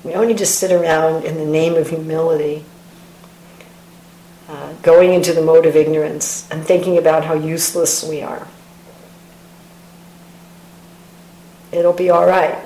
We 0.03 0.11
don't 0.11 0.27
need 0.27 0.37
to 0.37 0.45
sit 0.45 0.71
around 0.71 1.25
in 1.25 1.35
the 1.35 1.45
name 1.45 1.75
of 1.75 1.89
humility, 1.89 2.63
uh, 4.47 4.73
going 4.83 5.13
into 5.13 5.33
the 5.33 5.41
mode 5.41 5.65
of 5.65 5.75
ignorance 5.75 6.47
and 6.51 6.63
thinking 6.63 6.97
about 6.97 7.25
how 7.25 7.33
useless 7.33 8.03
we 8.03 8.21
are. 8.21 8.47
It'll 11.71 11.93
be 11.93 12.09
all 12.09 12.25
right. 12.25 12.57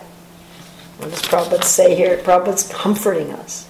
What 0.99 1.11
does 1.11 1.21
Prabhupada 1.21 1.63
say 1.63 1.95
here? 1.95 2.17
Prabhupada's 2.17 2.67
comforting 2.67 3.31
us. 3.31 3.69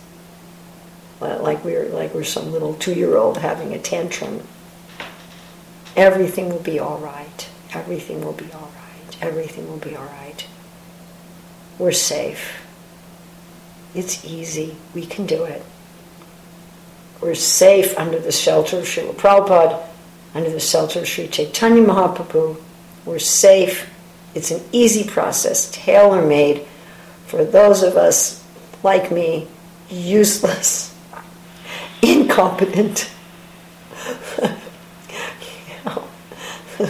Like 1.22 1.64
we're 1.64 1.88
like 1.90 2.14
we're 2.16 2.24
some 2.24 2.52
little 2.52 2.74
two-year-old 2.74 3.38
having 3.38 3.72
a 3.74 3.78
tantrum. 3.78 4.42
Everything 5.96 6.50
will 6.50 6.62
be 6.62 6.80
all 6.80 6.98
right. 6.98 7.48
Everything 7.72 8.26
will 8.26 8.34
be 8.34 8.52
all 8.52 8.72
right. 8.76 9.18
Everything 9.22 9.70
will 9.70 9.78
be 9.78 9.96
all 9.96 10.06
right. 10.06 10.48
We're 11.78 11.92
safe. 11.92 12.66
It's 13.94 14.26
easy. 14.26 14.76
We 14.96 15.06
can 15.06 15.28
do 15.28 15.44
it. 15.44 15.64
We're 17.22 17.36
safe 17.36 17.96
under 17.98 18.18
the 18.18 18.32
shelter 18.32 18.80
of 18.80 18.86
Srila 18.86 19.14
Prabhupada, 19.14 19.86
under 20.34 20.50
the 20.50 20.60
shelter 20.60 21.02
of 21.02 21.08
Sri 21.08 21.28
Chaitanya 21.28 21.84
Mahaprabhu. 21.84 22.60
We're 23.06 23.20
safe. 23.20 23.88
It's 24.34 24.50
an 24.50 24.64
easy 24.72 25.08
process, 25.08 25.70
tailor 25.72 26.26
made 26.26 26.66
for 27.30 27.46
those 27.46 27.84
of 27.84 27.96
us 27.96 28.44
like 28.82 29.12
me, 29.12 29.48
useless, 29.88 30.98
incompetent. 32.02 33.12
you 34.42 34.48
know, 35.86 36.04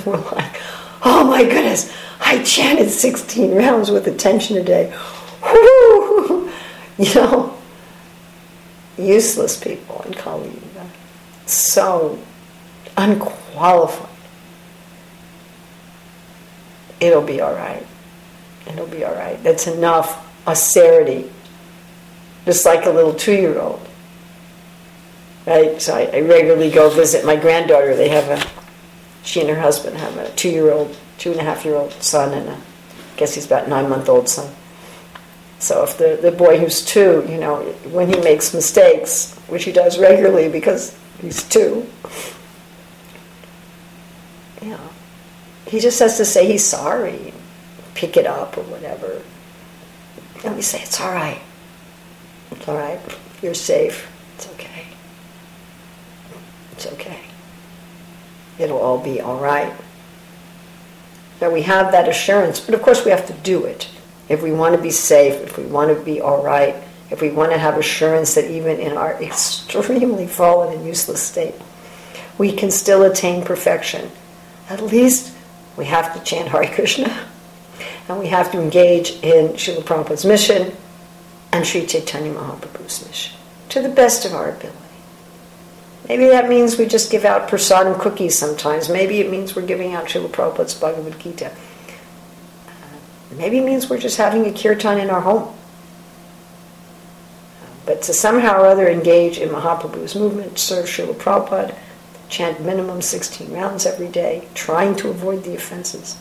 we're 0.05 0.31
like, 0.31 0.61
oh 1.03 1.25
my 1.29 1.43
goodness, 1.43 1.93
I 2.21 2.41
chanted 2.43 2.89
16 2.89 3.53
rounds 3.53 3.91
with 3.91 4.07
attention 4.07 4.55
today. 4.55 4.97
You 6.99 7.15
know, 7.15 7.57
useless 8.97 9.57
people 9.57 10.01
in 10.05 10.13
Kali 10.13 10.49
Yuga. 10.49 10.89
So 11.45 12.19
unqualified. 12.97 14.09
It'll 16.99 17.21
be 17.21 17.39
all 17.39 17.53
right. 17.53 17.87
It'll 18.67 18.85
be 18.85 19.05
all 19.05 19.13
right. 19.13 19.41
That's 19.41 19.65
enough 19.65 20.28
austerity, 20.47 21.29
just 22.45 22.65
like 22.65 22.85
a 22.85 22.89
little 22.89 23.13
two 23.13 23.33
year 23.33 23.59
old. 23.59 23.85
Right? 25.45 25.81
So 25.81 25.95
I, 25.95 26.03
I, 26.13 26.21
regularly 26.21 26.69
go 26.69 26.89
visit 26.89 27.25
my 27.25 27.35
granddaughter. 27.35 27.95
They 27.95 28.09
have 28.09 28.29
a, 28.29 28.49
she 29.23 29.39
and 29.41 29.49
her 29.49 29.59
husband 29.59 29.97
have 29.97 30.15
a 30.17 30.29
two 30.31 30.49
year 30.49 30.71
old, 30.71 30.95
two 31.17 31.31
and 31.31 31.39
a 31.39 31.43
half 31.43 31.65
year 31.65 31.75
old 31.75 31.93
son, 31.93 32.33
and 32.33 32.49
a, 32.49 32.53
I 32.53 33.17
guess 33.17 33.33
he's 33.33 33.45
about 33.45 33.67
nine 33.67 33.89
month 33.89 34.09
old 34.09 34.29
son. 34.29 34.53
So 35.59 35.83
if 35.83 35.97
the, 35.97 36.17
the 36.21 36.31
boy 36.31 36.57
who's 36.57 36.83
two, 36.83 37.25
you 37.29 37.37
know, 37.37 37.63
when 37.91 38.07
he 38.07 38.19
makes 38.21 38.53
mistakes, 38.53 39.35
which 39.47 39.65
he 39.65 39.71
does 39.73 39.99
regularly 39.99 40.47
because 40.47 40.97
he's 41.21 41.43
two, 41.43 41.85
you 44.61 44.69
know, 44.69 44.89
he 45.67 45.79
just 45.79 45.99
has 45.99 46.17
to 46.17 46.25
say 46.25 46.47
he's 46.47 46.65
sorry, 46.65 47.33
pick 47.93 48.15
it 48.15 48.25
up 48.25 48.57
or 48.57 48.61
whatever. 48.63 49.21
And 50.43 50.55
we 50.55 50.61
say, 50.61 50.81
it's 50.81 50.99
all 50.99 51.11
right. 51.11 51.41
It's 52.51 52.67
all 52.67 52.77
right. 52.77 52.99
You're 53.41 53.53
safe. 53.53 54.09
It's 54.35 54.47
okay. 54.49 54.85
It's 56.73 56.87
okay. 56.87 57.19
It'll 58.57 58.77
all 58.77 58.99
be 58.99 59.21
all 59.21 59.37
right. 59.37 59.73
Now 61.41 61.51
we 61.51 61.61
have 61.63 61.91
that 61.91 62.09
assurance, 62.09 62.59
but 62.59 62.75
of 62.75 62.81
course 62.81 63.05
we 63.05 63.11
have 63.11 63.25
to 63.27 63.33
do 63.33 63.65
it. 63.65 63.89
If 64.27 64.43
we 64.43 64.51
want 64.51 64.75
to 64.75 64.81
be 64.81 64.91
safe, 64.91 65.35
if 65.41 65.57
we 65.57 65.65
want 65.65 65.95
to 65.95 66.03
be 66.03 66.21
all 66.21 66.43
right, 66.43 66.75
if 67.09 67.21
we 67.21 67.31
want 67.31 67.51
to 67.51 67.57
have 67.57 67.77
assurance 67.77 68.35
that 68.35 68.49
even 68.51 68.79
in 68.79 68.97
our 68.97 69.13
extremely 69.23 70.27
fallen 70.27 70.77
and 70.77 70.85
useless 70.85 71.21
state, 71.21 71.55
we 72.37 72.51
can 72.51 72.71
still 72.71 73.03
attain 73.03 73.43
perfection, 73.43 74.11
at 74.69 74.81
least 74.81 75.33
we 75.75 75.85
have 75.85 76.13
to 76.13 76.23
chant 76.23 76.49
Hare 76.49 76.67
Krishna 76.67 77.25
and 78.09 78.19
we 78.19 78.27
have 78.27 78.51
to 78.51 78.59
engage 78.59 79.11
in 79.21 79.49
Srila 79.49 79.83
Prabhupada's 79.83 80.25
mission 80.25 80.75
and 81.51 81.65
Sri 81.65 81.85
Chaitanya 81.85 82.33
Mahaprabhu's 82.33 83.05
mission 83.05 83.37
to 83.69 83.81
the 83.81 83.89
best 83.89 84.25
of 84.25 84.33
our 84.33 84.49
ability. 84.49 84.77
Maybe 86.07 86.25
that 86.25 86.49
means 86.49 86.77
we 86.77 86.87
just 86.87 87.11
give 87.11 87.23
out 87.23 87.47
prasadam 87.47 87.99
cookies 87.99 88.35
sometimes. 88.35 88.89
Maybe 88.89 89.19
it 89.19 89.29
means 89.29 89.55
we're 89.55 89.65
giving 89.65 89.93
out 89.93 90.05
Srila 90.05 90.29
Prabhupada's 90.29 90.73
Bhagavad 90.73 91.19
Gita. 91.19 91.51
Uh, 92.67 92.71
maybe 93.37 93.59
it 93.59 93.63
means 93.65 93.89
we're 93.89 93.99
just 93.99 94.17
having 94.17 94.47
a 94.47 94.51
kirtan 94.51 94.97
in 94.97 95.11
our 95.11 95.21
home. 95.21 95.53
Uh, 97.61 97.67
but 97.85 98.01
to 98.03 98.13
somehow 98.13 98.59
or 98.59 98.65
other 98.65 98.89
engage 98.89 99.37
in 99.37 99.49
Mahaprabhu's 99.49 100.15
movement, 100.15 100.57
serve 100.57 100.85
Srila 100.87 101.13
Prabhupada, 101.13 101.75
chant 102.27 102.59
minimum 102.61 103.03
16 103.03 103.51
rounds 103.51 103.85
every 103.85 104.07
day, 104.07 104.47
trying 104.55 104.95
to 104.95 105.09
avoid 105.09 105.43
the 105.43 105.53
offenses, 105.55 106.17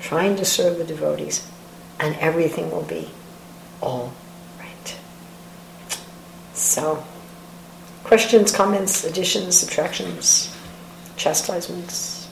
trying 0.00 0.36
to 0.36 0.44
serve 0.44 0.78
the 0.78 0.84
devotees, 0.84 1.46
and 1.98 2.16
everything 2.16 2.70
will 2.70 2.82
be 2.82 3.10
all 3.80 4.12
right. 4.58 4.98
So, 6.54 7.04
questions, 8.04 8.52
comments, 8.52 9.04
additions, 9.04 9.58
subtractions, 9.58 10.54
chastisements? 11.16 12.28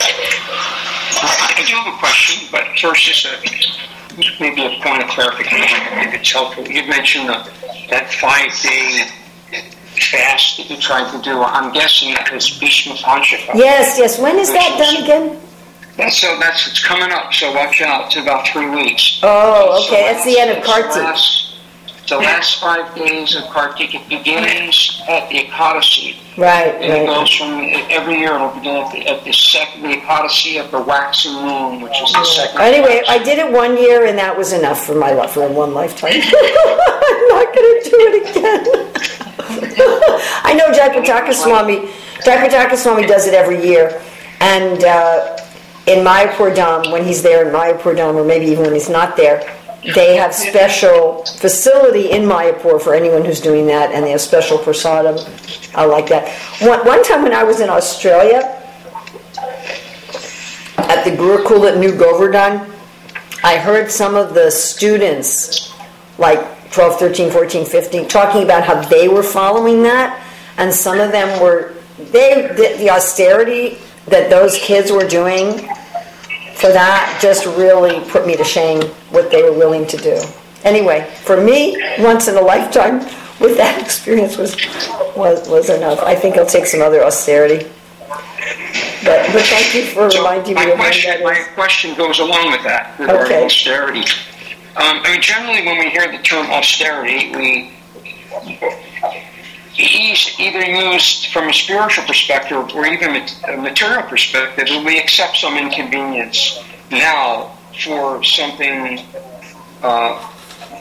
I 0.00 1.64
do 1.66 1.74
have 1.74 1.94
a 1.94 1.98
question, 1.98 2.48
but 2.50 2.66
first 2.78 3.04
just 3.04 3.26
a, 3.26 3.38
maybe 4.40 4.64
a 4.64 4.80
point 4.82 5.02
of 5.02 5.08
clarification, 5.10 5.78
if 5.98 6.14
it's 6.14 6.32
helpful. 6.32 6.66
You 6.66 6.86
mentioned 6.88 7.28
the, 7.28 7.50
that 7.90 8.12
five-day 8.14 9.10
fast 10.00 10.56
that 10.56 10.68
you 10.70 10.76
tried 10.76 11.10
to 11.12 11.22
do. 11.22 11.42
I'm 11.42 11.72
guessing 11.72 12.14
that 12.14 12.32
was 12.32 12.50
Bhishma 12.58 12.94
Panchaka. 12.94 13.54
Yes, 13.54 13.98
yes. 13.98 14.18
When 14.18 14.38
is 14.38 14.52
that 14.52 14.76
done 14.78 15.02
again? 15.04 15.40
That's, 15.96 16.18
so 16.18 16.38
that's 16.40 16.66
it's 16.68 16.84
coming 16.84 17.10
up. 17.12 17.32
So 17.32 17.52
watch 17.52 17.80
out. 17.82 18.06
It's 18.06 18.16
about 18.16 18.46
three 18.48 18.70
weeks. 18.70 19.20
Oh, 19.22 19.80
So 19.88 19.94
okay. 19.94 20.12
That's 20.12 20.24
the 20.24 20.38
end 20.38 20.50
of 20.56 20.64
Kartik. 20.64 20.96
last- 21.02 21.46
The 22.08 22.16
last 22.16 22.60
five 22.60 22.92
days 22.96 23.36
of 23.36 23.44
Kartik. 23.50 23.94
It 23.94 24.08
begins 24.08 25.00
at 25.08 25.28
the 25.28 25.44
Ekadasi. 25.44 26.16
Right, 26.36 26.74
And 26.74 26.84
it 26.84 26.90
right. 26.90 27.06
goes 27.06 27.30
from 27.36 27.60
every 27.90 28.18
year. 28.18 28.34
It'll 28.34 28.48
begin 28.50 28.76
at 28.76 28.90
the, 28.92 29.06
at 29.06 29.24
the 29.24 29.32
second, 29.32 29.82
the 29.82 29.96
Ekadasi 29.96 30.58
of 30.64 30.70
the 30.70 30.80
waxing 30.80 31.34
moon, 31.34 31.82
which 31.82 31.92
is 32.02 32.12
the 32.12 32.24
second. 32.24 32.60
Anyway, 32.62 33.02
I 33.06 33.18
did 33.22 33.38
it 33.38 33.52
one 33.52 33.76
year, 33.76 34.06
and 34.06 34.18
that 34.18 34.36
was 34.36 34.52
enough 34.52 34.84
for 34.86 34.94
my 34.94 35.12
life 35.12 35.32
for 35.32 35.46
one 35.48 35.72
lifetime. 35.74 36.12
I'm 36.14 37.28
not 37.28 37.46
going 37.54 37.70
to 37.76 37.90
do 37.90 37.96
it 38.08 38.30
again. 38.30 39.16
I 40.44 40.54
know 40.54 40.70
Jayapataka 40.70 41.32
Swami. 41.32 41.88
Jayapataka 42.24 42.76
Swami 42.76 43.06
does 43.06 43.26
it 43.26 43.34
every 43.34 43.64
year, 43.64 44.02
and 44.40 44.84
uh, 44.84 45.38
in 45.86 46.04
Mayapur 46.04 46.54
Dham, 46.54 46.92
when 46.92 47.04
he's 47.04 47.22
there 47.22 47.46
in 47.46 47.54
Mayapur 47.54 47.96
Dham, 47.96 48.14
or 48.14 48.24
maybe 48.24 48.46
even 48.46 48.64
when 48.64 48.74
he's 48.74 48.90
not 48.90 49.16
there, 49.16 49.56
they 49.94 50.16
have 50.16 50.34
special 50.34 51.24
facility 51.24 52.10
in 52.10 52.22
Mayapur 52.22 52.80
for 52.80 52.94
anyone 52.94 53.24
who's 53.24 53.40
doing 53.40 53.66
that, 53.68 53.92
and 53.92 54.04
they 54.04 54.10
have 54.10 54.20
special 54.20 54.58
prasadam. 54.58 55.16
I 55.74 55.84
like 55.84 56.08
that. 56.08 56.28
One, 56.60 56.84
one 56.86 57.02
time 57.02 57.22
when 57.22 57.32
I 57.32 57.44
was 57.44 57.60
in 57.60 57.70
Australia, 57.70 58.56
at 60.76 61.04
the 61.04 61.10
Gurukul 61.10 61.70
at 61.70 61.78
New 61.78 61.96
Govardhan, 61.96 62.70
I 63.42 63.56
heard 63.56 63.90
some 63.90 64.14
of 64.16 64.34
the 64.34 64.50
students, 64.50 65.72
like 66.18 66.40
12, 66.70 66.98
13, 66.98 67.30
14, 67.30 67.66
15, 67.66 68.08
talking 68.08 68.42
about 68.42 68.64
how 68.64 68.80
they 68.88 69.08
were 69.08 69.22
following 69.22 69.82
that, 69.82 70.24
and 70.56 70.72
some 70.72 71.00
of 71.00 71.10
them 71.12 71.40
were, 71.42 71.74
they, 71.98 72.46
the, 72.48 72.76
the 72.78 72.90
austerity 72.90 73.78
that 74.06 74.30
those 74.30 74.56
kids 74.58 74.90
were 74.90 75.06
doing 75.06 75.68
for 76.60 76.70
that 76.72 77.18
just 77.22 77.46
really 77.46 78.00
put 78.10 78.26
me 78.26 78.36
to 78.36 78.44
shame 78.44 78.82
what 79.10 79.30
they 79.30 79.42
were 79.42 79.52
willing 79.52 79.86
to 79.86 79.96
do. 79.96 80.20
Anyway, 80.62 81.10
for 81.24 81.40
me, 81.40 81.82
once 81.98 82.28
in 82.28 82.36
a 82.36 82.40
lifetime, 82.40 82.98
with 83.40 83.56
that 83.56 83.80
experience 83.82 84.36
was, 84.36 84.54
was, 85.16 85.48
was 85.48 85.70
enough. 85.70 85.98
I 86.00 86.14
think 86.14 86.36
I'll 86.36 86.44
take 86.44 86.66
some 86.66 86.82
other 86.82 87.02
austerity. 87.02 87.66
But, 89.02 89.32
but 89.32 89.42
thank 89.46 89.74
you 89.74 89.86
for 89.86 90.10
So 90.10 90.18
reminding 90.18 90.54
me 90.56 90.66
my 90.66 90.70
of 90.72 90.76
question, 90.76 91.22
my 91.22 91.42
question 91.54 91.94
goes 91.94 92.18
along 92.18 92.50
with 92.52 92.62
that 92.64 92.98
regarding 92.98 93.24
Okay. 93.24 93.44
austerity. 93.46 94.04
Um, 94.76 95.00
I 95.02 95.12
mean, 95.12 95.22
generally, 95.22 95.66
when 95.66 95.78
we 95.78 95.90
hear 95.90 96.10
the 96.10 96.22
term 96.22 96.46
austerity, 96.46 97.30
we 97.36 97.72
it's 99.82 100.38
either 100.38 100.64
used 100.64 101.32
from 101.32 101.48
a 101.48 101.52
spiritual 101.52 102.04
perspective 102.04 102.70
or 102.74 102.86
even 102.86 103.16
a 103.48 103.56
material 103.56 104.02
perspective, 104.02 104.66
and 104.68 104.84
we 104.84 104.98
accept 104.98 105.36
some 105.38 105.56
inconvenience 105.56 106.62
now 106.90 107.56
for 107.82 108.22
something 108.22 109.00
uh, 109.82 110.30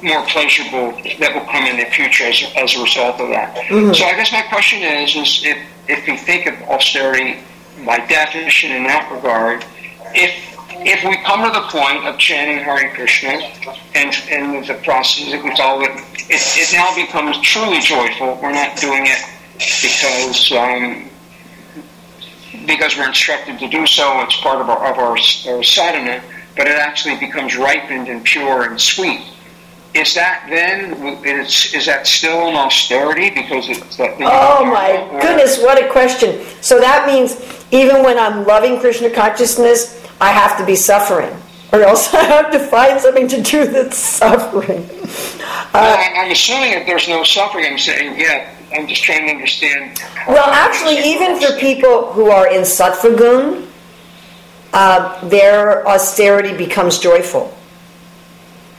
more 0.04 0.24
pleasurable 0.28 0.92
that 1.20 1.34
will 1.34 1.46
come 1.52 1.66
in 1.66 1.78
the 1.78 1.86
future 1.86 2.26
as, 2.26 2.44
as 2.56 2.76
a 2.76 2.82
result 2.82 3.20
of 3.20 3.30
that. 3.30 3.56
So 3.96 4.06
I 4.06 4.16
guess 4.16 4.32
my 4.32 4.42
question 4.44 4.82
is, 4.82 5.16
is 5.16 5.42
if, 5.44 5.58
if 5.88 6.08
we 6.08 6.18
think 6.18 6.46
of 6.48 6.62
austerity 6.70 7.40
by 7.86 8.06
definition 8.08 8.72
in 8.72 8.84
that 8.84 9.10
regard, 9.12 9.66
if 10.14 10.58
if 10.86 11.04
we 11.04 11.18
come 11.24 11.44
to 11.44 11.52
the 11.52 11.66
point 11.68 12.06
of 12.06 12.18
chanting 12.18 12.64
Hare 12.64 12.90
Krishna 12.94 13.30
and 13.96 14.16
and 14.30 14.66
the 14.68 14.76
process 14.84 15.32
that 15.32 15.44
we 15.44 15.56
follow 15.56 15.82
it, 15.82 15.92
it, 16.30 16.42
it 16.58 16.74
now 16.74 16.94
becomes 16.96 17.40
truly 17.42 17.80
joyful. 17.82 18.40
We're 18.42 18.54
not 18.54 18.78
doing 18.78 19.04
it 19.06 19.20
because 19.82 20.52
um, 20.52 21.10
because 22.66 22.98
we're 22.98 23.08
instructed 23.08 23.60
to 23.60 23.68
do 23.68 23.86
so. 23.86 24.22
It's 24.22 24.40
part 24.42 24.62
of 24.62 24.70
our 24.70 24.92
of 24.92 24.98
our, 24.98 25.18
our 25.54 25.64
sadhana, 25.64 26.24
but 26.56 26.68
it 26.68 26.78
actually 26.78 27.18
becomes 27.18 27.58
ripened 27.58 28.08
and 28.08 28.24
pure 28.24 28.70
and 28.70 28.80
sweet. 28.80 29.22
Is 29.96 30.14
that 30.14 30.46
then? 30.50 30.94
Is, 31.26 31.74
is 31.74 31.88
that 31.88 32.06
still 32.06 32.48
an 32.48 32.56
austerity 32.56 33.32
because 33.32 33.68
it's 33.70 33.98
that? 33.98 34.16
Oh 34.22 34.64
my 34.66 35.20
goodness, 35.20 35.60
what 35.60 35.84
a 35.84 35.90
question. 35.90 36.46
So 36.62 36.80
that 36.80 37.08
means 37.08 37.66
even 37.72 38.04
when 38.04 38.18
I'm 38.20 38.46
loving 38.46 38.80
Krishna 38.80 39.10
consciousness, 39.10 40.00
I 40.22 40.32
have 40.32 40.58
to 40.58 40.66
be 40.66 40.76
suffering. 40.76 41.36
Or 41.72 41.82
else 41.84 42.14
I 42.14 42.24
have 42.24 42.52
to 42.52 42.60
find 42.60 43.00
something 43.00 43.28
to 43.30 43.42
do 43.42 43.66
that's 43.66 43.98
suffering. 43.98 44.90
Uh, 45.74 45.96
I'm 46.00 46.26
I'm 46.26 46.32
assuming 46.32 46.72
that 46.72 46.86
there's 46.86 47.08
no 47.08 47.24
suffering. 47.24 47.66
I'm 47.66 47.78
saying, 47.78 48.20
yeah, 48.20 48.54
I'm 48.74 48.88
just 48.88 49.04
trying 49.04 49.28
to 49.28 49.32
understand. 49.32 50.00
well, 50.28 50.50
actually, 50.50 51.00
even 51.00 51.40
for 51.40 51.58
people 51.60 52.12
who 52.14 52.30
are 52.30 52.48
in 52.48 52.62
sattva 52.62 53.18
gun, 53.18 53.68
uh, 54.74 55.28
their 55.28 55.88
austerity 55.88 56.56
becomes 56.56 57.00
joyful. 57.00 57.56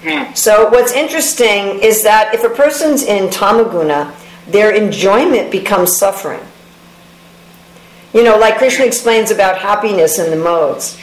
Hmm. 0.02 0.32
So 0.34 0.70
what's 0.70 0.92
interesting 0.92 1.80
is 1.80 2.02
that 2.04 2.34
if 2.34 2.42
a 2.44 2.50
person's 2.50 3.02
in 3.02 3.28
tamaguna, 3.28 4.14
their 4.46 4.74
enjoyment 4.74 5.52
becomes 5.52 5.96
suffering. 5.96 6.40
You 8.12 8.24
know, 8.24 8.36
like 8.38 8.58
Krishna 8.58 8.86
explains 8.86 9.30
about 9.30 9.58
happiness 9.58 10.18
in 10.18 10.30
the 10.30 10.42
modes. 10.42 10.98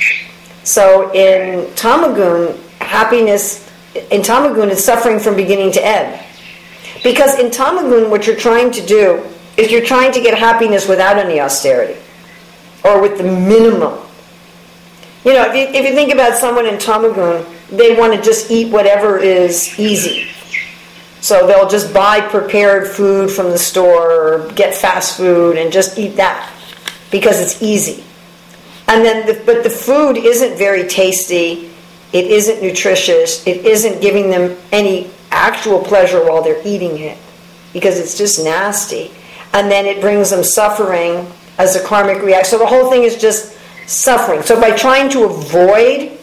So 0.68 1.14
in 1.14 1.66
tamagun, 1.76 2.60
happiness 2.82 3.66
in 3.96 4.22
tamagun 4.22 4.70
is 4.70 4.84
suffering 4.84 5.18
from 5.18 5.38
beginning 5.38 5.72
to 5.72 5.86
end. 5.86 6.22
Because 7.06 7.40
in 7.40 7.52
tamagun, 7.52 8.10
what 8.10 8.28
you're 8.28 8.36
trying 8.36 8.72
to 8.72 8.86
do 8.86 9.24
is 9.56 9.72
you're 9.72 9.86
trying 9.86 10.12
to 10.12 10.22
get 10.22 10.38
happiness 10.38 10.86
without 10.86 11.16
any 11.16 11.40
austerity, 11.40 11.98
or 12.84 13.02
with 13.02 13.18
the 13.18 13.24
minimum. 13.24 13.98
You 15.24 15.36
know, 15.36 15.50
if 15.50 15.56
you, 15.56 15.80
if 15.80 15.86
you 15.88 15.96
think 15.96 16.12
about 16.12 16.38
someone 16.38 16.66
in 16.66 16.76
tamagun, 16.76 17.48
they 17.70 17.98
want 17.98 18.14
to 18.16 18.22
just 18.22 18.52
eat 18.52 18.70
whatever 18.70 19.18
is 19.18 19.80
easy. 19.80 20.30
So 21.22 21.48
they'll 21.48 21.70
just 21.70 21.94
buy 21.94 22.20
prepared 22.20 22.90
food 22.90 23.32
from 23.32 23.52
the 23.52 23.58
store 23.58 24.12
or 24.12 24.52
get 24.52 24.76
fast 24.76 25.16
food 25.16 25.56
and 25.58 25.72
just 25.72 25.98
eat 25.98 26.18
that 26.18 26.54
because 27.10 27.40
it's 27.40 27.64
easy. 27.64 28.04
And 28.88 29.04
then, 29.04 29.28
the, 29.28 29.42
but 29.46 29.64
the 29.64 29.70
food 29.70 30.18
isn't 30.18 30.58
very 30.58 30.88
tasty, 30.88 31.70
It 32.14 32.28
isn't 32.28 32.62
nutritious. 32.62 33.46
It 33.46 33.66
isn't 33.66 34.02
giving 34.02 34.30
them 34.30 34.58
any 34.72 35.10
actual 35.32 35.80
pleasure 35.84 36.26
while 36.26 36.42
they're 36.42 36.66
eating 36.66 36.98
it 37.00 37.18
because 37.74 38.00
it's 38.00 38.18
just 38.18 38.44
nasty. 38.44 39.12
And 39.54 39.70
then 39.70 39.86
it 39.86 40.02
brings 40.02 40.30
them 40.30 40.44
suffering 40.44 41.30
as 41.58 41.76
a 41.76 41.84
karmic 41.84 42.22
reaction. 42.22 42.52
So 42.52 42.60
the 42.60 42.66
whole 42.66 42.90
thing 42.90 43.04
is 43.04 43.20
just 43.20 43.58
suffering. 43.88 44.42
So 44.42 44.60
by 44.60 44.72
trying 44.72 45.10
to 45.12 45.26
avoid 45.26 46.18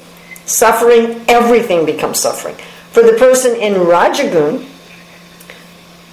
suffering, 0.46 1.22
everything 1.28 1.84
becomes 1.84 2.18
suffering. 2.18 2.54
For 2.92 3.02
the 3.02 3.14
person 3.14 3.56
in 3.56 3.74
Rajagun, 3.74 4.66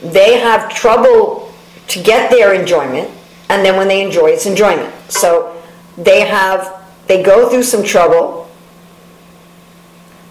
they 0.02 0.40
have 0.40 0.74
trouble 0.74 1.54
to 1.88 2.02
get 2.02 2.32
their 2.32 2.54
enjoyment, 2.54 3.10
and 3.50 3.64
then 3.66 3.78
when 3.78 3.88
they 3.88 4.04
enjoy, 4.04 4.30
it's 4.30 4.46
enjoyment. 4.46 4.94
So 5.12 5.61
they 6.04 6.22
have, 6.22 6.84
they 7.08 7.24
go 7.24 7.50
through 7.50 7.64
some 7.64 7.84
trouble, 7.84 8.50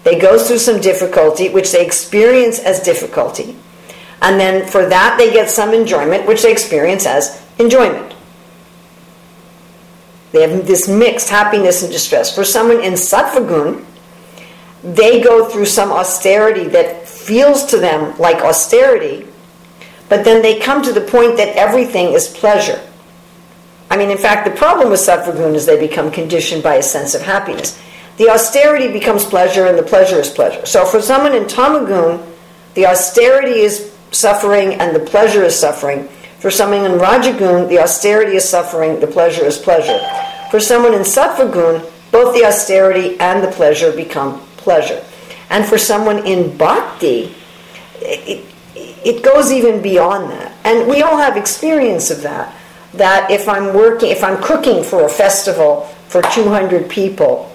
they 0.03 0.19
go 0.19 0.39
through 0.39 0.57
some 0.57 0.81
difficulty, 0.81 1.49
which 1.49 1.71
they 1.71 1.85
experience 1.85 2.59
as 2.59 2.79
difficulty, 2.79 3.55
and 4.21 4.39
then 4.39 4.67
for 4.67 4.87
that 4.87 5.15
they 5.17 5.31
get 5.31 5.49
some 5.49 5.73
enjoyment, 5.73 6.27
which 6.27 6.41
they 6.41 6.51
experience 6.51 7.05
as 7.05 7.41
enjoyment. 7.59 8.15
They 10.31 10.47
have 10.47 10.65
this 10.65 10.87
mixed 10.87 11.29
happiness 11.29 11.83
and 11.83 11.91
distress. 11.91 12.33
For 12.33 12.45
someone 12.45 12.81
in 12.81 12.93
Sattvagun, 12.93 13.85
they 14.81 15.21
go 15.21 15.49
through 15.49 15.65
some 15.65 15.91
austerity 15.91 16.67
that 16.69 17.07
feels 17.07 17.65
to 17.65 17.77
them 17.77 18.17
like 18.17 18.37
austerity, 18.37 19.27
but 20.09 20.23
then 20.23 20.41
they 20.41 20.59
come 20.59 20.81
to 20.83 20.93
the 20.93 21.01
point 21.01 21.37
that 21.37 21.55
everything 21.55 22.13
is 22.13 22.27
pleasure. 22.27 22.81
I 23.91 23.97
mean, 23.97 24.09
in 24.09 24.17
fact, 24.17 24.45
the 24.45 24.55
problem 24.55 24.89
with 24.89 25.01
Sattvagun 25.01 25.53
is 25.53 25.65
they 25.65 25.77
become 25.77 26.11
conditioned 26.11 26.63
by 26.63 26.75
a 26.75 26.81
sense 26.81 27.13
of 27.13 27.21
happiness. 27.21 27.77
The 28.15 28.29
austerity 28.29 28.87
becomes 28.87 29.25
pleasure 29.25 29.65
and 29.65 29.77
the 29.77 29.83
pleasure 29.83 30.17
is 30.17 30.29
pleasure. 30.29 30.65
So 30.65 30.85
for 30.85 31.01
someone 31.01 31.35
in 31.35 31.43
Tamagun, 31.43 32.25
the 32.73 32.85
austerity 32.85 33.59
is 33.59 33.93
suffering 34.11 34.75
and 34.75 34.95
the 34.95 34.99
pleasure 35.01 35.43
is 35.43 35.59
suffering. 35.59 36.07
For 36.39 36.49
someone 36.49 36.85
in 36.85 36.99
Rajagun, 36.99 37.67
the 37.67 37.79
austerity 37.79 38.37
is 38.37 38.47
suffering, 38.47 39.01
the 39.01 39.07
pleasure 39.07 39.43
is 39.43 39.57
pleasure. 39.57 39.99
For 40.51 40.61
someone 40.61 40.93
in 40.93 41.01
Sattvagun, 41.01 41.85
both 42.11 42.33
the 42.33 42.45
austerity 42.45 43.19
and 43.19 43.43
the 43.43 43.51
pleasure 43.51 43.91
become 43.91 44.39
pleasure. 44.55 45.03
And 45.49 45.65
for 45.65 45.77
someone 45.77 46.25
in 46.25 46.55
bhakti, 46.55 47.35
it, 47.99 48.45
it 48.73 49.21
goes 49.21 49.51
even 49.51 49.81
beyond 49.81 50.31
that. 50.31 50.55
And 50.63 50.89
we 50.89 51.01
all 51.01 51.17
have 51.17 51.35
experience 51.35 52.09
of 52.09 52.21
that. 52.21 52.55
That 52.93 53.31
if 53.31 53.47
I'm 53.47 53.73
working, 53.73 54.11
if 54.11 54.23
I'm 54.23 54.41
cooking 54.41 54.83
for 54.83 55.05
a 55.05 55.09
festival 55.09 55.83
for 56.07 56.21
200 56.21 56.89
people, 56.89 57.51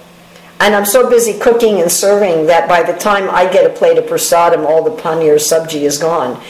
and 0.59 0.75
I'm 0.75 0.85
so 0.85 1.09
busy 1.09 1.37
cooking 1.37 1.81
and 1.81 1.91
serving 1.91 2.47
that 2.47 2.67
by 2.67 2.83
the 2.83 2.97
time 2.97 3.29
I 3.29 3.51
get 3.51 3.69
a 3.69 3.73
plate 3.73 3.97
of 3.97 4.05
prasadam, 4.05 4.65
all 4.65 4.83
the 4.83 5.01
paneer 5.01 5.35
subji 5.35 5.81
is 5.81 5.99
gone. 5.99 6.41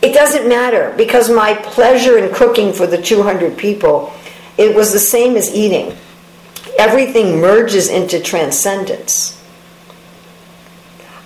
It 0.00 0.12
doesn't 0.12 0.48
matter 0.48 0.94
because 0.96 1.30
my 1.30 1.54
pleasure 1.54 2.18
in 2.18 2.32
cooking 2.34 2.72
for 2.72 2.86
the 2.86 3.00
200 3.00 3.56
people, 3.56 4.12
it 4.58 4.74
was 4.74 4.92
the 4.92 4.98
same 4.98 5.36
as 5.36 5.52
eating. 5.54 5.96
Everything 6.78 7.40
merges 7.40 7.88
into 7.88 8.20
transcendence. 8.20 9.38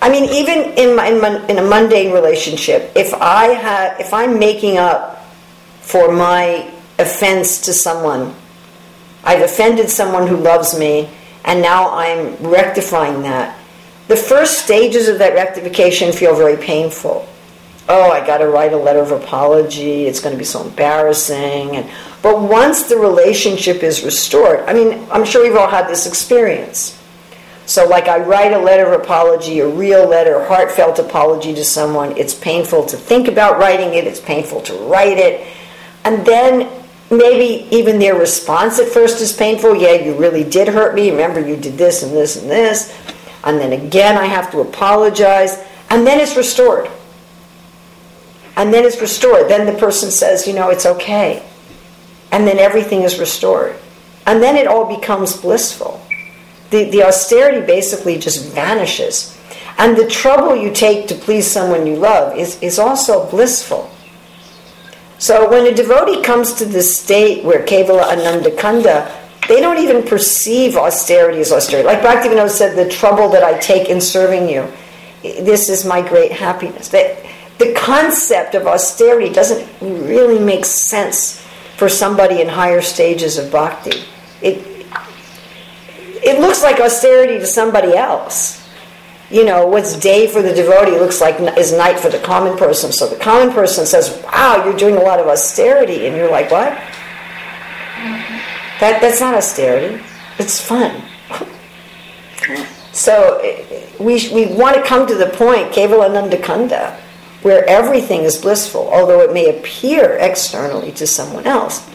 I 0.01 0.09
mean, 0.09 0.25
even 0.25 0.73
in, 0.77 0.95
my, 0.95 1.07
in, 1.07 1.49
in 1.49 1.57
a 1.57 1.67
mundane 1.67 2.11
relationship, 2.11 2.91
if 2.95 3.13
I 3.15 3.47
have, 3.47 3.99
if 3.99 4.13
I'm 4.13 4.37
making 4.37 4.77
up 4.77 5.25
for 5.81 6.11
my 6.11 6.71
offense 6.99 7.61
to 7.61 7.73
someone, 7.73 8.33
I've 9.23 9.41
offended 9.41 9.89
someone 9.89 10.27
who 10.27 10.37
loves 10.37 10.77
me, 10.77 11.09
and 11.45 11.61
now 11.61 11.93
I'm 11.93 12.35
rectifying 12.37 13.23
that. 13.23 13.57
The 14.07 14.15
first 14.15 14.63
stages 14.63 15.07
of 15.07 15.19
that 15.19 15.33
rectification 15.33 16.13
feel 16.13 16.35
very 16.35 16.57
painful 16.57 17.27
oh, 17.89 18.11
I 18.11 18.25
got 18.25 18.39
to 18.39 18.47
write 18.47 18.73
a 18.73 18.77
letter 18.77 18.99
of 18.99 19.11
apology. 19.11 20.05
It's 20.05 20.19
going 20.19 20.33
to 20.33 20.37
be 20.37 20.45
so 20.45 20.63
embarrassing. 20.63 21.75
And 21.75 21.89
but 22.21 22.41
once 22.41 22.83
the 22.83 22.97
relationship 22.97 23.83
is 23.83 24.03
restored, 24.03 24.61
I 24.61 24.73
mean, 24.73 25.07
I'm 25.11 25.25
sure 25.25 25.43
we've 25.43 25.55
all 25.55 25.69
had 25.69 25.87
this 25.87 26.07
experience. 26.07 26.93
So, 27.65 27.85
like, 27.85 28.07
I 28.07 28.19
write 28.19 28.53
a 28.53 28.57
letter 28.57 28.85
of 28.85 29.01
apology, 29.01 29.59
a 29.59 29.67
real 29.67 30.07
letter, 30.07 30.45
heartfelt 30.45 30.99
apology 30.99 31.53
to 31.53 31.65
someone. 31.65 32.17
It's 32.17 32.33
painful 32.33 32.85
to 32.85 32.95
think 32.95 33.27
about 33.27 33.59
writing 33.59 33.93
it. 33.93 34.07
It's 34.07 34.21
painful 34.21 34.61
to 34.61 34.73
write 34.85 35.17
it, 35.17 35.45
and 36.05 36.25
then 36.25 36.69
maybe 37.09 37.67
even 37.75 37.99
their 37.99 38.15
response 38.15 38.79
at 38.79 38.87
first 38.87 39.21
is 39.21 39.33
painful. 39.33 39.75
Yeah, 39.75 39.93
you 39.93 40.15
really 40.15 40.43
did 40.43 40.67
hurt 40.67 40.95
me. 40.95 41.11
Remember, 41.11 41.39
you 41.39 41.55
did 41.55 41.77
this 41.77 42.03
and 42.03 42.11
this 42.11 42.41
and 42.41 42.49
this. 42.49 42.95
And 43.43 43.59
then 43.59 43.73
again, 43.73 44.17
I 44.17 44.25
have 44.25 44.51
to 44.51 44.59
apologize. 44.59 45.63
And 45.89 46.05
then 46.05 46.19
it's 46.19 46.35
restored 46.35 46.89
and 48.57 48.73
then 48.73 48.83
it's 48.83 48.99
restored. 48.99 49.47
Then 49.47 49.71
the 49.71 49.79
person 49.79 50.09
says, 50.09 50.47
you 50.47 50.53
know, 50.53 50.69
it's 50.69 50.85
okay. 50.85 51.43
And 52.31 52.45
then 52.45 52.57
everything 52.57 53.03
is 53.03 53.19
restored. 53.19 53.75
And 54.25 54.41
then 54.41 54.57
it 54.57 54.67
all 54.67 54.93
becomes 54.93 55.37
blissful. 55.37 56.01
The, 56.71 56.89
the 56.89 57.03
austerity 57.03 57.65
basically 57.65 58.17
just 58.17 58.51
vanishes. 58.53 59.37
And 59.77 59.95
the 59.95 60.09
trouble 60.09 60.55
you 60.55 60.73
take 60.73 61.07
to 61.07 61.15
please 61.15 61.45
someone 61.45 61.85
you 61.85 61.95
love 61.97 62.35
is, 62.35 62.61
is 62.61 62.79
also 62.79 63.29
blissful. 63.29 63.91
So 65.19 65.49
when 65.49 65.65
a 65.65 65.75
devotee 65.75 66.21
comes 66.21 66.53
to 66.55 66.65
this 66.65 66.99
state 66.99 67.43
where 67.43 67.65
Kevala 67.65 68.03
Ananda 68.03 68.55
Kanda, 68.55 69.11
they 69.47 69.59
don't 69.59 69.79
even 69.79 70.03
perceive 70.03 70.75
austerity 70.75 71.39
as 71.39 71.51
austerity. 71.51 71.87
Like 71.87 72.01
Bhaktivinoda 72.01 72.49
said, 72.49 72.75
the 72.75 72.89
trouble 72.89 73.29
that 73.29 73.43
I 73.43 73.57
take 73.59 73.89
in 73.89 74.01
serving 74.01 74.49
you, 74.49 74.71
this 75.23 75.69
is 75.69 75.85
my 75.85 76.07
great 76.07 76.31
happiness. 76.31 76.89
That 76.89 77.25
the 77.57 77.73
concept 77.73 78.55
of 78.55 78.67
austerity 78.67 79.33
doesn't 79.33 79.67
really 79.81 80.39
make 80.39 80.65
sense 80.65 81.41
for 81.77 81.89
somebody 81.89 82.41
in 82.41 82.47
higher 82.47 82.81
stages 82.81 83.37
of 83.37 83.51
bhakti. 83.51 84.03
It, 84.41 84.85
it 86.23 86.39
looks 86.39 86.61
like 86.61 86.79
austerity 86.79 87.39
to 87.39 87.47
somebody 87.47 87.95
else. 87.95 88.56
You 89.29 89.43
know, 89.43 89.67
what's 89.67 89.97
day 89.97 90.27
for 90.27 90.41
the 90.41 90.53
devotee 90.53 90.97
looks 90.99 91.19
like 91.19 91.39
is 91.57 91.73
night 91.73 91.99
for 91.99 92.09
the 92.09 92.19
common 92.19 92.57
person. 92.57 92.91
So 92.91 93.07
the 93.07 93.17
common 93.17 93.53
person 93.53 93.85
says, 93.85 94.21
Wow, 94.25 94.63
you're 94.63 94.77
doing 94.77 94.95
a 94.95 95.01
lot 95.01 95.19
of 95.19 95.27
austerity. 95.27 96.07
And 96.07 96.15
you're 96.15 96.31
like, 96.31 96.49
What? 96.49 96.71
That, 98.79 99.01
that's 99.01 99.19
not 99.19 99.33
austerity, 99.33 100.03
it's 100.37 100.61
fun. 100.61 101.01
so 102.93 103.41
we, 103.99 104.29
we 104.33 104.45
want 104.53 104.75
to 104.75 104.83
come 104.83 105.07
to 105.07 105.15
the 105.15 105.27
point, 105.27 105.71
Kevalananda 105.71 106.41
Kanda 106.41 106.97
where 107.41 107.67
everything 107.69 108.23
is 108.23 108.41
blissful, 108.41 108.89
although 108.91 109.21
it 109.21 109.33
may 109.33 109.57
appear 109.57 110.17
externally 110.19 110.91
to 110.91 111.05
someone 111.05 111.45
else 111.45 111.87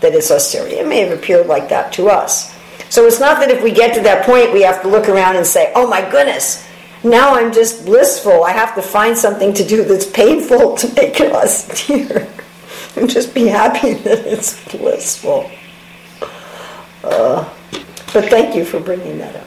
that 0.00 0.14
it's 0.14 0.30
austerity. 0.30 0.76
It 0.76 0.86
may 0.86 1.00
have 1.00 1.18
appeared 1.18 1.46
like 1.46 1.68
that 1.70 1.92
to 1.94 2.08
us. 2.08 2.54
So 2.90 3.06
it's 3.06 3.20
not 3.20 3.38
that 3.40 3.50
if 3.50 3.62
we 3.62 3.72
get 3.72 3.94
to 3.94 4.00
that 4.02 4.26
point, 4.26 4.52
we 4.52 4.62
have 4.62 4.82
to 4.82 4.88
look 4.88 5.08
around 5.08 5.36
and 5.36 5.46
say, 5.46 5.72
oh 5.74 5.88
my 5.88 6.08
goodness, 6.10 6.66
now 7.02 7.34
I'm 7.34 7.52
just 7.52 7.84
blissful. 7.84 8.44
I 8.44 8.52
have 8.52 8.74
to 8.74 8.82
find 8.82 9.16
something 9.16 9.52
to 9.54 9.64
do 9.66 9.84
that's 9.84 10.06
painful 10.06 10.76
to 10.76 10.86
make 10.94 11.20
it 11.20 11.32
austere. 11.32 12.28
and 12.96 13.08
just 13.08 13.34
be 13.34 13.46
happy 13.46 13.94
that 14.04 14.26
it's 14.26 14.62
blissful. 14.70 15.50
Uh, 17.02 17.48
but 18.12 18.24
thank 18.28 18.54
you 18.54 18.64
for 18.64 18.80
bringing 18.80 19.18
that 19.18 19.36
up. 19.36 19.46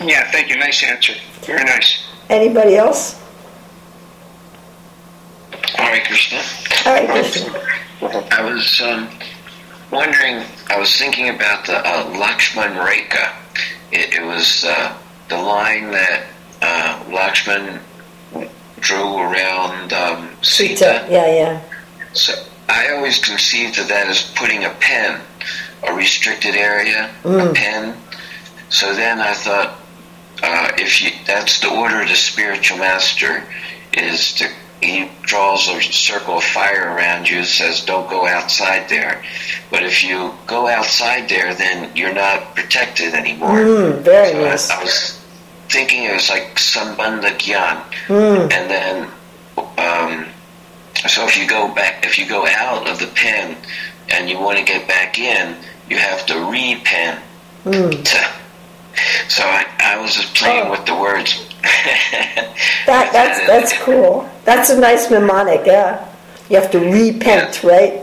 Yeah, 0.00 0.30
thank 0.30 0.48
you. 0.48 0.56
Nice 0.56 0.82
answer. 0.82 1.14
Very 1.42 1.64
nice. 1.64 2.04
Anybody 2.28 2.76
else? 2.76 3.22
Hare 5.76 6.04
Krishna. 6.04 6.38
Hare 6.38 7.06
Krishna. 7.06 7.62
I 8.02 8.42
was 8.42 8.80
um, 8.82 9.08
wondering, 9.90 10.44
I 10.68 10.78
was 10.78 10.96
thinking 10.96 11.30
about 11.30 11.66
the 11.66 11.78
uh, 11.78 12.04
Lakshman 12.14 12.76
Rekha. 12.84 13.32
It, 13.92 14.14
it 14.14 14.24
was 14.24 14.64
uh, 14.64 14.96
the 15.28 15.36
line 15.36 15.90
that 15.92 16.26
uh, 16.62 17.02
Lakshman 17.08 17.80
drew 18.80 19.16
around 19.18 19.92
um, 19.92 20.28
Sita. 20.42 21.06
Yeah, 21.10 21.26
yeah. 21.26 21.60
So 22.12 22.32
I 22.68 22.90
always 22.92 23.18
conceived 23.18 23.78
of 23.78 23.88
that 23.88 24.06
as 24.06 24.22
putting 24.36 24.64
a 24.64 24.70
pen, 24.80 25.20
a 25.88 25.92
restricted 25.94 26.54
area, 26.54 27.10
Mm. 27.24 27.50
a 27.50 27.54
pen. 27.54 27.96
So 28.68 28.94
then 28.94 29.20
I 29.20 29.32
thought, 29.34 29.78
uh, 30.42 30.72
if 30.78 31.00
you, 31.02 31.10
that's 31.26 31.60
the 31.60 31.70
order 31.70 32.02
of 32.02 32.08
the 32.08 32.16
spiritual 32.16 32.78
master, 32.78 33.44
is 33.92 34.32
to 34.34 34.48
he 34.82 35.08
draws 35.22 35.68
a 35.68 35.80
circle 35.80 36.36
of 36.36 36.44
fire 36.44 36.94
around 36.94 37.28
you, 37.30 37.44
says, 37.44 37.80
"Don't 37.80 38.10
go 38.10 38.26
outside 38.26 38.88
there." 38.90 39.22
But 39.70 39.84
if 39.84 40.04
you 40.04 40.34
go 40.46 40.68
outside 40.68 41.30
there, 41.30 41.54
then 41.54 41.90
you're 41.96 42.12
not 42.12 42.54
protected 42.54 43.14
anymore. 43.14 43.56
Mm, 43.58 43.98
very 44.02 44.32
So 44.58 44.74
I- 44.74 44.78
I, 44.78 44.82
was 44.84 45.15
thinking 45.68 46.04
it 46.04 46.12
was 46.14 46.28
like 46.30 46.54
sambandha 46.56 47.30
gyan, 47.38 47.76
Mm. 48.08 48.52
and 48.52 48.70
then 48.70 49.08
um, 49.78 50.26
so 51.08 51.26
if 51.26 51.36
you 51.36 51.46
go 51.46 51.68
back, 51.74 52.04
if 52.06 52.18
you 52.18 52.26
go 52.26 52.46
out 52.46 52.88
of 52.88 52.98
the 52.98 53.06
pen 53.08 53.56
and 54.10 54.28
you 54.30 54.38
want 54.38 54.58
to 54.58 54.64
get 54.64 54.86
back 54.88 55.18
in, 55.18 55.56
you 55.90 55.96
have 55.98 56.24
to 56.26 56.34
repen 56.34 57.18
Mm. 57.64 58.04
to 58.04 58.18
So 59.28 59.42
I, 59.44 59.66
I 59.80 59.98
was 60.00 60.14
just 60.14 60.34
playing 60.34 60.66
Oh. 60.68 60.70
with 60.70 60.86
the 60.86 60.94
words. 60.94 61.30
That, 62.86 63.12
that's 63.12 63.38
that's 63.46 63.72
cool. 63.84 64.28
That's 64.44 64.70
a 64.70 64.78
nice 64.78 65.10
mnemonic. 65.10 65.66
Yeah, 65.66 66.06
you 66.48 66.56
have 66.60 66.70
to 66.70 66.78
repent, 66.78 67.62
right? 67.64 68.02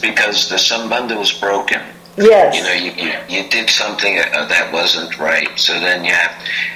because 0.00 0.48
the 0.48 0.56
sambandha 0.56 1.16
was 1.18 1.32
broken. 1.32 1.80
Yes. 2.16 2.56
You 2.56 2.62
know, 2.62 2.72
you, 2.72 2.92
you, 2.92 3.18
you 3.28 3.48
did 3.50 3.68
something 3.68 4.18
uh, 4.18 4.46
that 4.46 4.72
wasn't 4.72 5.18
right. 5.18 5.48
So 5.58 5.74
then 5.74 6.04
you 6.04 6.12
have, 6.12 6.32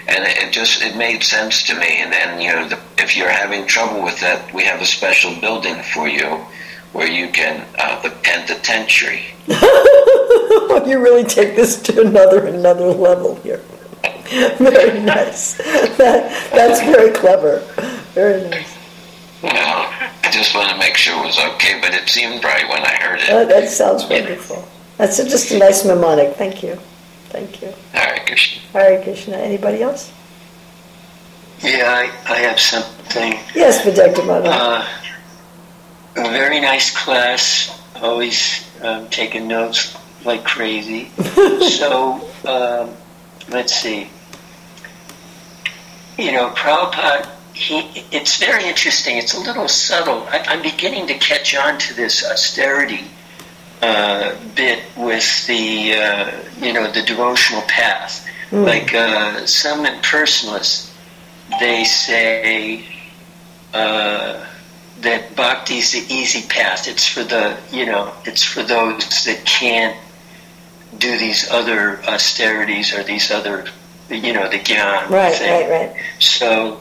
and 0.07 0.25
it 0.25 0.53
just 0.53 0.83
it 0.83 0.97
made 0.97 1.23
sense 1.23 1.63
to 1.65 1.75
me. 1.75 2.01
And 2.01 2.13
then 2.13 2.41
you 2.41 2.53
know, 2.53 2.69
the, 2.69 2.79
if 2.99 3.17
you're 3.17 3.31
having 3.31 3.67
trouble 3.67 4.03
with 4.03 4.21
that, 4.21 4.53
we 4.53 4.65
have 4.65 4.81
a 4.83 4.87
special 4.87 5.35
building 5.41 5.83
for 5.83 6.09
you 6.09 6.45
where 6.93 7.09
you 7.09 7.29
can 7.29 7.67
uh, 7.79 8.03
the 8.03 8.11
penitentiary. 8.23 9.23
you 9.49 10.99
really 10.99 11.25
take 11.25 11.57
this 11.57 11.81
to 11.83 12.01
another 12.03 12.47
another 12.47 12.87
level 12.87 13.37
here. 13.37 13.61
Very 14.59 15.01
nice. 15.05 15.55
That, 15.97 16.51
that's 16.53 16.81
very 16.83 17.11
clever. 17.11 17.59
Very 18.15 18.49
nice. 18.49 18.77
Know, 19.43 19.51
I 19.51 20.31
just 20.31 20.55
want 20.55 20.71
to 20.71 20.79
make 20.79 20.97
sure 20.97 21.19
it 21.21 21.27
was 21.27 21.39
okay, 21.55 21.81
but 21.81 21.95
it 21.95 22.09
seemed 22.09 22.45
right 22.45 22.69
when 22.69 22.83
I 22.83 22.95
heard 23.01 23.21
it. 23.21 23.31
Oh, 23.31 23.45
that 23.45 23.69
sounds 23.69 24.05
wonderful. 24.05 24.69
That's 25.01 25.19
a, 25.19 25.27
just 25.27 25.51
a 25.51 25.59
nice 25.59 25.83
mnemonic. 25.83 26.35
Thank 26.37 26.63
you. 26.63 26.75
Thank 27.31 27.63
you. 27.63 27.73
Hare 27.93 28.23
Krishna. 28.27 28.61
Hare 28.73 29.03
Krishna. 29.03 29.39
Anybody 29.39 29.83
else? 29.83 30.13
Yeah, 31.63 31.87
I, 31.89 32.31
I 32.31 32.39
have 32.41 32.61
something. 32.61 33.33
Yes, 33.55 33.81
Vidyakthamana. 33.81 34.45
Uh, 34.45 34.89
a 36.17 36.29
very 36.29 36.61
nice 36.61 36.95
class, 36.95 37.81
always 38.03 38.69
um, 38.83 39.09
taking 39.09 39.49
notes 39.49 39.97
like 40.27 40.45
crazy. 40.45 41.09
so, 41.79 42.21
um, 42.47 42.95
let's 43.49 43.73
see. 43.73 44.07
You 46.19 46.33
know, 46.33 46.51
Prabhupada, 46.51 47.27
he, 47.55 48.05
it's 48.13 48.37
very 48.37 48.67
interesting. 48.67 49.17
It's 49.17 49.33
a 49.33 49.41
little 49.41 49.67
subtle. 49.67 50.27
I, 50.29 50.45
I'm 50.47 50.61
beginning 50.61 51.07
to 51.07 51.15
catch 51.15 51.57
on 51.57 51.79
to 51.79 51.95
this 51.95 52.23
austerity 52.23 53.05
uh, 53.83 54.35
bit 54.55 54.83
with 54.97 55.47
the, 55.47 55.95
uh, 55.95 56.31
you 56.61 56.73
know, 56.73 56.91
the 56.91 57.03
devotional 57.03 57.63
path. 57.63 58.27
Like 58.53 58.95
uh, 58.95 59.47
some 59.47 59.85
impersonalists, 59.87 60.93
they 61.61 61.85
say, 61.85 62.85
uh, 63.73 64.45
that 65.03 65.71
is 65.71 65.93
the 65.93 66.05
easy 66.13 66.47
path. 66.49 66.89
It's 66.89 67.07
for 67.07 67.25
the 67.25 67.59
you 67.73 67.87
know, 67.87 68.13
it's 68.25 68.43
for 68.43 68.63
those 68.63 69.25
that 69.25 69.45
can't 69.45 69.97
do 70.99 71.17
these 71.17 71.51
other 71.51 72.03
austerities 72.05 72.95
or 72.95 73.03
these 73.03 73.31
other 73.31 73.67
you 74.09 74.33
know, 74.33 74.49
the 74.49 74.59
gyan 74.59 75.09
right, 75.09 75.35
thing. 75.35 75.71
right, 75.71 75.89
right. 75.89 76.05
So 76.19 76.81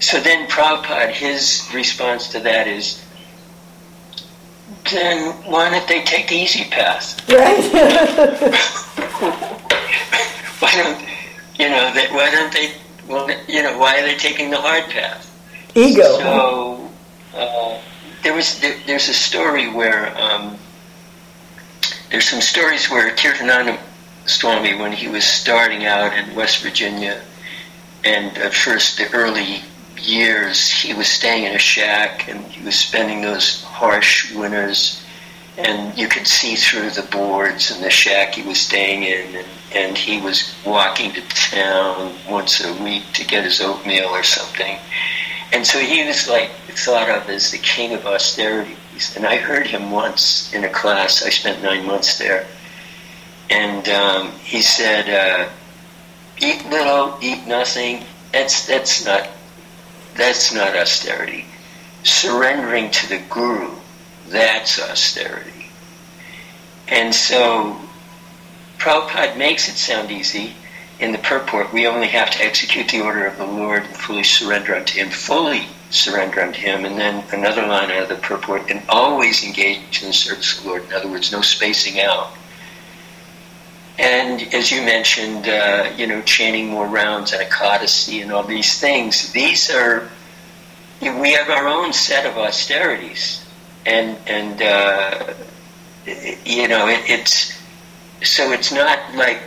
so 0.00 0.20
then 0.20 0.48
Prabhupada, 0.48 1.10
his 1.10 1.68
response 1.72 2.28
to 2.28 2.40
that 2.40 2.66
is 2.66 3.02
then 4.90 5.32
why 5.50 5.70
don't 5.70 5.86
they 5.88 6.02
take 6.02 6.28
the 6.28 6.34
easy 6.34 6.64
path? 6.64 7.28
Right. 7.28 7.64
Why 10.60 10.72
don't 10.74 11.00
you 11.58 11.68
know 11.68 11.92
that 11.94 12.10
why 12.12 12.30
don't 12.30 12.52
they 12.52 12.72
well 13.06 13.30
you 13.48 13.62
know, 13.62 13.78
why 13.78 14.00
are 14.00 14.02
they 14.02 14.16
taking 14.16 14.50
the 14.50 14.56
hard 14.56 14.90
path? 14.90 15.24
Ego. 15.74 16.18
So 16.18 16.90
uh, 17.36 17.80
there 18.22 18.34
was 18.34 18.60
there, 18.60 18.76
there's 18.86 19.08
a 19.08 19.14
story 19.14 19.68
where 19.72 20.16
um, 20.18 20.56
there's 22.10 22.28
some 22.28 22.40
stories 22.40 22.90
where 22.90 23.14
Kirtananda 23.14 23.78
Swami, 24.26 24.74
when 24.74 24.92
he 24.92 25.08
was 25.08 25.24
starting 25.24 25.86
out 25.86 26.12
in 26.16 26.34
West 26.34 26.62
Virginia, 26.62 27.22
and 28.04 28.36
at 28.38 28.52
first 28.52 28.98
the 28.98 29.10
early 29.12 29.62
years, 29.98 30.70
he 30.70 30.94
was 30.94 31.08
staying 31.08 31.44
in 31.44 31.54
a 31.54 31.58
shack 31.58 32.28
and 32.28 32.44
he 32.46 32.64
was 32.64 32.76
spending 32.76 33.20
those 33.20 33.62
harsh 33.62 34.34
winters, 34.34 35.04
and 35.56 35.96
you 35.98 36.08
could 36.08 36.26
see 36.26 36.54
through 36.54 36.90
the 36.90 37.06
boards 37.10 37.70
in 37.70 37.82
the 37.82 37.90
shack 37.90 38.34
he 38.34 38.42
was 38.42 38.58
staying 38.60 39.02
in, 39.02 39.36
and, 39.36 39.46
and 39.74 39.98
he 39.98 40.20
was 40.20 40.54
walking 40.64 41.12
to 41.12 41.20
town 41.28 42.14
once 42.28 42.64
a 42.64 42.82
week 42.82 43.02
to 43.14 43.26
get 43.26 43.44
his 43.44 43.60
oatmeal 43.60 44.08
or 44.08 44.22
something. 44.22 44.78
And 45.52 45.66
so 45.66 45.78
he 45.78 46.04
was 46.06 46.28
like 46.28 46.50
thought 46.68 47.08
of 47.08 47.28
as 47.28 47.50
the 47.50 47.58
king 47.58 47.94
of 47.94 48.06
austerity. 48.06 48.76
And 49.16 49.26
I 49.26 49.36
heard 49.36 49.66
him 49.66 49.90
once 49.90 50.52
in 50.52 50.64
a 50.64 50.68
class. 50.68 51.24
I 51.24 51.30
spent 51.30 51.62
nine 51.62 51.86
months 51.86 52.18
there, 52.18 52.46
and 53.48 53.88
um, 53.88 54.32
he 54.42 54.60
said, 54.60 55.08
uh, 55.08 55.48
"Eat 56.40 56.66
little, 56.68 57.16
eat 57.22 57.46
nothing. 57.46 58.04
That's 58.32 58.66
that's 58.66 59.04
not 59.04 59.28
that's 60.18 60.52
not 60.52 60.76
austerity. 60.76 61.46
Surrendering 62.02 62.90
to 62.90 63.08
the 63.08 63.22
guru, 63.30 63.70
that's 64.28 64.78
austerity." 64.78 65.70
And 66.88 67.14
so 67.14 67.80
Prabhupada 68.78 69.36
makes 69.36 69.68
it 69.68 69.76
sound 69.76 70.10
easy. 70.10 70.54
In 71.00 71.12
the 71.12 71.18
purport, 71.18 71.72
we 71.72 71.86
only 71.86 72.08
have 72.08 72.30
to 72.30 72.42
execute 72.42 72.88
the 72.88 73.00
order 73.00 73.24
of 73.26 73.36
the 73.36 73.46
Lord 73.46 73.84
and 73.84 73.96
fully 73.96 74.24
surrender 74.24 74.74
unto 74.74 74.98
Him, 74.98 75.10
fully 75.10 75.68
surrender 75.90 76.42
unto 76.42 76.60
Him. 76.60 76.84
And 76.84 76.98
then 76.98 77.24
another 77.32 77.66
line 77.66 77.90
out 77.90 78.02
of 78.02 78.08
the 78.08 78.16
purport, 78.16 78.70
and 78.70 78.82
always 78.88 79.44
engage 79.44 80.02
in 80.02 80.08
the 80.08 80.14
service 80.14 80.56
of 80.58 80.64
the 80.64 80.70
Lord. 80.70 80.84
In 80.86 80.92
other 80.92 81.08
words, 81.08 81.30
no 81.30 81.40
spacing 81.40 82.00
out. 82.00 82.32
And 83.98 84.42
as 84.54 84.70
you 84.70 84.80
mentioned, 84.82 85.48
uh, 85.48 85.90
you 85.96 86.06
know, 86.06 86.22
chanting 86.22 86.68
more 86.68 86.86
rounds 86.86 87.32
and 87.32 87.42
Ekadasi 87.42 88.22
and 88.22 88.30
all 88.32 88.44
these 88.44 88.78
things, 88.78 89.32
these 89.32 89.70
are, 89.74 90.08
we 91.00 91.32
have 91.32 91.50
our 91.50 91.66
own 91.66 91.92
set 91.92 92.24
of 92.24 92.38
austerities. 92.38 93.44
And, 93.86 94.16
and 94.26 94.62
uh, 94.62 95.34
you 96.44 96.68
know, 96.68 96.86
it, 96.88 97.00
it's, 97.10 97.60
so 98.22 98.52
it's 98.52 98.70
not 98.72 99.14
like, 99.14 99.40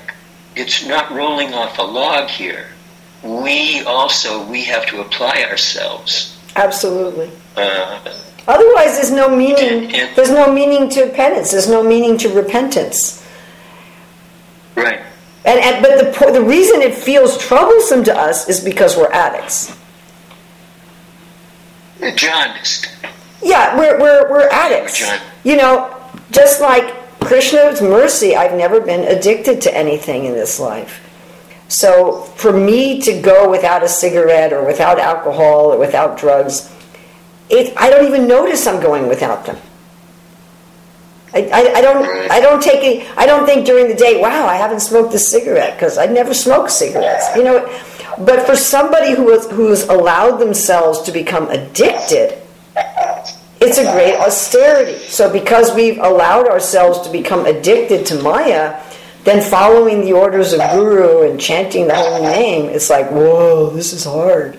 it's 0.56 0.86
not 0.86 1.12
rolling 1.12 1.54
off 1.54 1.78
a 1.80 1.84
log 1.84 2.30
here. 2.30 2.68
We 3.24 3.84
also, 3.84 4.43
we 4.49 4.64
have 4.66 4.86
to 4.88 4.99
apply 5.02 5.45
ourselves. 5.49 6.38
Absolutely. 6.58 7.32
Uh, 7.56 7.99
Otherwise, 8.47 8.95
there's 8.95 9.12
no 9.12 9.34
meaning. 9.34 9.86
And- 9.86 9.95
and- 9.95 10.16
There's 10.16 10.32
no 10.32 10.52
meaning 10.52 10.89
to 10.89 11.08
penance. 11.12 11.52
There's 11.52 11.70
no 11.70 11.84
meaning 11.84 12.18
to 12.18 12.30
repentance. 12.30 13.21
Right. 14.76 15.02
And, 15.44 15.60
and 15.60 15.82
but 15.82 16.14
the 16.14 16.32
the 16.32 16.44
reason 16.44 16.82
it 16.82 16.94
feels 16.94 17.38
troublesome 17.38 18.04
to 18.06 18.16
us 18.16 18.48
is 18.48 18.60
because 18.60 18.96
we're 18.96 19.12
addicts. 19.12 19.76
Jaundiced. 22.16 22.90
Yeah, 23.44 23.78
we're 23.78 24.00
we're 24.00 24.30
we're 24.30 24.50
addicts. 24.50 25.04
You 25.44 25.58
know, 25.58 25.96
just 26.32 26.62
like 26.62 26.94
Krishna's 27.20 27.82
mercy, 27.82 28.36
I've 28.36 28.58
never 28.58 28.80
been 28.82 29.08
addicted 29.08 29.62
to 29.62 29.76
anything 29.76 30.26
in 30.26 30.34
this 30.34 30.60
life. 30.60 31.08
So 31.68 32.24
for 32.36 32.52
me 32.52 33.00
to 33.02 33.22
go 33.22 33.50
without 33.50 33.82
a 33.82 33.88
cigarette 33.88 34.52
or 34.52 34.66
without 34.66 35.00
alcohol 35.00 35.72
or 35.72 35.78
without 35.78 36.18
drugs, 36.18 36.70
it, 37.50 37.74
I 37.78 37.90
don't 37.90 38.06
even 38.06 38.28
notice 38.28 38.68
I'm 38.68 38.82
going 38.82 39.08
without 39.08 39.46
them. 39.46 39.58
I, 41.34 41.50
I, 41.54 41.74
I 41.78 41.82
don't 41.82 42.02
Right. 42.02 42.32
I 42.32 42.40
don't 42.40 42.62
take 42.62 42.84
it 42.84 43.08
I 43.18 43.26
don't 43.26 43.46
think 43.46 43.66
during 43.66 43.88
the 43.88 43.96
day 43.96 44.20
wow 44.22 44.46
I 44.48 44.56
haven't 44.56 44.82
smoked 44.82 45.14
a 45.14 45.20
cigarette 45.20 45.78
because 45.78 45.98
I 45.98 46.06
never 46.08 46.34
smoke 46.34 46.70
cigarettes 46.70 47.36
you 47.36 47.44
know 47.44 47.66
but 48.20 48.46
for 48.46 48.56
somebody 48.56 49.16
who 49.16 49.30
has 49.32 49.50
who's 49.50 49.84
allowed 49.84 50.38
themselves 50.38 51.02
to 51.04 51.12
become 51.12 51.50
addicted 51.50 52.42
it's 53.62 53.78
a 53.78 53.84
great 53.92 54.16
austerity. 54.16 54.98
So 54.98 55.32
because 55.32 55.74
we've 55.76 56.00
allowed 56.00 56.48
ourselves 56.48 57.02
to 57.02 57.12
become 57.12 57.46
addicted 57.46 58.08
to 58.08 58.22
Maya, 58.22 58.82
then 59.24 59.48
following 59.48 60.02
the 60.02 60.14
orders 60.14 60.52
of 60.52 60.60
Guru 60.72 61.30
and 61.30 61.40
chanting 61.40 61.88
the 61.88 61.96
holy 61.96 62.24
name, 62.24 62.70
it's 62.70 62.90
like, 62.90 63.12
whoa, 63.12 63.70
this 63.70 63.94
is 63.94 64.04
hard. 64.04 64.58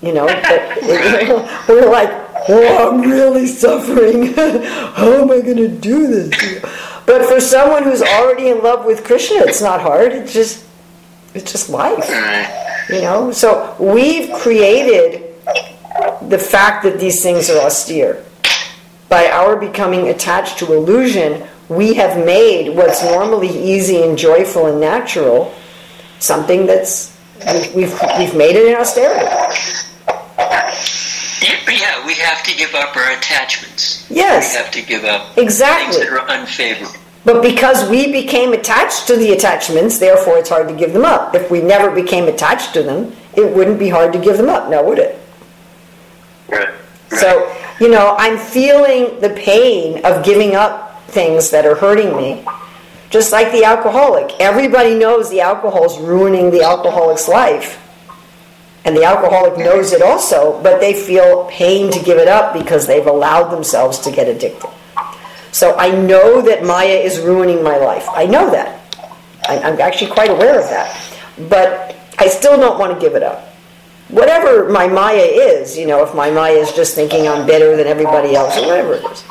You 0.00 0.14
know, 0.14 0.26
but 0.26 0.78
we're 1.68 1.90
like, 1.90 2.29
oh, 2.48 2.90
I'm 2.92 3.00
really 3.02 3.46
suffering. 3.46 4.32
How 4.34 5.12
am 5.12 5.30
I 5.30 5.40
going 5.40 5.56
to 5.56 5.68
do 5.68 6.06
this? 6.06 6.62
But 7.06 7.26
for 7.26 7.40
someone 7.40 7.82
who's 7.84 8.02
already 8.02 8.48
in 8.48 8.62
love 8.62 8.84
with 8.84 9.04
Krishna, 9.04 9.38
it's 9.38 9.60
not 9.60 9.80
hard. 9.80 10.12
It's 10.12 10.32
just, 10.32 10.64
it's 11.34 11.50
just 11.50 11.68
life. 11.68 12.08
You 12.88 13.02
know, 13.02 13.32
so 13.32 13.76
we've 13.78 14.32
created 14.34 15.34
the 16.22 16.38
fact 16.38 16.84
that 16.84 16.98
these 16.98 17.22
things 17.22 17.50
are 17.50 17.60
austere. 17.60 18.24
By 19.08 19.28
our 19.28 19.56
becoming 19.56 20.08
attached 20.08 20.58
to 20.58 20.72
illusion, 20.72 21.46
we 21.68 21.94
have 21.94 22.24
made 22.24 22.74
what's 22.76 23.02
normally 23.02 23.48
easy 23.48 24.02
and 24.02 24.16
joyful 24.16 24.66
and 24.66 24.80
natural 24.80 25.54
something 26.20 26.66
that's 26.66 27.16
we've 27.74 27.98
we've 28.18 28.36
made 28.36 28.56
it 28.56 28.68
in 28.68 28.74
austerity. 28.76 29.26
Yeah, 31.68 32.04
we 32.06 32.14
have 32.14 32.42
to 32.44 32.56
give 32.56 32.74
up 32.74 32.96
our 32.96 33.12
attachments. 33.12 34.06
Yes. 34.10 34.52
We 34.52 34.58
have 34.62 34.70
to 34.72 34.82
give 34.82 35.04
up 35.04 35.36
Exactly. 35.38 35.94
things 35.94 36.10
that 36.10 36.12
are 36.12 36.28
unfavorable. 36.28 36.94
But 37.24 37.42
because 37.42 37.88
we 37.90 38.10
became 38.10 38.52
attached 38.54 39.06
to 39.08 39.16
the 39.16 39.32
attachments, 39.32 39.98
therefore 39.98 40.38
it's 40.38 40.48
hard 40.48 40.68
to 40.68 40.74
give 40.74 40.92
them 40.92 41.04
up. 41.04 41.34
If 41.34 41.50
we 41.50 41.60
never 41.60 41.90
became 41.90 42.28
attached 42.28 42.72
to 42.74 42.82
them, 42.82 43.14
it 43.34 43.54
wouldn't 43.54 43.78
be 43.78 43.88
hard 43.90 44.12
to 44.14 44.18
give 44.18 44.36
them 44.38 44.48
up, 44.48 44.70
now 44.70 44.82
would 44.82 44.98
it? 44.98 45.20
Right. 46.48 46.68
So, 47.10 47.54
you 47.78 47.90
know, 47.90 48.16
I'm 48.18 48.38
feeling 48.38 49.20
the 49.20 49.30
pain 49.30 50.04
of 50.04 50.24
giving 50.24 50.54
up 50.54 51.02
things 51.08 51.50
that 51.50 51.66
are 51.66 51.74
hurting 51.74 52.16
me. 52.16 52.44
Just 53.10 53.32
like 53.32 53.50
the 53.52 53.64
alcoholic. 53.64 54.32
Everybody 54.40 54.94
knows 54.94 55.28
the 55.30 55.40
alcohol 55.40 55.84
is 55.84 55.98
ruining 55.98 56.50
the 56.50 56.62
alcoholic's 56.62 57.28
life. 57.28 57.78
And 58.84 58.96
the 58.96 59.04
alcoholic 59.04 59.58
knows 59.58 59.92
it 59.92 60.02
also, 60.02 60.60
but 60.62 60.80
they 60.80 60.94
feel 60.94 61.46
pain 61.50 61.92
to 61.92 61.98
give 62.02 62.18
it 62.18 62.28
up 62.28 62.54
because 62.54 62.86
they've 62.86 63.06
allowed 63.06 63.50
themselves 63.50 63.98
to 64.00 64.10
get 64.10 64.26
addicted. 64.26 64.70
So 65.52 65.76
I 65.76 65.90
know 65.90 66.40
that 66.42 66.64
Maya 66.64 66.88
is 66.88 67.18
ruining 67.20 67.62
my 67.62 67.76
life. 67.76 68.06
I 68.10 68.24
know 68.24 68.50
that. 68.50 68.80
I'm 69.48 69.80
actually 69.80 70.10
quite 70.10 70.30
aware 70.30 70.60
of 70.60 70.68
that. 70.70 70.96
But 71.48 71.96
I 72.18 72.28
still 72.28 72.56
don't 72.56 72.78
want 72.78 72.94
to 72.94 73.00
give 73.00 73.16
it 73.16 73.22
up. 73.22 73.48
Whatever 74.08 74.68
my 74.68 74.88
Maya 74.88 75.16
is, 75.16 75.76
you 75.78 75.86
know, 75.86 76.02
if 76.02 76.14
my 76.14 76.30
Maya 76.30 76.52
is 76.52 76.72
just 76.72 76.94
thinking 76.94 77.28
I'm 77.28 77.46
better 77.46 77.76
than 77.76 77.86
everybody 77.86 78.34
else 78.34 78.56
or 78.56 78.66
whatever 78.66 78.94
it 78.94 79.04
is. 79.04 79.24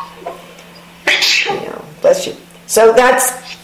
You 1.49 1.67
know, 1.67 1.85
bless 2.01 2.27
you. 2.27 2.35
So 2.67 2.93
that's, 2.93 3.57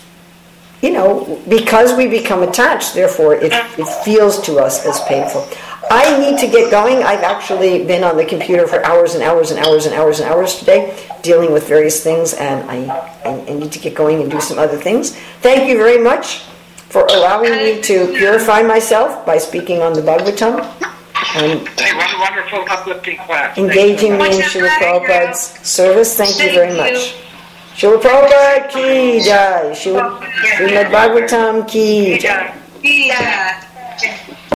you 0.82 0.92
know, 0.92 1.42
because 1.48 1.96
we 1.96 2.08
become 2.08 2.44
attached, 2.44 2.94
therefore 2.94 3.36
it, 3.36 3.54
it 3.54 3.88
feels 4.04 4.42
to 4.42 4.58
us 4.58 4.86
as 4.86 5.00
painful. 5.02 5.48
I 5.90 6.18
need 6.20 6.40
to 6.40 6.48
get 6.48 6.72
going. 6.72 7.04
I've 7.04 7.24
actually 7.24 7.86
been 7.86 8.04
on 8.04 8.18
the 8.18 8.26
computer 8.26 8.68
for 8.68 8.86
hours 8.86 9.14
and 9.14 9.24
hours 9.24 9.52
and 9.52 9.60
hours 9.64 9.86
and 9.86 9.96
hours 9.96 10.20
and 10.20 10.30
hours 10.30 10.56
today 10.60 10.98
dealing 11.22 11.52
with 11.52 11.68
various 11.68 12.04
things, 12.04 12.34
and 12.34 12.70
I, 12.70 12.86
I, 13.26 13.46
I 13.48 13.54
need 13.54 13.72
to 13.72 13.80
get 13.80 13.96
going 13.96 14.22
and 14.22 14.30
do 14.32 14.40
some 14.42 14.60
other 14.60 14.78
things. 14.78 15.16
Thank 15.42 15.70
you 15.70 15.78
very 15.78 16.02
much 16.02 16.40
for 16.90 17.06
allowing 17.06 17.52
me 17.52 17.82
to 17.82 18.08
purify 18.14 18.62
myself 18.62 19.26
by 19.26 19.38
speaking 19.38 19.82
on 19.82 19.94
the 19.94 20.02
Bhagavatam 20.02 20.60
and 21.36 21.68
Hey, 21.68 21.94
what 21.98 22.14
a 22.14 22.20
wonderful 22.20 22.64
uplifting 22.70 23.18
class. 23.18 23.58
engaging 23.58 24.18
me 24.18 24.26
in 24.28 24.42
Srila 24.42 24.70
Prabhupada's 24.78 25.42
service. 25.68 26.16
Thank 26.16 26.40
you 26.40 26.52
very 26.52 26.76
much. 26.76 27.16
Srila 27.76 28.00
Prabhupada 28.02 28.70
ki 28.72 29.20
jai. 29.22 29.72
Srila 29.76 30.20
Srimad 30.56 30.90
Bhagavatam 30.92 31.68
ki 31.68 32.20
jai. 32.20 32.56
Yeah. 32.82 33.62